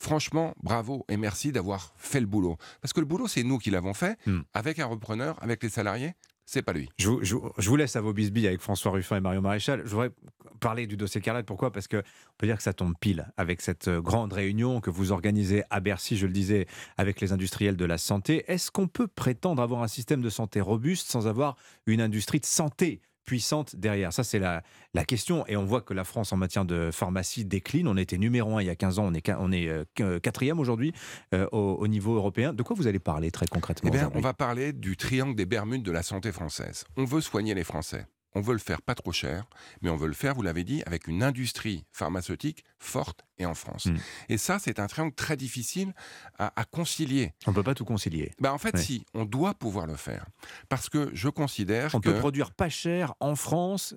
[0.03, 2.57] Franchement, bravo et merci d'avoir fait le boulot.
[2.81, 4.41] Parce que le boulot, c'est nous qui l'avons fait, Hmm.
[4.53, 6.11] avec un repreneur, avec les salariés,
[6.45, 6.89] c'est pas lui.
[6.99, 9.39] Je vous, je vous- je vous laisse à vos bisbilles avec François Ruffin et Mario
[9.39, 9.81] Maréchal.
[9.85, 10.11] Je voudrais
[10.59, 11.45] parler du dossier Carlette.
[11.45, 11.71] Pourquoi?
[11.71, 14.89] Parce que on peut dire que ça tombe pile avec cette euh, grande réunion que
[14.89, 18.43] vous organisez à Bercy, je le disais, avec les industriels de la santé.
[18.51, 22.45] Est-ce qu'on peut prétendre avoir un système de santé robuste sans avoir une industrie de
[22.45, 24.63] santé puissante derrière Ça, c'est la,
[24.93, 25.45] la question.
[25.47, 27.87] Et on voit que la France, en matière de pharmacie, décline.
[27.87, 30.19] On était numéro un il y a 15 ans, on est, on est euh, qu-
[30.19, 30.93] quatrième aujourd'hui
[31.33, 32.53] euh, au, au niveau européen.
[32.53, 35.45] De quoi vous allez parler très concrètement Eh bien, on va parler du triangle des
[35.45, 36.85] Bermudes de la santé française.
[36.97, 38.05] On veut soigner les Français.
[38.35, 39.45] On veut le faire pas trop cher,
[39.81, 43.53] mais on veut le faire, vous l'avez dit, avec une industrie pharmaceutique forte et en
[43.53, 43.85] France.
[43.87, 43.95] Mm.
[44.29, 45.93] Et ça, c'est un triangle très difficile
[46.39, 47.33] à, à concilier.
[47.47, 48.31] On ne peut pas tout concilier.
[48.39, 50.25] Bah, en fait, si, on doit pouvoir le faire.
[50.69, 52.09] Parce que je considère On que...
[52.09, 53.95] peut produire pas cher en France.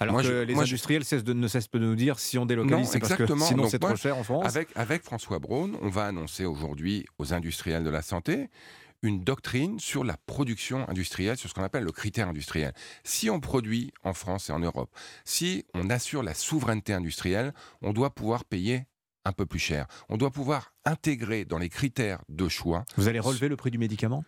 [0.00, 2.18] Alors Moi, que je- les moi, je- industriels cessent de, ne cessent de nous dire
[2.18, 4.44] si on délocalise, c'est parce que sinon c'est trop cher en France.
[4.44, 8.50] Avec, avec François Braun, on va annoncer aujourd'hui aux industriels de la santé
[9.04, 12.72] une doctrine sur la production industrielle, sur ce qu'on appelle le critère industriel.
[13.04, 14.90] Si on produit en France et en Europe,
[15.24, 17.52] si on assure la souveraineté industrielle,
[17.82, 18.86] on doit pouvoir payer
[19.26, 19.86] un peu plus cher.
[20.08, 22.84] On doit pouvoir intégrer dans les critères de choix.
[22.96, 24.24] Vous allez relever le prix du médicament?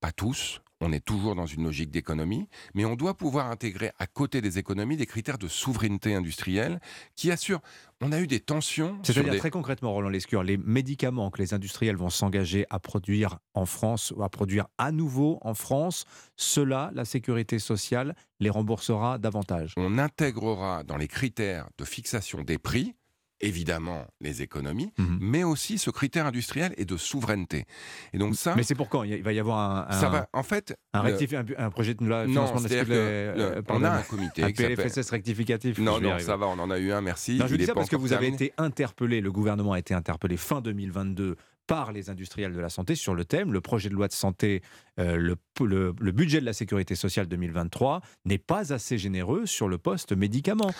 [0.00, 0.60] Pas tous.
[0.82, 4.58] On est toujours dans une logique d'économie, mais on doit pouvoir intégrer à côté des
[4.58, 6.80] économies des critères de souveraineté industrielle
[7.16, 7.60] qui assurent.
[8.00, 8.98] On a eu des tensions.
[9.02, 13.38] C'est-à-dire des- très concrètement, Roland Lescure, les médicaments que les industriels vont s'engager à produire
[13.52, 16.06] en France ou à produire à nouveau en France,
[16.36, 19.74] cela, la sécurité sociale les remboursera davantage.
[19.76, 22.94] on intégrera dans les critères de fixation des prix,
[23.40, 25.18] évidemment, les économies, Mhm.
[25.20, 27.64] mais aussi ce critère industriel et de souveraineté.
[28.12, 29.02] Et donc ça, Mais c'est pour quand?
[29.02, 30.28] Il va y avoir un, un- ça va.
[30.32, 33.62] En fait, un, le- rectifi- un- projet de loi Non, financement de la le- euh,
[33.68, 35.78] on a un comité un PLFSS rectificatif.
[35.78, 37.36] non, non, ça va, on en a eu un, merci.
[37.38, 40.36] Non, je dis ça parce que vous avez été interpellé, le gouvernement a été interpellé
[40.36, 41.36] fin 2022
[41.70, 43.52] par les industriels de la santé sur le thème.
[43.52, 44.60] Le projet de loi de santé,
[44.98, 49.68] euh, le, le- le budget de la sécurité sociale 2023 n'est pas assez généreux sur
[49.68, 50.72] le poste médicament.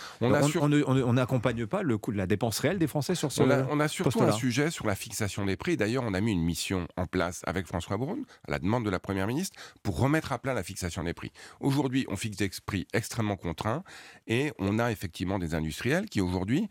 [1.06, 3.66] On n'accompagne pas le coût de la dépense réelle des Français sur ce On a,
[3.70, 5.76] on a surtout un sujet sur la fixation des prix.
[5.76, 8.90] D'ailleurs, on a mis une mission en place avec François Braun, à la demande de
[8.90, 11.30] la Première ministre, pour remettre à plat la fixation des prix.
[11.60, 13.84] Aujourd'hui, on fixe des prix extrêmement contraints
[14.26, 16.68] et on a effectivement des industriels qui, aujourd'hui,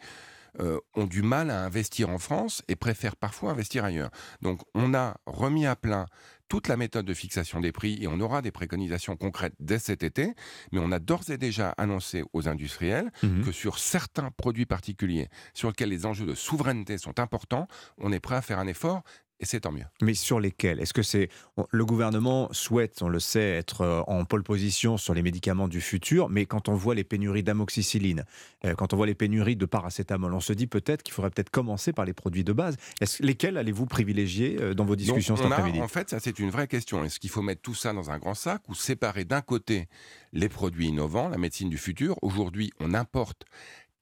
[0.59, 4.11] euh, ont du mal à investir en France et préfèrent parfois investir ailleurs.
[4.41, 6.05] Donc, on a remis à plat
[6.47, 10.01] toute la méthode de fixation des prix et on aura des préconisations concrètes dès cet
[10.01, 10.33] été,
[10.71, 13.43] mais on a d'ores et déjà annoncé aux industriels Mhm.
[13.45, 17.67] que sur certains produits particuliers sur lesquels les enjeux de souveraineté sont importants,
[17.99, 19.03] on est prêt à faire un effort
[19.41, 19.85] et c'est tant mieux.
[20.01, 20.79] Mais sur lesquels?
[20.81, 21.29] Est-ce que c'est
[21.71, 25.79] le gouvernement souhaite, on le sait, être euh, en pole position sur les médicaments du
[25.81, 28.25] futur, mais quand on voit les pénuries d'amoxicilline,
[28.65, 31.49] euh, quand on voit les pénuries de paracétamol, on se dit peut-être qu'il faudrait peut-être
[31.51, 32.75] commencer par les produits de base.
[33.21, 35.81] Lesquels allez-vous privilégier euh, dans vos discussions Donc, cet on a- après-midi?
[35.81, 37.03] En fait, ça c'est une vraie question.
[37.05, 39.87] Est-ce qu'il faut mettre tout ça dans un grand sac ou séparer d'un côté
[40.33, 42.17] les produits innovants, la médecine du futur?
[42.21, 43.45] Aujourd'hui, on importe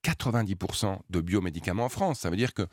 [0.04, 2.20] 90% de biomédicaments en France.
[2.22, 2.64] Ça veut dire que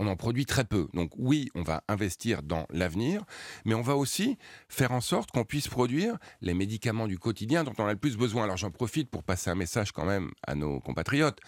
[0.00, 0.88] on en produit très peu.
[0.94, 3.22] Donc oui, on va investir dans l'avenir,
[3.64, 4.38] mais on va aussi
[4.68, 8.16] faire en sorte qu'on puisse produire les médicaments du quotidien dont on a le plus
[8.16, 8.44] besoin.
[8.44, 11.38] Alors j'en profite pour passer un message quand même à nos compatriotes.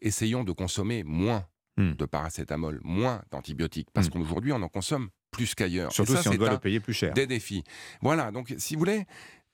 [0.00, 1.44] Essayons de consommer moins
[1.78, 1.92] Hmm.
[1.92, 5.92] de paracétamol, moins d'antibiotiques, parce qu'aujourd'hui on en consomme plus qu'ailleurs.
[5.92, 7.14] Surtout ça, si on doit un le payer plus cher.
[7.14, 7.62] Des défis.
[8.02, 9.06] Voilà, donc si vous voulez,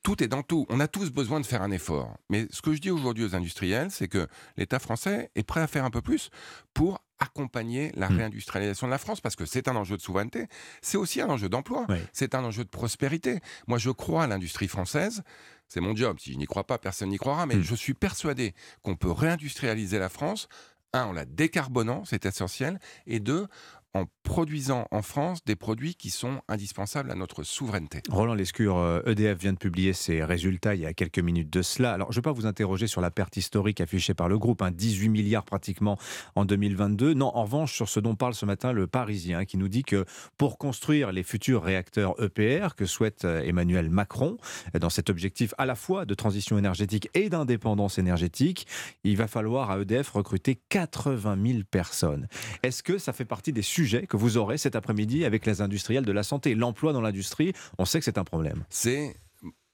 [0.05, 0.65] tout est dans tout.
[0.69, 2.15] On a tous besoin de faire un effort.
[2.29, 5.67] Mais ce que je dis aujourd'hui aux industriels, c'est que l'État français est prêt à
[5.67, 6.29] faire un peu plus
[6.75, 8.17] pour accompagner la Hmm.
[8.17, 10.47] réindustrialisation de la France, parce que c'est un enjeu de souveraineté,
[10.81, 11.97] c'est aussi un enjeu d'emploi, Oui.
[12.13, 13.39] c'est un enjeu de prospérité.
[13.67, 15.23] Moi, je crois à l'industrie française.
[15.67, 16.17] C'est mon job.
[16.19, 17.45] Si je n'y crois pas, personne n'y croira.
[17.45, 17.49] Hmm.
[17.49, 18.53] Mais je suis persuadé
[18.83, 20.47] qu'on peut réindustrialiser la France.
[20.93, 22.79] Un, en la décarbonant, c'est essentiel.
[23.07, 23.47] Et deux,
[23.95, 28.01] en produisant en France des produits qui sont indispensables à notre souveraineté.
[28.09, 31.61] Roland Lescure, euh, EDF vient de publier ses résultats il y a quelques minutes de
[31.61, 31.93] cela.
[31.93, 34.61] Alors, je ne vais pas vous interroger sur la perte historique affichée par le groupe,
[34.61, 35.97] hein, 18 milliards pratiquement
[36.35, 37.13] en 2022.
[37.13, 40.03] Non, en revanche, sur ce dont parle ce matin le Parisien, qui nous dit que
[40.37, 44.35] pour construire les futurs réacteurs EPR que souhaite euh, Emmanuel Macron,
[44.75, 48.67] euh, dans cet objectif à la fois de transition énergétique et d'indépendance énergétique,
[49.05, 52.27] il va falloir à EDF recruter 80 000 personnes.
[52.61, 56.05] Est-ce que ça fait partie des sujets que vous aurez cet après-midi avec les industriels
[56.05, 58.63] de la santé L'emploi dans l'industrie, on sait que c'est un problème.
[58.69, 59.15] C'est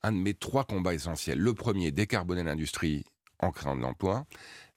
[0.03, 1.39] un de mes trois combats essentiels.
[1.39, 3.05] Le premier, décarboner l'industrie
[3.39, 4.25] en créant de l'emploi.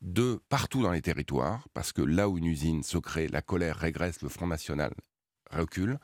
[0.01, 3.77] Deux, partout dans les territoires, parce que là où une usine se crée, la colère
[3.77, 4.93] régresse, le Front National
[5.51, 5.99] recule.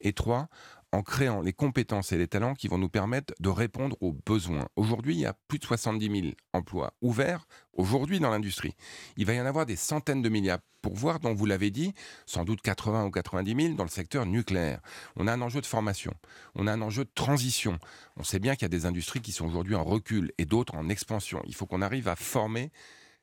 [0.00, 0.48] Et trois,
[0.92, 4.66] en créant les compétences et les talents qui vont nous permettre de répondre aux besoins.
[4.76, 8.74] Aujourd'hui, il y a plus de 70 000 emplois ouverts aujourd'hui dans l'industrie.
[9.16, 11.94] Il va y en avoir des centaines de milliers à pourvoir, dont vous l'avez dit,
[12.26, 14.80] sans doute 80 ou 90 000 dans le secteur nucléaire.
[15.16, 16.14] On a un enjeu de formation,
[16.54, 17.78] on a un enjeu de transition.
[18.16, 20.74] On sait bien qu'il y a des industries qui sont aujourd'hui en recul et d'autres
[20.74, 21.42] en expansion.
[21.46, 22.72] Il faut qu'on arrive à former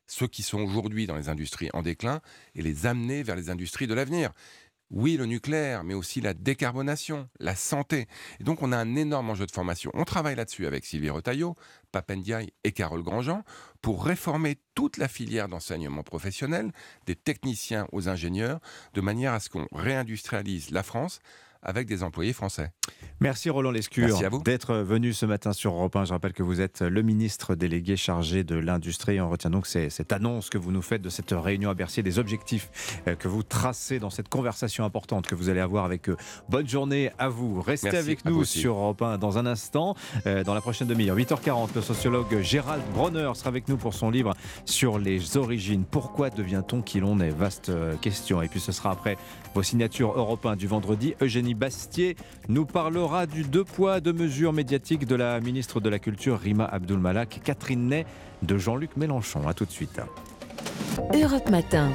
[0.08, 2.20] ceux qui sont aujourd'hui dans les industries en déclin
[2.54, 4.32] et les amener vers les industries de l'avenir.
[4.90, 8.06] Oui, le nucléaire, mais aussi la décarbonation, la santé.
[8.40, 9.90] Et donc, on a un énorme enjeu de formation.
[9.92, 11.56] On travaille là-dessus avec Sylvie Retailleau,
[11.92, 13.42] Papendiaï et Carole Grandjean
[13.82, 16.72] pour réformer toute la filière d'enseignement professionnel,
[17.04, 18.60] des techniciens aux ingénieurs,
[18.94, 21.20] de manière à ce qu'on réindustrialise la France
[21.62, 22.70] avec des employés français.
[23.20, 26.04] Merci Roland Lescure d'être venu ce matin sur Europe 1.
[26.04, 29.20] Je rappelle que vous êtes le ministre délégué chargé de l'industrie.
[29.20, 32.02] On retient donc ces- cette annonce que vous nous faites de cette réunion à Bercy,
[32.04, 32.70] des objectifs
[33.08, 36.16] euh, que vous tracez dans cette conversation importante que vous allez avoir avec eux.
[36.48, 37.60] Bonne journée à vous.
[37.60, 39.96] Restez Merci, avec nous sur Europe 1 dans un instant.
[40.26, 44.10] Euh, dans la prochaine demi-heure, 8h40, le sociologue Gérald Bronner sera avec nous pour son
[44.10, 45.84] livre sur les origines.
[45.90, 47.30] Pourquoi devient-on qui l'on est?
[47.30, 48.42] Vaste euh, question.
[48.42, 49.16] Et puis ce sera après
[49.54, 51.14] vos signatures Europe 1 du vendredi.
[51.20, 52.16] Eugénie Bastier
[52.48, 56.64] nous parlera du deux poids, deux mesures médiatiques de la ministre de la Culture Rima
[56.64, 58.06] Abdul-Malak, Catherine Ney
[58.42, 59.46] de Jean-Luc Mélenchon.
[59.48, 60.00] A tout de suite.
[61.14, 61.92] Europe Matin.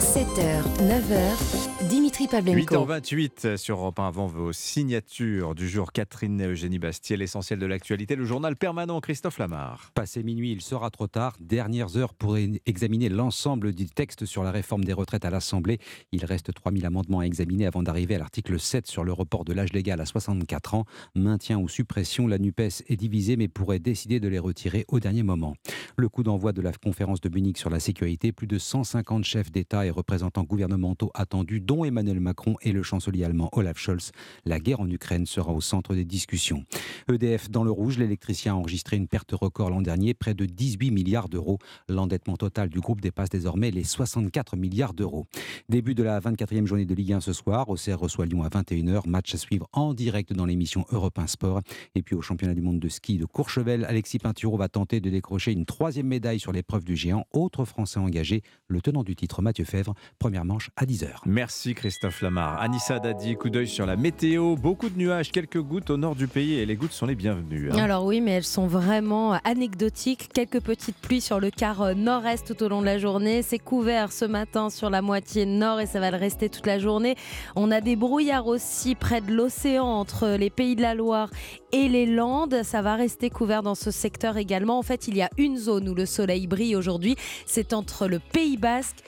[0.00, 2.74] 7h, 9h, Dimitri Pavlenko.
[2.74, 5.92] 8h28 sur Europe 1 avant vos signatures du jour.
[5.92, 9.92] Catherine Eugénie Bastier, l'essentiel de l'actualité, le journal permanent Christophe Lamar.
[9.94, 11.36] Passé minuit, il sera trop tard.
[11.38, 12.36] Dernières heures pour
[12.66, 15.78] examiner l'ensemble du texte sur la réforme des retraites à l'Assemblée.
[16.12, 19.52] Il reste 3000 amendements à examiner avant d'arriver à l'article 7 sur le report de
[19.52, 20.86] l'âge légal à 64 ans.
[21.14, 25.22] Maintien ou suppression, la NUPES est divisée mais pourrait décider de les retirer au dernier
[25.22, 25.54] moment.
[25.96, 29.86] Le coup d'envoi de la conférence de Sur la sécurité, plus de 150 chefs d'État
[29.86, 34.12] et représentants gouvernementaux attendus, dont Emmanuel Macron et le chancelier allemand Olaf Scholz.
[34.44, 36.64] La guerre en Ukraine sera au centre des discussions.
[37.10, 40.90] EDF dans le rouge, l'électricien a enregistré une perte record l'an dernier, près de 18
[40.90, 41.58] milliards d'euros.
[41.88, 45.26] L'endettement total du groupe dépasse désormais les 64 milliards d'euros.
[45.70, 47.70] Début de la 24e journée de Ligue 1 ce soir.
[47.70, 49.08] Auxerre reçoit Lyon à 21h.
[49.08, 51.62] Match à suivre en direct dans l'émission Europe 1 Sport.
[51.94, 55.08] Et puis au championnat du monde de ski de Courchevel, Alexis Pinturo va tenter de
[55.08, 57.26] décrocher une troisième médaille sur l'épreuve du géant.
[57.32, 59.94] Autre Français engagé, le tenant du titre Mathieu Fèvre.
[60.18, 61.06] Première manche à 10h.
[61.26, 62.60] Merci Christophe Lamar.
[62.60, 64.56] Anissa Dadi, coup d'œil sur la météo.
[64.56, 67.70] Beaucoup de nuages, quelques gouttes au nord du pays et les gouttes sont les bienvenues.
[67.70, 67.78] hein.
[67.78, 70.28] Alors oui, mais elles sont vraiment anecdotiques.
[70.34, 73.42] Quelques petites pluies sur le quart euh, nord-est tout au long de la journée.
[73.42, 76.78] C'est couvert ce matin sur la moitié nord et ça va le rester toute la
[76.80, 77.14] journée.
[77.54, 81.30] On a des brouillards aussi près de l'océan entre les pays de la Loire
[81.72, 82.62] et les Landes.
[82.64, 84.78] Ça va rester couvert dans ce secteur également.
[84.78, 87.14] En fait, il y a une zone où le soleil brille aujourd'hui.
[87.46, 89.02] C'est entre le Pays Basque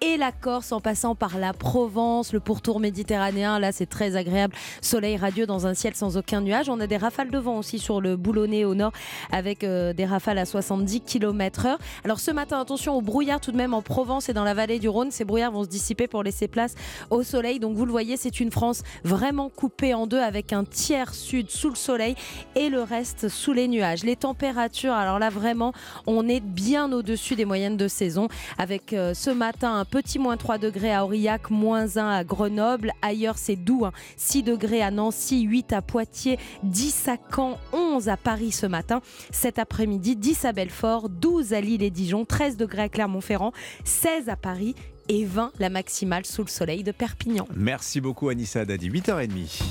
[0.00, 3.58] et la Corse en passant par la Provence, le pourtour méditerranéen.
[3.58, 4.54] Là, c'est très agréable.
[4.80, 6.68] Soleil radieux dans un ciel sans aucun nuage.
[6.68, 8.92] On a des rafales de vent aussi sur le boulonnais au nord
[9.32, 11.76] avec euh, des rafales à 70 km/h.
[12.04, 14.78] Alors ce matin, attention au brouillard tout de même en Provence et dans la vallée
[14.78, 15.10] du Rhône.
[15.10, 16.74] Ces brouillards vont se dissiper pour laisser place
[17.10, 17.58] au soleil.
[17.58, 21.50] Donc vous le voyez, c'est une France vraiment coupée en deux avec un tiers sud
[21.50, 22.14] sous le soleil
[22.54, 24.04] et le reste sous les nuages.
[24.04, 25.72] Les températures, alors là vraiment,
[26.06, 30.36] on est bien au-dessus des moyennes de saison avec euh, ce matin un petit moins
[30.36, 32.92] 3 degrés à Aurillac, moins 1 à Grenoble.
[33.02, 33.92] Ailleurs, c'est doux, hein.
[34.16, 39.00] 6 degrés à Nancy, 8 à Poitiers, 10 à Caen, 11 à Paris ce matin.
[39.30, 43.52] Cet après-midi, 10 à Belfort, 12 à Lille et Dijon, 13 degrés à Clermont-Ferrand,
[43.84, 44.74] 16 à Paris
[45.08, 47.46] et 20 la maximale sous le soleil de Perpignan.
[47.54, 49.62] Merci beaucoup Anissa Dadi, 8h30.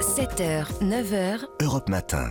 [0.00, 2.30] 7h, 9h, Europe Matin.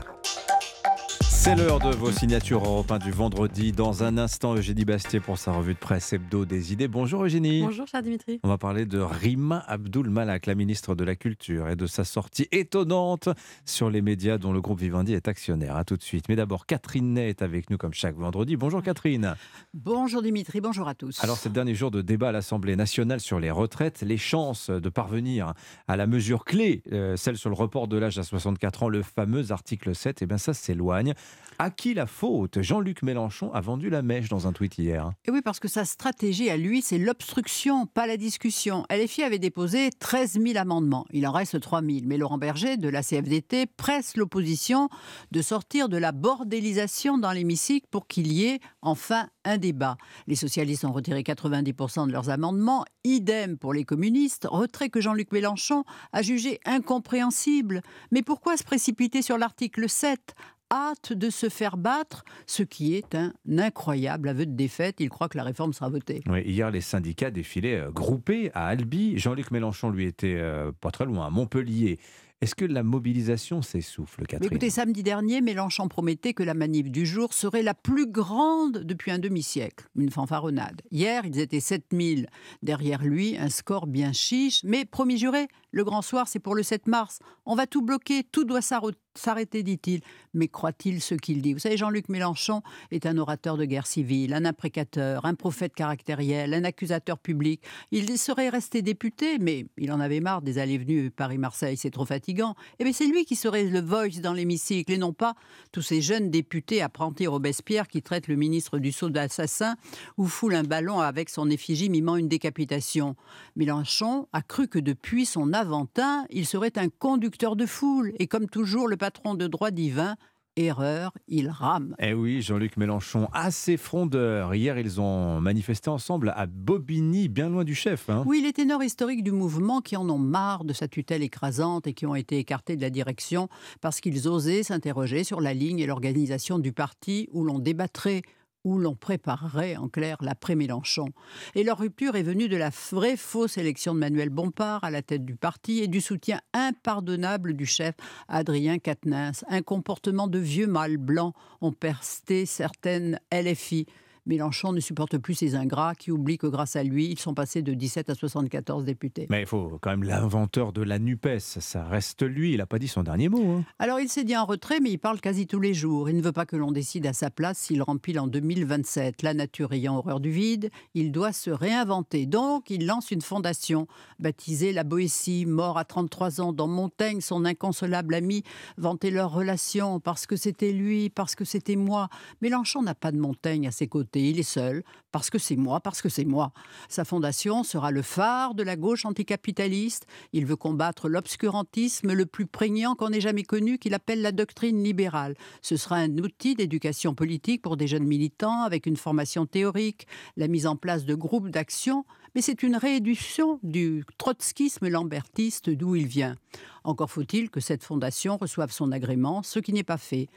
[1.47, 3.71] C'est l'heure de vos signatures européennes du vendredi.
[3.71, 6.89] Dans un instant, Eugénie Bastier pour sa revue de presse hebdo des idées.
[6.89, 7.61] Bonjour Eugénie.
[7.61, 8.41] Bonjour cher Dimitri.
[8.43, 12.03] On va parler de Rima Abdul Malak, la ministre de la Culture, et de sa
[12.03, 13.29] sortie étonnante
[13.63, 15.77] sur les médias dont le groupe Vivendi est actionnaire.
[15.77, 16.27] A tout de suite.
[16.27, 18.57] Mais d'abord, Catherine Ney est avec nous comme chaque vendredi.
[18.57, 19.35] Bonjour Catherine.
[19.73, 21.23] Bonjour Dimitri, bonjour à tous.
[21.23, 24.01] Alors, c'est le dernier jour de débat à l'Assemblée nationale sur les retraites.
[24.01, 25.53] Les chances de parvenir
[25.87, 29.01] à la mesure clé, euh, celle sur le report de l'âge à 64 ans, le
[29.01, 31.13] fameux article 7, eh bien ça s'éloigne.
[31.59, 32.61] À qui la faute?
[32.61, 35.11] Jean-Luc Mélenchon a vendu la mèche dans un tweet hier.
[35.25, 38.85] Et oui, parce que sa stratégie à lui, c'est l'obstruction, pas la discussion.
[38.91, 41.07] LFI avait déposé 13 000 amendements.
[41.11, 42.01] Il en reste 3 000.
[42.05, 44.89] Mais Laurent Berger, de la CFDT, presse l'opposition
[45.31, 49.97] de sortir de la bordélisation dans l'hémicycle pour qu'il y ait enfin un débat.
[50.27, 52.85] Les socialistes ont retiré 90% de leurs amendements.
[53.03, 54.47] Idem pour les communistes.
[54.47, 57.81] Retrait que Jean-Luc Mélenchon a jugé incompréhensible.
[58.11, 60.35] Mais pourquoi se précipiter sur l'article 7
[60.71, 64.95] hâte de se faire battre, ce qui est un incroyable aveu de défaite.
[64.99, 66.23] Il croit que la réforme sera votée.
[66.27, 69.17] Oui, hier, les syndicats défilaient euh, groupés à Albi.
[69.17, 71.99] Jean-Luc Mélenchon, lui, était euh, pas très loin, à Montpellier.
[72.39, 77.03] Est-ce que la mobilisation s'essouffle, Catherine écoutez, samedi dernier, Mélenchon promettait que la manif du
[77.03, 79.87] jour serait la plus grande depuis un demi-siècle.
[79.95, 80.83] Une fanfaronnade.
[80.91, 82.27] Hier, ils étaient 7000
[82.61, 84.61] derrière lui, un score bien chiche.
[84.63, 87.17] Mais promis juré, le grand soir, c'est pour le 7 mars.
[87.47, 90.01] On va tout bloquer, tout doit s'arr- s'arrêter, dit-il.
[90.33, 91.53] Mais croit-il ce qu'il dit?
[91.53, 92.61] Vous savez, Jean-Luc Mélenchon
[92.91, 97.61] est un orateur de guerre civile, un imprécateur, un prophète caractériel, un accusateur public.
[97.91, 102.55] Il serait resté député, mais il en avait marre des allées-venues Paris-Marseille, c'est trop fatigant.
[102.79, 105.35] Et bien c'est lui qui serait le voice dans l'hémicycle et non pas
[105.71, 109.75] tous ces jeunes députés apprentis Robespierre qui traitent le ministre du sceau d'assassin
[110.17, 113.15] ou foulent un ballon avec son effigie mimant une décapitation.
[113.55, 118.13] Mélenchon a cru que depuis son Aventin, il serait un conducteur de foule.
[118.19, 120.17] Et comme toujours, le patron de droit divin,
[120.57, 121.95] erreur, il rame.
[121.97, 124.53] Eh oui, Jean-Luc Mélenchon, assez frondeur.
[124.53, 128.09] Hier, ils ont manifesté ensemble à Bobigny, bien loin du chef.
[128.09, 128.23] hein.
[128.25, 131.93] Oui, les ténors historiques du mouvement qui en ont marre de sa tutelle écrasante et
[131.93, 133.47] qui ont été écartés de la direction
[133.79, 138.23] parce qu'ils osaient s'interroger sur la ligne et l'organisation du parti où l'on débattrait
[138.67, 141.07] où l'on préparerait en clair l'après-Mélenchon.
[141.55, 145.01] Et leur rupture est venue de la vraie fausse élection de Manuel Bompard à la
[145.01, 147.95] tête du parti et du soutien impardonnable du chef
[148.27, 149.45] Adrien Quatennens.
[149.47, 153.85] Un comportement de vieux mâle blanc ont persisté certaines LFI.
[154.27, 157.61] Mélenchon ne supporte plus ces ingrats qui oublient que grâce à lui, ils sont passés
[157.61, 159.25] de 17 à 74 députés.
[159.29, 162.77] Mais il faut quand même l'inventeur de la NUPES, ça reste lui, il n'a pas
[162.77, 163.41] dit son dernier mot.
[163.51, 163.63] hein.
[163.79, 166.09] Alors il s'est dit en retrait, mais il parle quasi tous les jours.
[166.09, 169.21] Il ne veut pas que l'on décide à sa place s'il remplit en 2027.
[169.21, 172.25] La nature ayant horreur du vide, il doit se réinventer.
[172.25, 173.87] Donc il lance une fondation
[174.19, 177.21] baptisée La Boétie, mort à 33 ans dans Montaigne.
[177.21, 178.43] Son inconsolable ami
[178.77, 182.09] vantait leur relation parce que c'était lui, parce que c'était moi.
[182.41, 184.16] Mélenchon n'a pas de Montaigne à ses côtés.
[184.21, 186.51] Il est seul parce que c'est moi, parce que c'est moi.
[186.89, 190.05] Sa fondation sera le phare de la gauche anticapitaliste.
[190.33, 194.83] Il veut combattre l'obscurantisme le plus prégnant qu'on ait jamais connu, qu'il appelle la doctrine
[194.83, 195.35] libérale.
[195.61, 200.47] Ce sera un outil d'éducation politique pour des jeunes militants avec une formation théorique, la
[200.47, 206.05] mise en place de groupes d'action, mais c'est une rééduction du trotskisme lambertiste d'où il
[206.05, 206.35] vient.
[206.83, 210.27] Encore faut-il que cette fondation reçoive son agrément, ce qui n'est pas fait.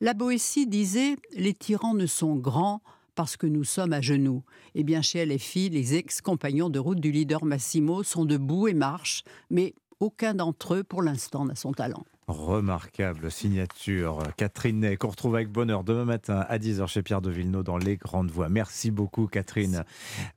[0.00, 2.80] La Boétie disait Les tyrans ne sont grands
[3.14, 4.42] parce que nous sommes à genoux.
[4.74, 9.24] Eh bien, chez LFI, les ex-compagnons de route du leader Massimo sont debout et marchent,
[9.50, 12.04] mais aucun d'entre eux, pour l'instant, n'a son talent.
[12.26, 14.22] Remarquable signature.
[14.36, 17.76] Catherine Ney, qu'on retrouve avec bonheur demain matin à 10h chez Pierre de Villeneuve dans
[17.76, 18.48] Les Grandes Voies.
[18.48, 19.84] Merci beaucoup, Catherine.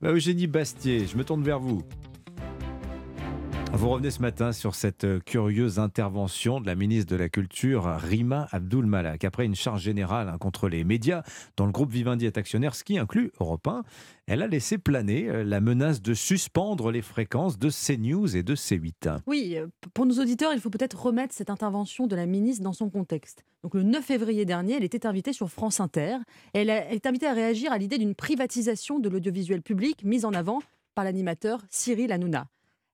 [0.02, 1.82] Bah, Eugénie Bastier, je me tourne vers vous.
[3.76, 8.46] Vous revenez ce matin sur cette curieuse intervention de la ministre de la Culture, Rima
[8.52, 9.24] Abdul Malak.
[9.24, 11.24] Après une charge générale hein, contre les médias,
[11.56, 13.82] dont le groupe Vivendi est actionnaire, ce qui inclut Europe 1,
[14.26, 18.54] elle a laissé planer euh, la menace de suspendre les fréquences de CNews et de
[18.54, 19.18] C8.
[19.26, 22.72] Oui, euh, pour nos auditeurs, il faut peut-être remettre cette intervention de la ministre dans
[22.72, 23.44] son contexte.
[23.64, 26.18] Donc le 9 février dernier, elle était invitée sur France Inter.
[26.52, 30.60] Elle, est invitée à réagir à l'idée d'une privatisation de l'audiovisuel public mise en avant
[30.94, 32.46] par l'animateur Cyril Hanouna.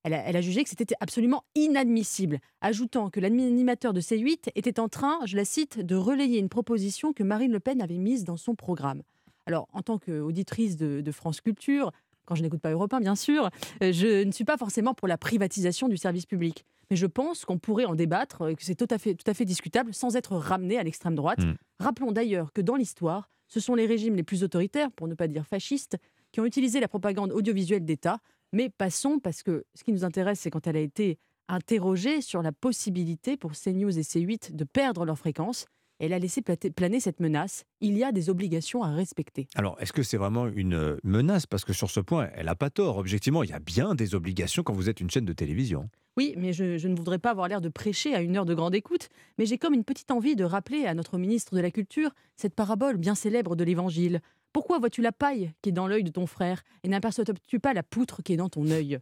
[0.02, 4.80] Elle a, elle a, jugé que c'était absolument inadmissible, ajoutant que l'animateur de C8 était
[4.80, 8.24] en train, je la cite, de relayer une proposition que Marine Le Pen avait mise
[8.24, 9.02] dans son programme.
[9.46, 11.92] Alors, en tant qu'auditrice de, de, France Culture,
[12.24, 13.50] quand je n'écoute pas Europe 1, bien sûr,
[13.82, 16.64] euh, je ne suis pas forcément pour la privatisation du service public.
[16.90, 19.34] Mais je pense qu'on pourrait en débattre, euh, que c'est tout à fait, tout à
[19.34, 21.40] fait discutable sans être ramené à l'extrême droite.
[21.40, 21.54] Mmh.
[21.80, 25.26] Rappelons d'ailleurs que dans l'histoire, ce sont les régimes les plus autoritaires, pour ne pas
[25.26, 25.96] dire fascistes,
[26.30, 28.20] qui ont utilisé la propagande audiovisuelle d'État.
[28.52, 31.18] Mais passons, parce que ce qui nous intéresse, c'est quand elle a été
[31.48, 35.66] interrogée sur la possibilité pour CNews et C8 de perdre leur fréquence
[36.00, 37.64] elle a laissé planer cette menace.
[37.80, 39.46] Il y a des obligations à respecter.
[39.54, 41.46] Alors, est-ce que c'est vraiment une euh, menace?
[41.46, 42.96] Parce que sur ce point, elle n'a pas tort.
[42.96, 45.90] Objectivement, il y a bien des obligations quand vous êtes une chaîne de télévision.
[46.16, 48.54] Oui, mais je, je ne voudrais pas avoir l'air de prêcher à une heure de
[48.54, 51.70] grande écoute, mais j'ai comme une petite envie de rappeler à notre ministre de la
[51.70, 54.20] Culture cette parabole bien célèbre de l'Évangile.
[54.52, 57.82] Pourquoi vois-tu la paille qui est dans l'œil de ton frère et n'aperçois-tu pas la
[57.82, 58.98] poutre qui est dans ton œil?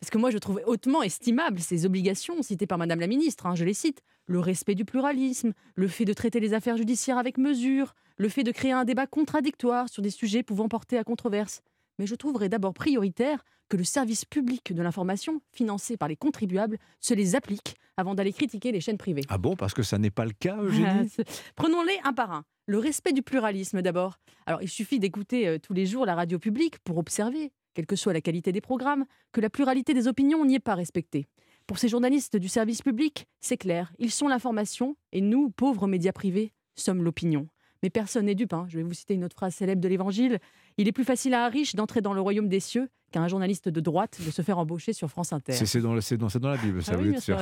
[0.00, 3.54] Parce que moi, je trouve hautement estimable ces obligations citées par Madame la Ministre, hein,
[3.54, 7.36] je les cite, le respect du pluralisme, le fait de traiter les affaires judiciaires avec
[7.36, 11.62] mesure, le fait de créer un débat contradictoire sur des sujets pouvant porter à controverse.
[12.00, 16.78] Mais je trouverais d'abord prioritaire que le service public de l'information, financé par les contribuables,
[16.98, 19.20] se les applique avant d'aller critiquer les chaînes privées.
[19.28, 21.10] Ah bon, parce que ça n'est pas le cas, Eugénie?
[21.56, 22.46] Prenons-les un par un.
[22.64, 24.18] Le respect du pluralisme d'abord.
[24.46, 27.96] Alors, il suffit d'écouter euh, tous les jours la radio publique pour observer quelle que
[27.96, 31.26] soit la qualité des programmes, que la pluralité des opinions n'y est pas respectée.
[31.66, 36.12] Pour ces journalistes du service public, c'est clair, ils sont l'information et nous, pauvres médias
[36.12, 37.46] privés, sommes l'opinion.
[37.82, 38.52] Mais personne n'est dupe.
[38.52, 38.66] Hein.
[38.68, 40.38] Je vais vous citer une autre phrase célèbre de l'Évangile.
[40.76, 43.28] Il est plus facile à un riche d'entrer dans le royaume des cieux qu'à un
[43.28, 45.52] journaliste de droite de se faire embaucher sur France Inter.
[45.52, 47.38] C'est dans, dans, dans, la Bible, ça, ah oui, sûr.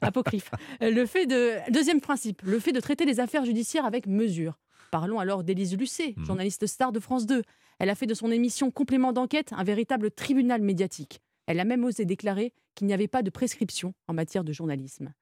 [0.00, 0.50] Apocryphe.
[0.80, 4.58] le fait de, deuxième principe, le fait de traiter les affaires judiciaires avec mesure.
[4.90, 6.24] Parlons alors d'Élise Lucet, mmh.
[6.24, 7.42] journaliste star de France 2.
[7.78, 11.20] Elle a fait de son émission Complément d'enquête un véritable tribunal médiatique.
[11.46, 15.12] Elle a même osé déclarer qu'il n'y avait pas de prescription en matière de journalisme.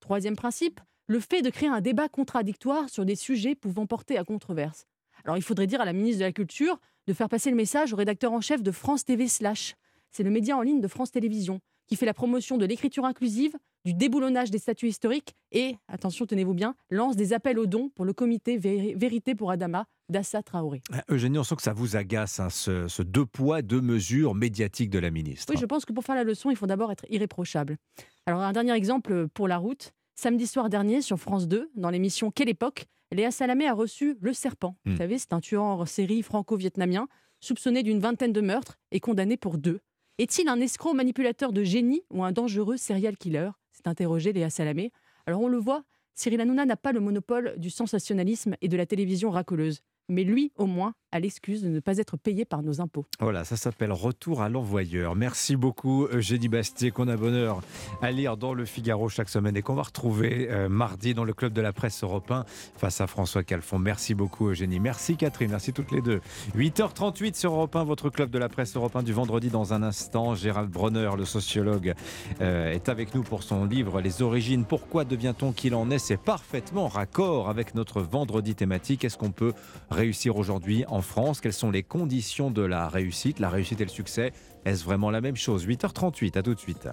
[0.00, 0.80] Troisième principe,
[1.10, 4.86] le fait de créer un débat contradictoire sur des sujets pouvant porter à controverse.
[5.24, 6.78] Alors il faudrait dire à la ministre de la Culture
[7.08, 9.74] de faire passer le message au rédacteur en chef de France TV Slash.
[10.12, 11.58] C'est le média en ligne de France Télévisions
[11.88, 16.54] qui fait la promotion de l'écriture inclusive, du déboulonnage des statuts historiques et, attention, tenez-vous
[16.54, 20.80] bien, lance des appels aux dons pour le comité Vérité pour Adama d'Assa Traoré.
[20.92, 24.90] Ah, Eugénie, on sent que ça vous agace, hein, ce, deux poids, deux mesures médiatiques
[24.90, 25.52] de la ministre.
[25.52, 27.78] Oui, je pense que pour faire la leçon, il faut d'abord être irréprochable.
[28.26, 29.92] Alors, un dernier exemple pour la route.
[30.22, 34.34] Samedi soir dernier, sur France 2, dans l'émission Quelle époque, Léa Salamé a reçu Le
[34.34, 34.76] Serpent.
[34.84, 34.96] Vous hmm.
[34.98, 37.08] savez, c'est un tueur en série franco-vietnamien,
[37.40, 39.80] soupçonné d'une vingtaine de meurtres et condamné pour deux.
[40.18, 43.48] Est-il un escroc manipulateur de génie ou un dangereux serial killer?
[43.72, 44.92] S'est interrogé Léa Salamé.
[45.24, 48.84] Alors on le voit, Cyril Hanouna n'a pas le monopole du sensationnalisme et de la
[48.84, 49.80] télévision racoleuse
[50.10, 53.06] mais lui, au moins, a l'excuse de ne pas être payé par nos impôts.
[53.18, 55.16] Voilà, ça s'appelle Retour à l'envoyeur.
[55.16, 57.60] Merci beaucoup, Eugénie Bastier, qu'on a bonheur
[58.00, 61.32] à lire dans le Figaro chaque semaine et qu'on va retrouver euh, mardi dans le
[61.32, 62.44] Club de la Presse européen
[62.76, 63.78] face à François Calfon.
[63.78, 64.80] Merci beaucoup, Eugénie.
[64.80, 65.50] Merci, Catherine.
[65.50, 66.20] Merci toutes les deux.
[66.56, 70.34] 8h38 sur Europe 1, votre Club de la Presse européen du vendredi dans un instant.
[70.34, 71.94] Gérald Bronner, le sociologue,
[72.40, 74.64] euh, est avec nous pour son livre Les origines.
[74.64, 75.98] Pourquoi devient-on qu'il en est?
[75.98, 79.04] C'est parfaitement raccord avec notre vendredi thématique.
[79.04, 79.52] Est-ce qu'on peut
[79.90, 83.90] réussir aujourd'hui en France Quelles sont les conditions de la réussite La réussite et le
[83.90, 84.32] succès,
[84.64, 85.66] est-ce vraiment la même chose?
[85.66, 86.88] 8h38, à tout de suite.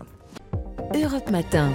[0.95, 1.73] Europe Matin.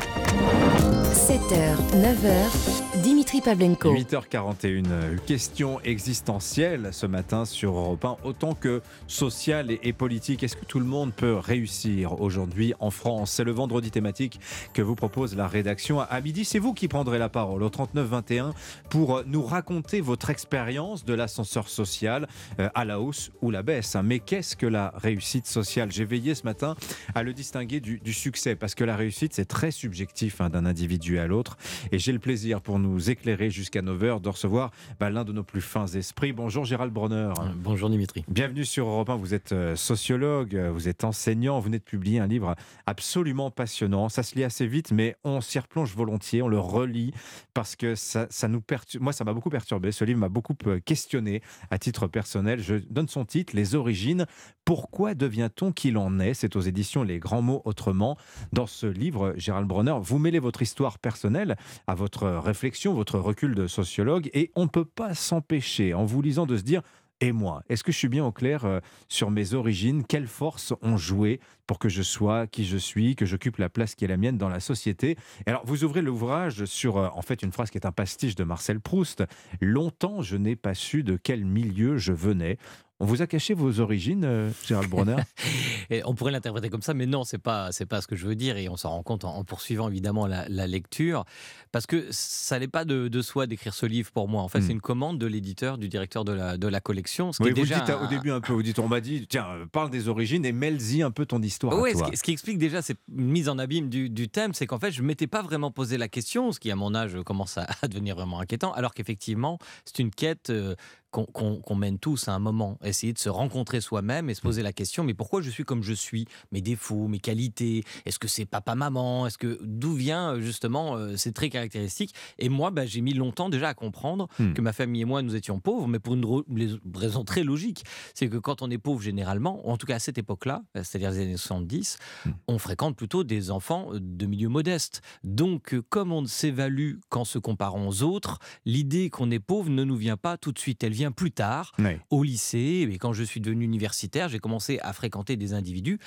[1.12, 3.94] 7h, 9h, Dimitri Pavlenko.
[3.94, 10.42] 8h41, question existentielle ce matin sur Europe 1, autant que sociale et, politique.
[10.42, 13.32] Est-ce que tout le monde peut réussir aujourd'hui en France?
[13.32, 14.40] C'est le vendredi thématique
[14.74, 16.00] que vous propose la rédaction.
[16.00, 18.52] À midi, c'est vous qui prendrez la parole au 39-21
[18.90, 22.28] pour nous raconter votre expérience de l'ascenseur social
[22.60, 23.96] euh, à la hausse ou la baisse.
[24.04, 25.90] Mais qu'est-ce que la réussite sociale?
[25.90, 26.76] J'ai veillé ce matin
[27.14, 31.18] à le distinguer du, succès parce que la réussite, c'est très subjectif hein, d'un individu
[31.18, 31.56] à l'autre.
[31.90, 35.42] Et j'ai le plaisir pour nous éclairer jusqu'à 9h, de recevoir bah, l'un de nos
[35.42, 36.32] plus fins esprits.
[36.32, 37.32] Bonjour Gérald Bronner.
[37.56, 38.24] Bonjour Dimitri.
[38.28, 39.16] Bienvenue sur Europe 1.
[39.16, 42.54] Vous êtes euh, sociologue, vous êtes enseignant, vous venez de publier un livre
[42.86, 44.08] absolument passionnant.
[44.08, 47.12] Ça se lit assez vite, mais on s'y replonge volontiers, on le relit
[47.54, 49.02] parce que ça, ça nous perturbe.
[49.02, 49.92] Moi, ça m'a beaucoup perturbé.
[49.92, 52.60] Ce livre m'a beaucoup euh, questionné à titre personnel.
[52.60, 54.26] Je donne son titre, Les origines.
[54.64, 56.34] Pourquoi devient-on qu'il en est?
[56.34, 58.16] C'est aux éditions Les Grands Mots Autrement.
[58.52, 61.56] Dans ce livre, Gérald Bronner, vous mêlez votre histoire personnelle
[61.86, 66.22] à votre réflexion, votre recul de sociologue, et on ne peut pas s'empêcher, en vous
[66.22, 66.82] lisant, de se dire
[67.22, 70.04] et moi Est-ce que je suis bien au clair euh, sur mes origines?
[70.04, 71.38] Quelles forces ont joué
[71.68, 74.38] pour que je sois qui je suis, que j'occupe la place qui est la mienne
[74.38, 75.16] dans la société?
[75.46, 78.42] Alors, vous ouvrez l'ouvrage sur, euh, en fait, une phrase qui est un pastiche de
[78.42, 79.22] Marcel Proust.
[79.60, 82.58] Longtemps, je n'ai pas su de quel milieu je venais.
[83.02, 85.16] On vous a caché vos origines, euh, Gérald Brunner
[85.90, 88.24] et On pourrait l'interpréter comme ça, mais non, c'est pas c'est pas ce que je
[88.24, 91.24] veux dire, et on s'en rend compte en, poursuivant évidemment la, lecture,
[91.72, 94.40] parce que ça n'est pas de, soi d'écrire ce livre pour moi.
[94.42, 94.62] En fait, hmm.
[94.62, 97.32] c'est une commande de l'éditeur, du directeur de la, de la collection.
[97.32, 99.48] Ce qui est déjà dites au début un peu, vous dites, on m'a dit, tiens,
[99.50, 101.76] euh, parle des origines et mêle-y un peu ton histoire.
[101.80, 104.78] Oui, ce, ce, qui explique déjà cette mise en abîme du, du thème, c'est qu'en
[104.78, 107.66] fait, je m'étais pas vraiment posé la question, ce qui à mon âge commence à,
[107.88, 110.50] devenir vraiment inquiétant, alors qu'effectivement, c'est une quête.
[110.50, 110.76] Euh,
[111.12, 114.72] qu'on mène tous à un moment, essayer de se rencontrer soi-même et se poser la
[114.72, 116.26] question mais pourquoi je suis comme je suis?
[116.50, 121.16] Mes défauts, mes qualités, est-ce que c'est papa-maman Est-ce que d'où vient euh, justement euh,
[121.16, 122.14] ces traits caractéristiques?
[122.38, 124.52] Et moi, bah, j'ai mis longtemps déjà à comprendre hmm.
[124.54, 127.84] que ma famille et moi nous étions pauvres, mais pour une raison très logique,
[128.14, 131.20] c'est que quand on est pauvre généralement, en tout cas à cette époque-là, c'est-à-dire les
[131.20, 132.30] années 70, hmm.
[132.48, 135.02] on fréquente plutôt des enfants euh, de milieu modeste.
[135.24, 139.84] Donc, comme on ne s'évalue qu'en se comparant aux autres, l'idée qu'on est pauvre ne
[139.84, 140.82] nous vient pas tout de suite.
[140.84, 141.72] Elle vient plus tard,
[142.10, 142.88] au lycée.
[142.90, 145.98] Et quand je suis devenu universitaire, j'ai commencé à fréquenter des individus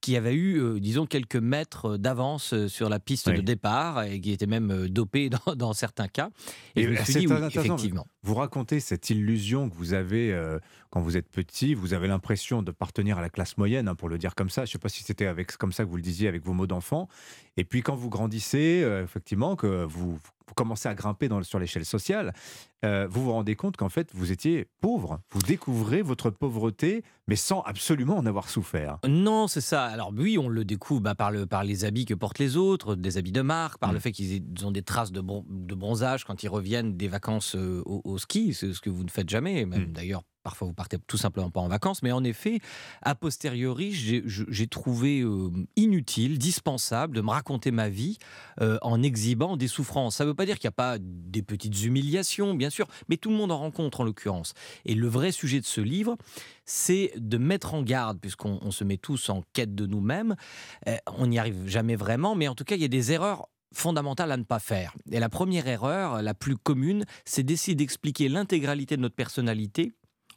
[0.00, 4.20] qui avaient eu, euh, disons, quelques mètres d'avance euh, sur la piste de départ et
[4.20, 6.30] qui étaient même euh, dopés dans, certains cas.
[6.76, 8.06] Et, je me suis dit, effectivement.
[8.24, 10.32] Vous racontez cette illusion que vous avez
[10.90, 14.08] quand vous êtes petit, vous avez l'impression de partenir à la classe moyenne, hein, pour
[14.08, 14.64] le dire comme ça.
[14.64, 16.52] Je ne sais pas si c'était avec comme ça que vous le disiez avec vos
[16.52, 17.08] mots d'enfant.
[17.56, 20.20] Et puis quand vous grandissez, effectivement, que vous,
[20.54, 22.32] commencez à grimper sur l'échelle sociale,
[22.84, 25.20] euh, vous vous rendez compte qu'en fait, vous étiez pauvre.
[25.30, 28.98] Vous découvrez votre pauvreté, mais sans absolument en avoir souffert.
[29.06, 29.84] Non, c'est ça.
[29.84, 32.94] Alors oui, on le découvre bah, par, le, par les habits que portent les autres,
[32.94, 34.00] des habits de marque, par le mm.
[34.00, 38.18] fait qu'ils ont des traces de, de, bronzage quand ils reviennent des vacances euh, au,
[38.18, 39.92] ski, c'est ce que vous ne faites jamais, même mm.
[39.92, 42.60] d'ailleurs Parfois, vous partez tout simplement pas en vacances, mais en effet,
[43.02, 48.18] a posteriori, j'ai trouvé euh, inutile, dispensable de me raconter ma vie
[48.60, 50.16] euh, en exhibant des souffrances.
[50.16, 53.16] Ça ne veut pas dire qu'il n'y a pas des petites humiliations, bien sûr, mais
[53.16, 54.54] tout le monde en rencontre en l'occurrence.
[54.84, 56.16] Et le vrai sujet de ce livre,
[56.64, 60.34] c'est de mettre en garde, puisqu'on se met tous en quête de nous-mêmes.
[60.88, 63.48] Euh, on n'y arrive jamais vraiment, mais en tout cas, il y a des erreurs
[63.72, 64.94] fondamentales à ne pas faire.
[65.10, 69.92] Et la première erreur, la plus commune, c'est d'essayer d'expliquer l'intégralité de notre personnalité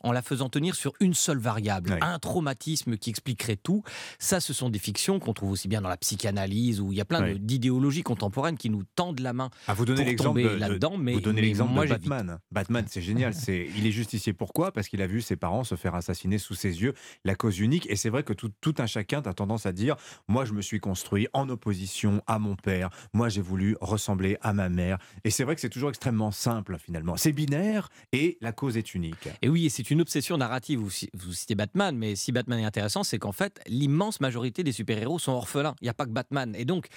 [0.06, 3.84] en la faisant tenir sur une seule variable, un traumatisme qui expliquerait tout.
[4.19, 7.02] Ça, ce sont des fictions qu'on trouve aussi bien dans la psychanalyse, où il y
[7.02, 10.98] a plein d'idéologies contemporaines qui nous tendent la main à vous donner l'exemple là-dedans.
[10.98, 12.38] Mais, vous donnez l'exemple de Batman.
[12.52, 13.34] Batman, c'est génial.
[13.34, 14.34] c'est, il est justicier.
[14.34, 14.72] Pourquoi?
[14.72, 17.88] Parce qu'il a vu ses parents se faire assassiner sous ses yeux, la cause unique.
[17.90, 19.95] Et c'est vrai que tout, tout un chacun a tendance à dire,
[20.27, 22.90] moi, je me suis construit en opposition à mon père.
[23.14, 24.99] Moi, j'ai voulu ressembler à ma mère.
[25.23, 27.18] Et c'est vrai que c'est toujours extrêmement simple, finalement.
[27.18, 29.30] C'est binaire et la cause est unique.
[29.41, 30.80] Et oui, et c'est une une obsession narrative.
[30.80, 34.73] Vous, vous citez Batman, mais si Batman est intéressant, c'est qu'en fait, l'immense majorité des
[34.73, 35.76] super-héros sont orphelins.
[35.81, 36.53] Il n'y a pas que Batman.
[36.55, 36.88] Et donc,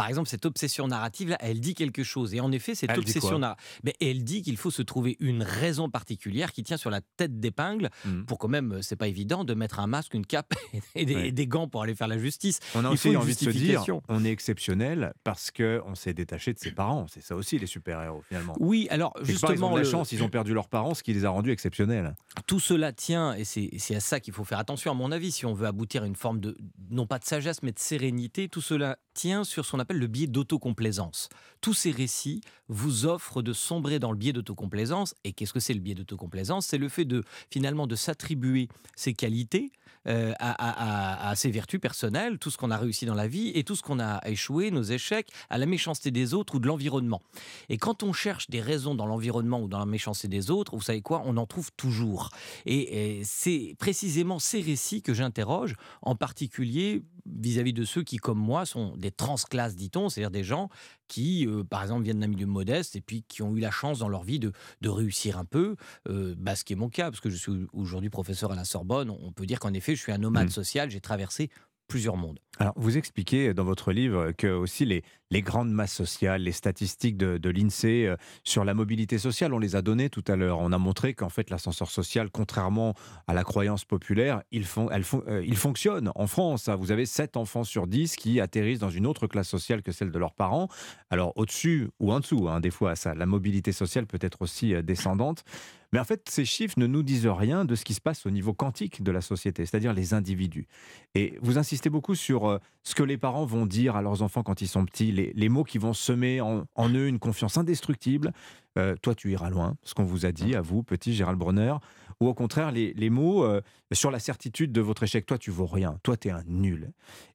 [0.00, 2.32] par exemple, cette obsession narrative-là, elle dit quelque chose.
[2.32, 5.90] Et en effet, cette obsession narrative, mais elle dit qu'il faut se trouver une raison
[5.90, 8.22] particulière qui tient sur la tête d'épingle mmh.
[8.22, 10.54] pour quand même, c'est pas évident de mettre un masque, une cape
[10.94, 12.60] et des, gants pour aller faire la justice.
[12.74, 16.54] On a aussi envie de se dire, on est exceptionnel parce que on s'est détaché
[16.54, 17.04] de ses parents.
[17.10, 18.56] C'est ça aussi les super-héros finalement.
[18.58, 21.26] Oui, alors justement, ils ont la chance, ils ont perdu leurs parents, ce qui les
[21.26, 22.16] a rendus exceptionnels.
[22.46, 25.44] Tout cela tient, et c'est à ça qu'il faut faire attention à mon avis, si
[25.44, 26.56] on veut aboutir à une forme de,
[26.88, 31.28] non pas de sagesse, mais de sérénité, tout cela tient sur son le biais d'autocomplaisance.
[31.60, 35.14] Tous ces récits vous offrent de sombrer dans le biais d'autocomplaisance.
[35.24, 36.66] Et qu'est-ce que c'est le biais d'autocomplaisance?
[36.66, 39.72] C'est le fait de finalement de s'attribuer ses qualités
[40.08, 43.76] euh, à, ses vertus personnelles, tout ce qu'on a réussi dans la vie et tout
[43.76, 47.20] ce qu'on a échoué, nos échecs, à la méchanceté des autres ou de l'environnement.
[47.68, 50.82] Et quand on cherche des raisons dans l'environnement ou dans la méchanceté des autres, vous
[50.82, 51.22] savez quoi?
[51.26, 52.30] On en trouve toujours.
[52.64, 58.66] Et c'est précisément ces récits que j'interroge, en particulier vis-à-vis de ceux qui, comme moi,
[58.66, 60.68] sont des transclasses, dit-on, c'est-à-dire des gens
[61.08, 63.98] qui, euh, par exemple, viennent d'un milieu modeste et puis qui ont eu la chance
[63.98, 64.52] dans leur vie de,
[64.84, 65.76] réussir un peu,
[66.08, 68.64] euh, bah, ce qui est mon cas, parce que je suis aujourd'hui professeur à la
[68.64, 70.50] Sorbonne, on peut dire qu'en effet, je suis un nomade mmh.
[70.50, 71.50] social, j'ai traversé
[71.90, 72.38] plusieurs mondes.
[72.58, 77.16] Alors, vous expliquez dans votre livre que aussi les, les grandes masses sociales, les statistiques
[77.16, 80.58] de, l'INSEE euh, sur la mobilité sociale, on les a données tout à l'heure.
[80.60, 82.94] On a montré qu'en fait, l'ascenseur social, contrairement
[83.26, 86.68] à la croyance populaire, il, fon- elle fon- euh, il fonctionne en France.
[86.68, 86.76] hein.
[86.76, 90.10] Vous avez 7 enfants sur 10 qui atterrissent dans une autre classe sociale que celle
[90.12, 90.68] de leurs parents.
[91.10, 94.74] Alors, au-dessus ou en dessous, hein, des fois, ça, la mobilité sociale peut être aussi
[94.74, 95.44] euh, descendante.
[95.92, 98.30] Mais en fait, ces chiffres ne nous disent rien de ce qui se passe au
[98.30, 100.66] niveau quantique de la société, c'est-à-dire les individus.
[101.14, 104.42] Et vous insistez beaucoup sur euh, ce que les parents vont dire à leurs enfants
[104.42, 106.64] quand ils sont petits, les, mots qui vont semer en,
[106.94, 108.32] eux une confiance indestructible.
[108.78, 111.74] Euh, toi, tu iras loin, ce qu'on vous a dit, à vous, petit Gérald Bronner.
[112.20, 113.60] Ou au contraire, les, les mots euh,
[113.92, 115.26] sur la certitude de votre échec.
[115.26, 115.98] Toi, tu vaux rien.
[116.02, 116.92] Toi, tu es un nul.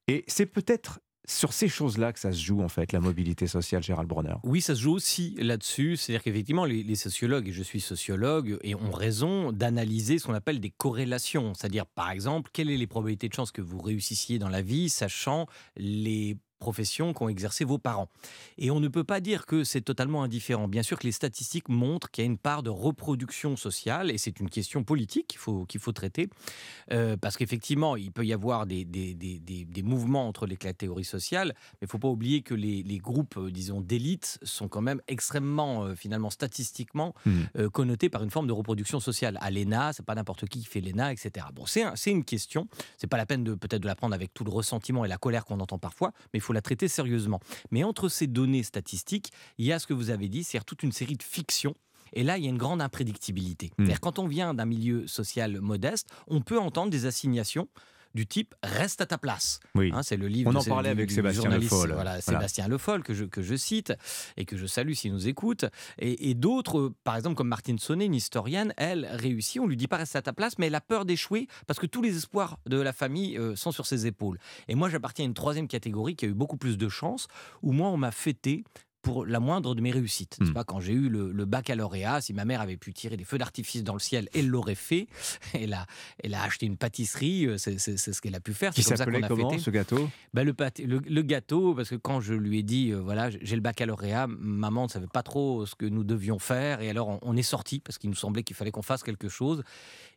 [0.08, 3.82] Et c'est peut-être sur ces choses-là que ça se joue, en fait, la mobilité sociale,
[3.82, 4.34] Gérald Bronner.
[4.44, 5.96] Oui, ça se joue aussi là-dessus.
[5.96, 10.60] C'est-à-dire qu'effectivement, les, sociologues, et je suis sociologue, et ont raison d'analyser ce qu'on appelle
[10.60, 11.54] des corrélations.
[11.54, 14.88] C'est-à-dire, par exemple, quelles sont les probabilités de chance que vous réussissiez dans la vie,
[14.88, 15.46] sachant
[15.76, 18.08] les professions qu'ont exercé vos parents.
[18.58, 20.68] Et on ne peut pas dire que c'est totalement indifférent.
[20.68, 24.18] Bien sûr que les statistiques montrent qu'il y a une part de reproduction sociale, et
[24.18, 26.28] c'est une question politique qu'il faut, qu'il faut traiter,
[26.92, 30.56] euh, parce qu'effectivement, il peut y avoir des, des, des, des- des mouvements entre les
[30.56, 34.38] catégories sociales, mais il ne faut pas oublier que les, les groupes, euh, disons, d'élite
[34.42, 37.14] sont quand même extrêmement, euh, finalement, statistiquement
[37.58, 39.38] euh, connotés par une forme de reproduction sociale.
[39.40, 41.46] À l'ENA, c'est pas n'importe qui qui fait l'ENA, etc.
[41.54, 42.68] Bon, c'est un- c'est une question.
[42.96, 45.18] C'est pas la peine de peut-être de la prendre avec tout le ressentiment et la
[45.18, 47.40] colère qu'on entend parfois, mais il faut la traiter sérieusement.
[47.70, 50.82] Mais entre ces données statistiques, il y a ce que vous avez dit, c'est-à-dire toute
[50.82, 51.74] une série de fictions.
[52.12, 53.72] Et là, il y a une grande imprédictibilité.
[53.76, 57.68] C'est-à-dire quand on vient d'un milieu social modeste, on peut entendre des assignations
[58.14, 59.60] du type reste à ta place.
[59.74, 59.90] Oui.
[59.94, 61.92] Hein, c'est le livre On de- en parlait du- avec du Sébastien Le Foll.
[61.92, 62.20] Voilà.
[62.20, 63.92] Sébastien Le Foll que je, que je cite
[64.36, 65.64] et que je salue s'il nous écoute.
[65.98, 69.86] Et, et d'autres, par exemple comme Martine Sonnet, une historienne, elle réussit, on lui dit
[69.88, 72.58] pas reste à ta place, mais elle a peur d'échouer parce que tous les espoirs
[72.66, 74.38] de la famille euh, sont sur ses épaules.
[74.68, 77.26] Et moi, j'appartiens à une troisième catégorie qui a eu beaucoup plus de chance,
[77.62, 78.64] où moi, on m'a fêté
[79.06, 80.36] pour la moindre de mes réussites.
[80.40, 80.46] Hmm.
[80.46, 80.64] C'est pas?
[80.64, 83.84] Quand j'ai eu le, le baccalauréat, si ma mère avait pu tirer des feux d'artifice
[83.84, 85.06] dans le ciel, elle l'aurait fait.
[85.54, 85.86] Elle a,
[86.22, 88.72] elle a acheté une pâtisserie, euh, c'est ce qu'elle a pu faire.
[88.72, 89.62] Qui s'appelait comment, fêté.
[89.62, 90.08] ce gâteau?
[90.34, 90.54] Bah, le,
[90.84, 94.26] le, le gâteau, parce que quand je lui ai dit, euh, voilà, j'ai le baccalauréat,
[94.26, 97.42] maman ne savait pas trop ce que nous devions faire, et alors on, on est
[97.42, 99.62] sorti parce qu'il nous semblait qu'il fallait qu'on fasse quelque chose.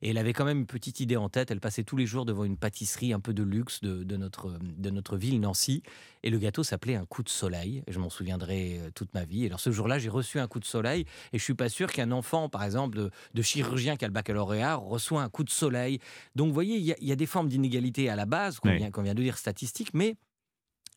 [0.02, 1.52] Et elle avait quand même une petite idée en tête.
[1.52, 4.58] Elle passait tous les jours devant une pâtisserie un peu de luxe de, de notre,
[4.62, 5.84] de notre ville, Nancy.
[6.24, 7.84] Et le gâteau s'appelait un coup de soleil.
[7.88, 9.44] Je m'en souviendrai euh, toute ma vie.
[9.44, 11.06] Et alors ce jour-là, j'ai reçu un coup de soleil.
[11.34, 14.14] Et je suis pas sûr qu'un enfant, par exemple, de, de chirurgien qui a le
[14.14, 16.00] baccalauréat, reçoit un coup de soleil.
[16.36, 18.60] Donc vous voyez, il y, a- il y a des formes d'inégalité à la base,
[18.60, 18.78] qu'on Oui.
[18.78, 20.16] vient, de dire statistiques, mais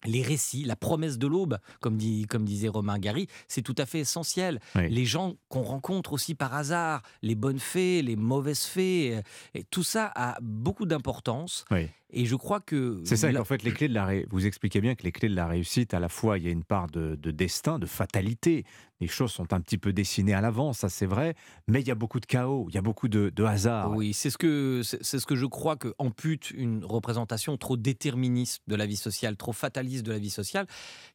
[0.04, 3.86] les récits, la promesse de l'aube, comme, dit, comme disait Romain Gary, c'est tout à
[3.86, 4.58] fait essentiel.
[4.74, 4.88] Oui.
[4.88, 9.20] Les gens qu'on rencontre aussi par hasard, les bonnes fées, les mauvaises fées,
[9.54, 11.64] et tout ça a beaucoup d'importance.
[11.70, 11.88] Oui.
[12.12, 13.00] Et je crois que...
[13.04, 15.12] C'est ça là- qu'en fait, les clés de la ré- vous expliquez bien que les
[15.12, 17.78] clés de la réussite, à la fois, il y a une part de, de destin,
[17.78, 18.64] de fatalité.
[19.00, 21.34] Les choses sont un petit peu dessinées à l'avance, ça c'est vrai,
[21.66, 23.90] mais il y a beaucoup de chaos, il y a beaucoup de, de hasard.
[23.96, 28.62] Oui, c'est ce que c'est ce que je crois que ampute une représentation trop déterministe
[28.68, 30.66] de la vie sociale, trop fataliste de la vie sociale,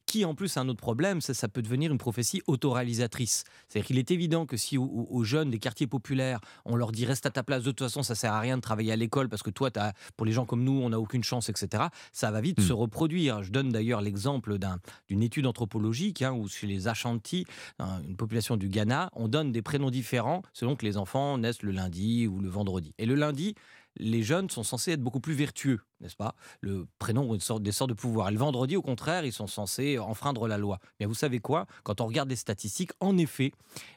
[0.08, 3.44] qui en plus a un autre problème, c'est ça peut devenir une prophétie autoréalisatrice.
[3.68, 7.04] C'est-à-dire qu'il est évident que si aux, aux jeunes des quartiers populaires, on leur dit
[7.04, 9.28] reste à ta place, de toute façon ça sert à rien de travailler à l'école
[9.28, 9.70] parce que toi,
[10.16, 11.84] pour les gens comme nous, on n'a aucune chance, etc.
[12.12, 12.62] Ça va vite Hmm.
[12.62, 13.42] se reproduire.
[13.42, 14.78] Je donne d'ailleurs l'exemple d'un-
[15.08, 17.44] d'une étude anthropologique hein, où chez les Ashanti,
[17.78, 21.72] une population du Ghana, on donne des prénoms différents selon que les enfants naissent le
[21.72, 22.94] lundi ou le vendredi.
[22.98, 23.54] Et le lundi,
[23.98, 26.34] les jeunes sont censés être beaucoup plus vertueux, n'est-ce pas?
[26.60, 28.28] Le prénom une sorte, des sortes de pouvoir.
[28.28, 30.78] Et le vendredi, au contraire, ils sont censés enfreindre la loi.
[31.00, 31.66] Mais vous savez quoi?
[31.82, 33.52] Quand on regarde les statistiques, en effet,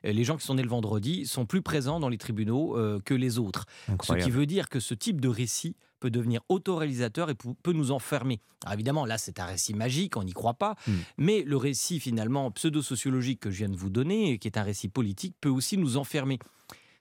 [0.06, 3.00] euh, les gens qui sont nés le vendredi sont plus présents dans les tribunaux euh,
[3.04, 3.66] que les autres.
[4.04, 7.92] Ce qui veut dire que ce type de récit peut devenir autoréalisateur et peut nous
[7.92, 8.42] enfermer.
[8.64, 10.94] Alors évidemment, là, c'est un récit magique, on n'y croit pas, Hmm.
[11.18, 14.88] mais le récit finalement pseudo-sociologique que je viens de vous donner, qui est un récit
[14.88, 16.40] politique, peut aussi nous enfermer.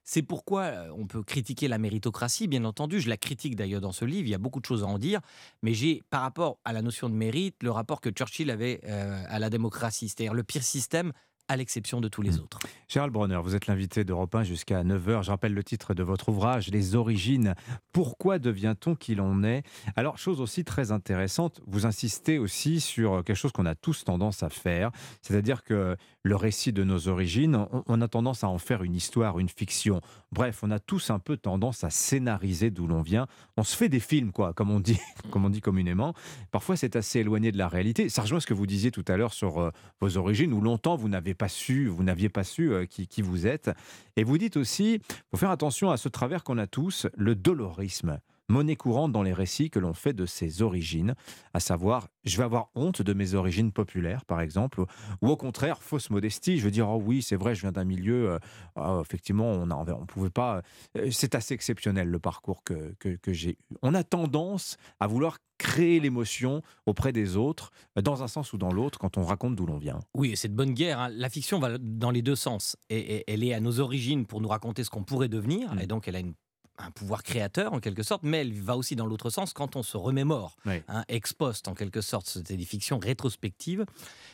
[0.04, 3.00] C'est pourquoi euh, on peut critiquer la méritocratie, bien entendu.
[3.00, 4.98] Je la critique d'ailleurs dans ce livre, il y a beaucoup de choses à en
[4.98, 5.20] dire.
[5.62, 9.22] Mais j'ai, par rapport à la notion de mérite, le rapport que Churchill avait euh,
[9.28, 11.12] à la démocratie, c'est-à-dire le pire système
[11.50, 12.60] à l'exception de tous les autres.
[12.86, 15.24] Gérald Bronner, vous êtes l'invité d'Europe 1 jusqu'à 9h.
[15.24, 17.56] Je rappelle le titre de votre ouvrage, Les origines.
[17.92, 19.64] Pourquoi devient-on qui l'on est?
[19.96, 24.44] Alors, chose aussi très intéressante, vous insistez aussi sur quelque chose qu'on a tous tendance
[24.44, 28.58] à faire, c'est-à-dire que le récit de nos origines, on, on a tendance à en
[28.58, 30.00] faire une histoire, une fiction.
[30.30, 33.26] Bref, on a tous un peu tendance à scénariser d'où l'on vient.
[33.56, 35.00] On se fait des films, quoi, comme on dit,
[35.32, 36.14] comme on dit communément.
[36.52, 38.08] Parfois, c'est assez éloigné de la réalité.
[38.08, 39.70] Ça rejoint ce que vous disiez tout à l'heure sur euh,
[40.00, 43.22] vos origines, où longtemps vous n'avez pas su, vous n'aviez pas su euh, qui, qui
[43.22, 43.70] vous êtes.
[44.16, 45.00] Et vous dites aussi,
[45.30, 48.20] faut faire attention à ce travers qu'on a tous, le dolorisme.
[48.50, 51.14] Monnaie courante dans les récits que l'on fait de ses origines,
[51.54, 54.82] à savoir je vais avoir honte de mes origines populaires par exemple,
[55.22, 57.84] ou au contraire fausse modestie, je veux dire oh oui c'est vrai je viens d'un
[57.84, 58.38] milieu, euh,
[58.76, 60.62] ah, effectivement on ne on pouvait pas,
[60.98, 63.58] euh, c'est assez exceptionnel le parcours que, que, que j'ai eu.
[63.82, 68.58] On a tendance à vouloir créer l'émotion auprès des autres, euh, dans un sens ou
[68.58, 69.98] dans l'autre, quand on raconte d'où l'on vient.
[70.14, 70.98] Oui, c'est de bonne guerre.
[71.00, 71.08] hein.
[71.12, 72.76] La fiction va dans les deux sens.
[72.88, 75.78] Et, et- elle est à nos origines pour nous raconter ce qu'on pourrait devenir.
[75.80, 76.32] Et donc, elle a une-
[76.80, 78.22] un pouvoir créateur, en quelque sorte.
[78.22, 80.82] Mais elle va aussi dans l'autre sens quand on se remémore, Oui.
[80.88, 82.26] hein, ex post, en quelque sorte.
[82.28, 83.84] C'est des fictions rétrospectives.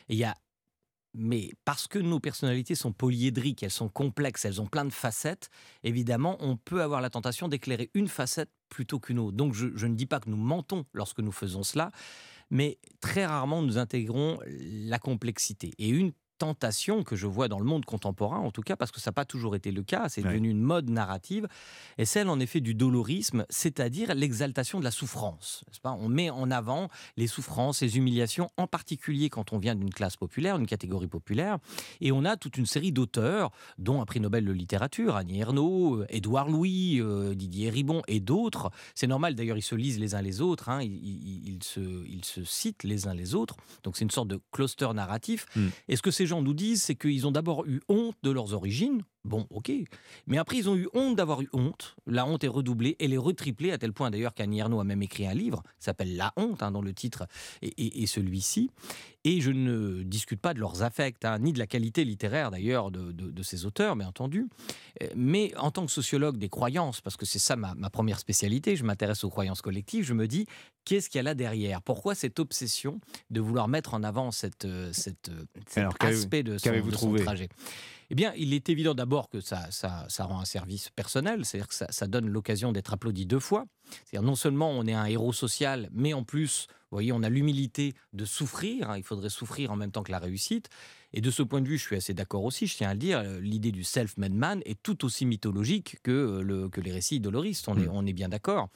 [0.09, 0.35] Et il y a
[1.19, 5.49] mais parce que nos personnalités sont polyédriques, elles sont complexes, elles ont plein de facettes,
[5.83, 9.35] évidemment, on peut avoir la tentation d'éclairer une facette plutôt qu'une autre.
[9.35, 11.91] Donc je, je ne dis pas que nous mentons lorsque nous faisons cela,
[12.51, 15.73] mais très rarement nous intégrons la complexité.
[15.79, 19.01] Et une tentation que je vois dans le monde contemporain, en tout cas, parce que
[19.01, 20.31] ça n'a pas toujours été le cas, c'est Ouais.
[20.31, 21.47] devenu une mode narrative,
[21.99, 25.65] est celle en effet du dolorisme, c'est-à-dire l'exaltation de la souffrance.
[25.83, 25.93] pas?
[26.01, 30.17] On met en avant les souffrances, les humiliations, en particulier quand on vient d'une classe
[30.17, 31.59] populaire, d'une catégorie populaire,
[32.01, 36.01] et on a toute une série d'auteurs, dont un prix Nobel de littérature, Annie Ernaux,
[36.01, 38.71] euh, Édouard Louis, euh, Didier Ribon et d'autres.
[38.95, 41.81] C'est normal, d'ailleurs, ils se lisent les uns les autres, hein, ils, ils- ils se,
[42.07, 45.47] ils se citent les uns les autres, donc c'est une sorte de cluster narratif.
[45.57, 45.67] Mm.
[45.89, 48.53] Et ce que ces gens nous disent, c'est qu'ils ont d'abord eu honte de leurs
[48.53, 49.03] origines.
[49.27, 49.73] Bon, ok.
[50.27, 51.97] Mais après, ils ont eu honte d'avoir eu honte.
[52.07, 52.97] La honte est redoublée.
[53.01, 56.17] Elle est retriplée à tel point d'ailleurs qu'Annie Ernaux a même écrit un livre s'appelle
[56.17, 57.27] La honte, hein, dont le titre
[57.63, 58.71] est, est- est celui-ci.
[59.25, 62.91] Et je ne discute pas de leurs affects, hein, ni de la qualité littéraire d'ailleurs
[62.93, 64.47] de, de- de ces auteurs, bien entendu.
[65.03, 68.21] Euh, Mais en tant que sociologue des croyances, parce que c'est ça ma, ma première
[68.21, 70.47] spécialité, je m'intéresse aux croyances collectives, je me dis
[70.85, 71.83] qu'est-ce qu'il y a là derrière?
[71.83, 73.01] Pourquoi cette obsession
[73.31, 76.91] de vouloir mettre en avant cette, euh, cette, euh, cet Alors, aspect de son, de
[76.93, 77.25] son trouvé?
[77.25, 77.49] trajet?
[78.11, 81.69] Eh bien, il est évident d'abord que ça, ça, ça rend un service personnel, c'est-à-dire
[81.69, 83.67] que ça, donne l'occasion d'être applaudi deux fois.
[84.05, 87.29] C'est-à-dire non seulement on est un héros social, mais en plus, vous voyez, on a
[87.29, 88.91] l'humilité de souffrir.
[88.91, 90.69] hein, il faudrait souffrir en même temps que la réussite.
[91.17, 93.01] Et de ce point de vue, je suis assez d'accord aussi, je tiens à le
[93.01, 96.93] dire, euh, l'idée du self-made man est tout aussi mythologique que, euh, le, que les
[96.93, 98.69] récits doloristes, on, est, on est bien d'accord.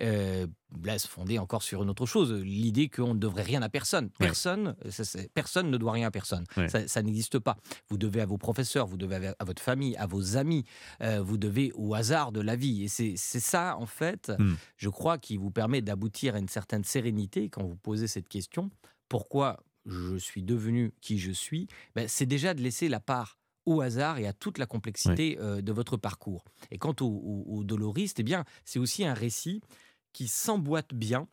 [0.00, 4.08] Euh, Blaise fondé encore sur une autre chose, l'idée qu'on ne devrait rien à personne.
[4.18, 6.44] Personne, ça, c'est- personne ne doit rien à personne.
[6.56, 6.66] Ouais.
[6.70, 7.58] Ça, ça n'existe pas.
[7.90, 10.64] Vous devez à vos professeurs, vous devez à, votre famille, à vos amis,
[11.02, 12.84] euh, vous devez au hasard de la vie.
[12.84, 14.54] Et c'est ça, en fait, Hmm.
[14.78, 18.70] je crois, qui vous permet d'aboutir à une certaine sérénité quand vous posez cette question.
[19.10, 23.80] Pourquoi je suis devenu qui je suis Ben, C'est déjà de laisser la part au
[23.80, 26.44] hasard et à toute la complexité euh, de votre parcours.
[26.70, 29.60] Et quant au, au, au doloriste, eh bien, c'est aussi un récit
[30.12, 31.28] qui s'emboîte bien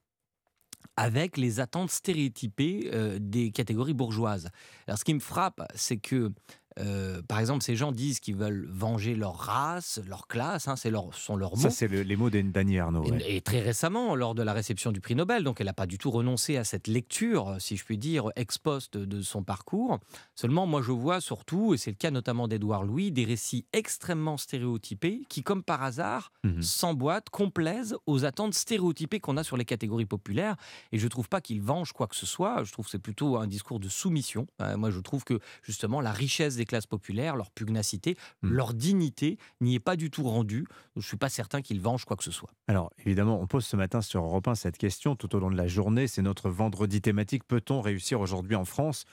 [0.96, 4.50] avec les attentes stéréotypées euh, des catégories bourgeoises.
[4.88, 6.32] Alors, ce qui me frappe, c'est que,
[6.80, 10.90] euh, par exemple, ces gens disent qu'ils veulent venger leur race, leur classe, hein, c'est
[10.90, 11.62] leur, sont leurs mots.
[11.64, 13.10] Ça, c'est le- les mots d'Annie Arnaud.
[13.10, 13.22] ouais.
[13.28, 15.88] Et, et très récemment, lors de la réception du prix Nobel, donc elle n'a pas
[15.88, 20.00] du tout renoncé à cette lecture, si je puis dire, ex post de son parcours.
[20.36, 24.38] Seulement, moi, je vois surtout, et c'est le cas notamment d'Édouard Louis, des récits extrêmement
[24.38, 26.62] stéréotypés qui, comme par hasard, Mhm.
[26.62, 30.56] s'emboîtent, complaisent aux attentes stéréotypées qu'on a sur les catégories populaires.
[30.92, 32.64] Et je ne trouve pas qu'ils vengent quoi que ce soit.
[32.64, 34.48] Je trouve que c'est plutôt un discours de soumission.
[34.62, 38.52] Euh, moi, je trouve que justement, la richesse des classes populaires, leur pugnacité, Mhm.
[38.54, 40.66] leur dignité n'y est pas du tout rendue.
[40.96, 42.52] Je ne suis pas certain qu'ils vengent quoi que ce soit.
[42.68, 45.58] Alors, évidemment, on pose ce matin sur Europe 1 cette question tout au long de
[45.58, 46.08] la journée.
[46.08, 47.44] C'est notre vendredi thématique.
[47.46, 49.06] Peut-on réussir aujourd'hui en France?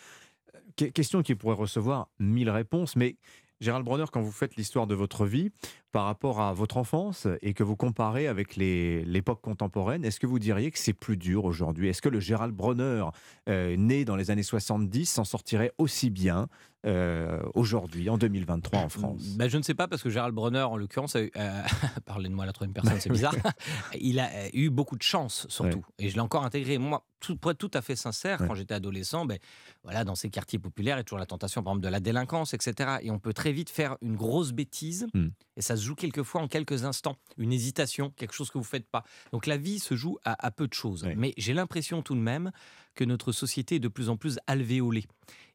[0.76, 3.16] Que- Question qui pourrait recevoir mille réponses, mais
[3.60, 5.50] Gérald Bronner, quand vous faites l'histoire de votre vie
[5.96, 10.38] par rapport à votre enfance et que vous comparez avec l'époque contemporaine, est-ce que vous
[10.38, 11.88] diriez que c'est plus dur aujourd'hui?
[11.88, 13.04] Est-ce que le Gérald Bronner,
[13.48, 16.48] euh, né dans les années 70, s'en sortirait aussi bien
[16.86, 19.22] euh, aujourd'hui, en 2023, en France?
[19.38, 21.62] Ben, je ne sais pas parce que Gérald Bronner, en l'occurrence, a eu- euh,
[22.04, 23.34] parlez de moi à la troisième personne, c'est bizarre.
[23.98, 26.76] il a eu beaucoup de chance surtout, et je l'ai encore intégré.
[26.76, 28.46] Moi, tout, pour être tout à fait sincère, Ouais.
[28.48, 29.38] quand j'étais adolescent, ben
[29.82, 32.00] voilà, dans ces quartiers populaires, il y a toujours la tentation, par exemple, de la
[32.00, 32.98] délinquance, etc.
[33.00, 35.28] Et on peut très vite faire une grosse bêtise, Hmm.
[35.56, 38.88] et ça se joue quelquefois en quelques instants, une hésitation, quelque chose que vous faites
[38.88, 39.04] pas.
[39.32, 41.06] Donc la vie se joue à, à peu de choses.
[41.16, 42.50] Mais j'ai l'impression tout de même
[42.94, 45.04] que notre société est de plus en plus alvéolée.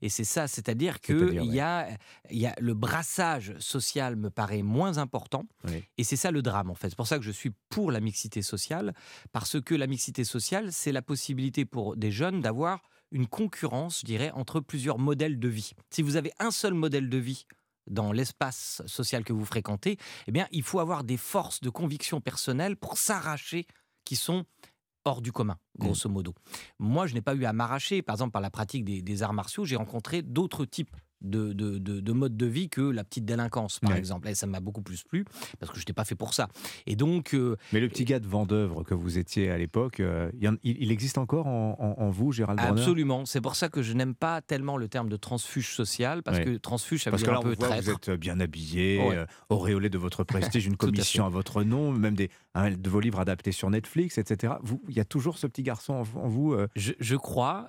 [0.02, 1.46] Et c'est ça, c'est-à-dire qu'il ouais.
[1.46, 1.90] y a,
[2.30, 5.46] il y a le brassage social me paraît moins important.
[5.66, 5.84] Oui.
[5.98, 6.90] Et c'est ça le drame, en fait.
[6.90, 8.94] C'est pour ça que je suis pour la mixité sociale,
[9.32, 12.82] parce que la mixité sociale, c'est la possibilité pour des jeunes d'avoir
[13.12, 15.74] une concurrence, je dirais, entre plusieurs modèles de vie.
[15.90, 17.46] Si vous avez un seul modèle de vie
[17.92, 19.98] dans l'espace social que vous fréquentez,
[20.28, 23.68] eh bien, il faut avoir des forces de conviction personnelle pour s'arracher
[24.06, 24.46] qui sont
[25.06, 26.34] hors du commun, grosso modo.
[26.80, 29.34] Moi, je n'ai pas eu à m'arracher, par exemple, par la pratique des, des arts
[29.34, 33.26] martiaux, j'ai rencontré d'autres types de, de, de, de mode de vie que la petite
[33.26, 33.98] délinquance, par Ouais.
[33.98, 34.28] exemple.
[34.30, 35.26] Et ça m'a beaucoup plus plu
[35.60, 36.48] parce que je n'étais pas fait pour ça.
[36.88, 37.34] Et donc.
[37.34, 40.32] euh, Mais le petit gars de Vendœuvre que vous étiez à l'époque, euh,
[40.64, 43.26] il existe encore en, en- en vous, Gérald Absolument.
[43.26, 46.46] C'est pour ça que je n'aime pas tellement le terme de transfuge social, parce Ouais.
[46.46, 47.84] que transfuge, ça veut Parce que dire là, un on peu voit, traître.
[47.86, 49.16] vous êtes bien habillé, Ouais.
[49.18, 52.90] euh, auréolé de votre prestige, une à commission à, votre nom, même des, un de
[52.90, 54.54] vos livres adaptés sur Netflix, etc.
[54.90, 56.56] Il y a toujours ce petit garçon en, en vous.
[56.76, 57.68] Je, je crois,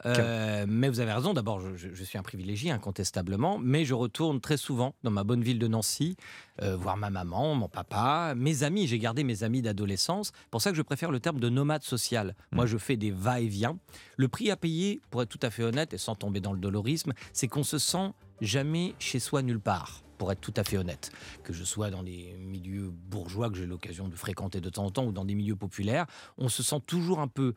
[0.69, 1.35] mais vous avez raison.
[1.35, 5.59] D'abord, je suis un privilégié, incontestablement, mais je retourne très souvent dans ma bonne ville
[5.59, 6.17] de Nancy,
[6.63, 8.87] euh, voir ma maman, mon papa, mes amis.
[8.87, 10.33] J'ai gardé mes amis d'adolescence.
[10.51, 12.35] Pour ça que je préfère le terme de nomade social.
[12.53, 13.79] Moi, je fais des va-et-vient.
[14.17, 16.59] Le prix à payer, pour être tout à fait honnête et sans tomber dans le
[16.59, 20.03] dolorisme, c'est qu'on se sent jamais chez soi nulle part.
[20.19, 21.11] Pour être tout à fait honnête,
[21.43, 24.91] que je sois dans des milieux bourgeois que j'ai l'occasion de fréquenter de temps en
[24.93, 26.07] temps ou dans des milieux populaires,
[26.39, 27.55] on se sent toujours un peu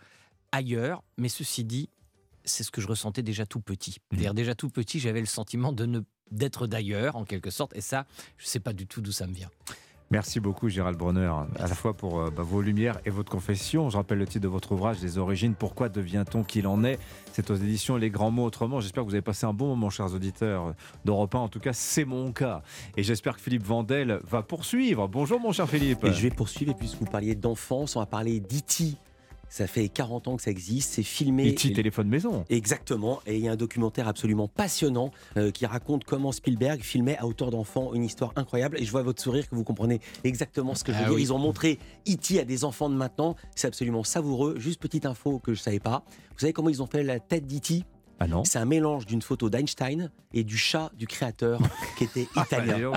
[0.52, 1.04] ailleurs.
[1.18, 1.90] Mais ceci dit,
[2.46, 3.98] c'est ce que je ressentais déjà tout petit.
[4.12, 6.02] C'est-à-dire déjà tout petit, j'avais le sentiment de ne
[6.32, 8.06] d'être d'ailleurs en quelque sorte, et ça,
[8.38, 9.50] je sais pas du tout d'où ça me vient.
[10.12, 13.90] Merci beaucoup Gérald Bronner, à la fois pour euh, bah, vos lumières et votre confession.
[13.90, 17.00] Je rappelle le titre de votre ouvrage, Les origines, pourquoi devient-on qu'il en est?
[17.34, 18.80] C'est aux éditions Les Grands Mots Autrement.
[18.82, 21.40] J'espère que vous avez passé un bon moment, chers auditeurs d'Europe 1.
[21.40, 22.62] En tout cas, c'est mon cas.
[22.98, 25.08] Et j'espère que Philippe Vandel va poursuivre.
[25.08, 26.04] Bonjour mon cher Philippe.
[26.04, 28.98] Et je vais poursuivre, et puisque vous parliez d'enfance, on va parler d'E.T.
[29.56, 31.50] Ça fait 40 ans que ça existe, c'est filmé.
[31.50, 31.72] E.T.
[31.72, 32.44] téléphone maison.
[32.50, 37.18] Exactement, et il y a un documentaire absolument passionnant euh, qui raconte comment Spielberg filmait
[37.20, 38.78] à hauteur d'enfant une histoire incroyable.
[38.78, 41.16] Et je vois votre sourire que vous comprenez exactement ce que je veux Ah dire.
[41.16, 41.22] oui.
[41.22, 42.38] Ils ont montré E.T.
[42.38, 44.56] à des enfants de maintenant, c'est absolument savoureux.
[44.60, 46.04] Juste petite info que je savais pas.
[46.34, 47.84] Vous savez comment ils ont fait la tête d'E.T.
[48.20, 51.62] Ah non C'est un mélange d'une photo d'Einstein et du chat du créateur
[51.98, 52.92] qui était bah, dis italien.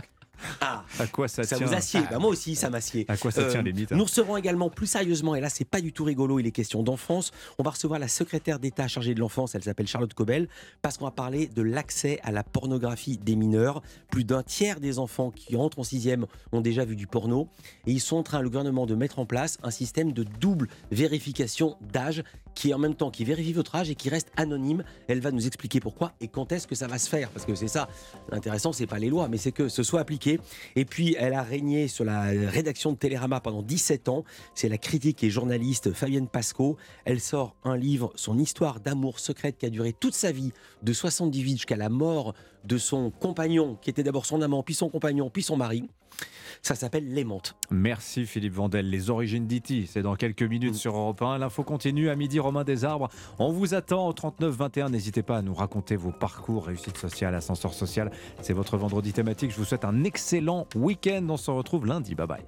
[0.60, 2.00] Ah, À quoi ça, ça tient vous assied.
[2.10, 3.04] Bah, moi aussi, ça m'assied.
[3.08, 5.80] À quoi ça tient, les mythes Nous recevrons également plus sérieusement, et là, c'est pas
[5.80, 7.30] du tout rigolo, il est question d'enfance.
[7.58, 10.48] On va recevoir la secrétaire d'État chargée de l'enfance, elle s'appelle Charlotte Cobel,
[10.82, 13.82] parce qu'on va parler de l'accès à la pornographie des mineurs.
[14.10, 17.48] Plus d'un tiers des enfants qui entrent en sixième ont déjà vu du porno,
[17.86, 20.68] et ils sont en train, le gouvernement, de mettre en place un système de double
[20.90, 22.22] vérification d'âge
[22.54, 24.82] qui est en même temps qui vérifie votre âge et qui reste anonyme.
[25.06, 27.54] Elle va nous expliquer pourquoi et quand est-ce que ça va se faire parce que
[27.54, 27.88] c'est ça
[28.32, 30.27] l'intéressant c'est pas les lois mais c'est que ce soit appliqué.
[30.76, 34.24] Et puis elle a régné sur la rédaction de Télérama pendant 17 ans.
[34.54, 36.76] C'est la critique et journaliste Fabienne Pasco.
[37.04, 40.52] Elle sort un livre son histoire d'amour secrète qui a duré toute sa vie
[40.82, 42.34] de 78 jusqu'à la mort
[42.64, 45.88] de son compagnon qui était d'abord son amant puis son compagnon puis son mari.
[46.62, 47.56] Ça s'appelle L'aimante.
[47.70, 48.90] Merci Philippe Vandel.
[48.90, 49.86] Les origines d'E.T.
[49.86, 51.38] C'est dans quelques minutes sur Europe 1.
[51.38, 52.40] L'info continue à midi.
[52.40, 53.08] Romain Desarbres.
[53.38, 54.90] On vous attend au 39 21.
[54.90, 58.10] N'hésitez pas à nous raconter vos parcours, réussite sociale, ascenseur social.
[58.42, 59.50] C'est votre vendredi thématique.
[59.50, 61.26] Je vous souhaite un excellent week-end.
[61.28, 62.14] On se retrouve lundi.
[62.14, 62.42] Bye bye.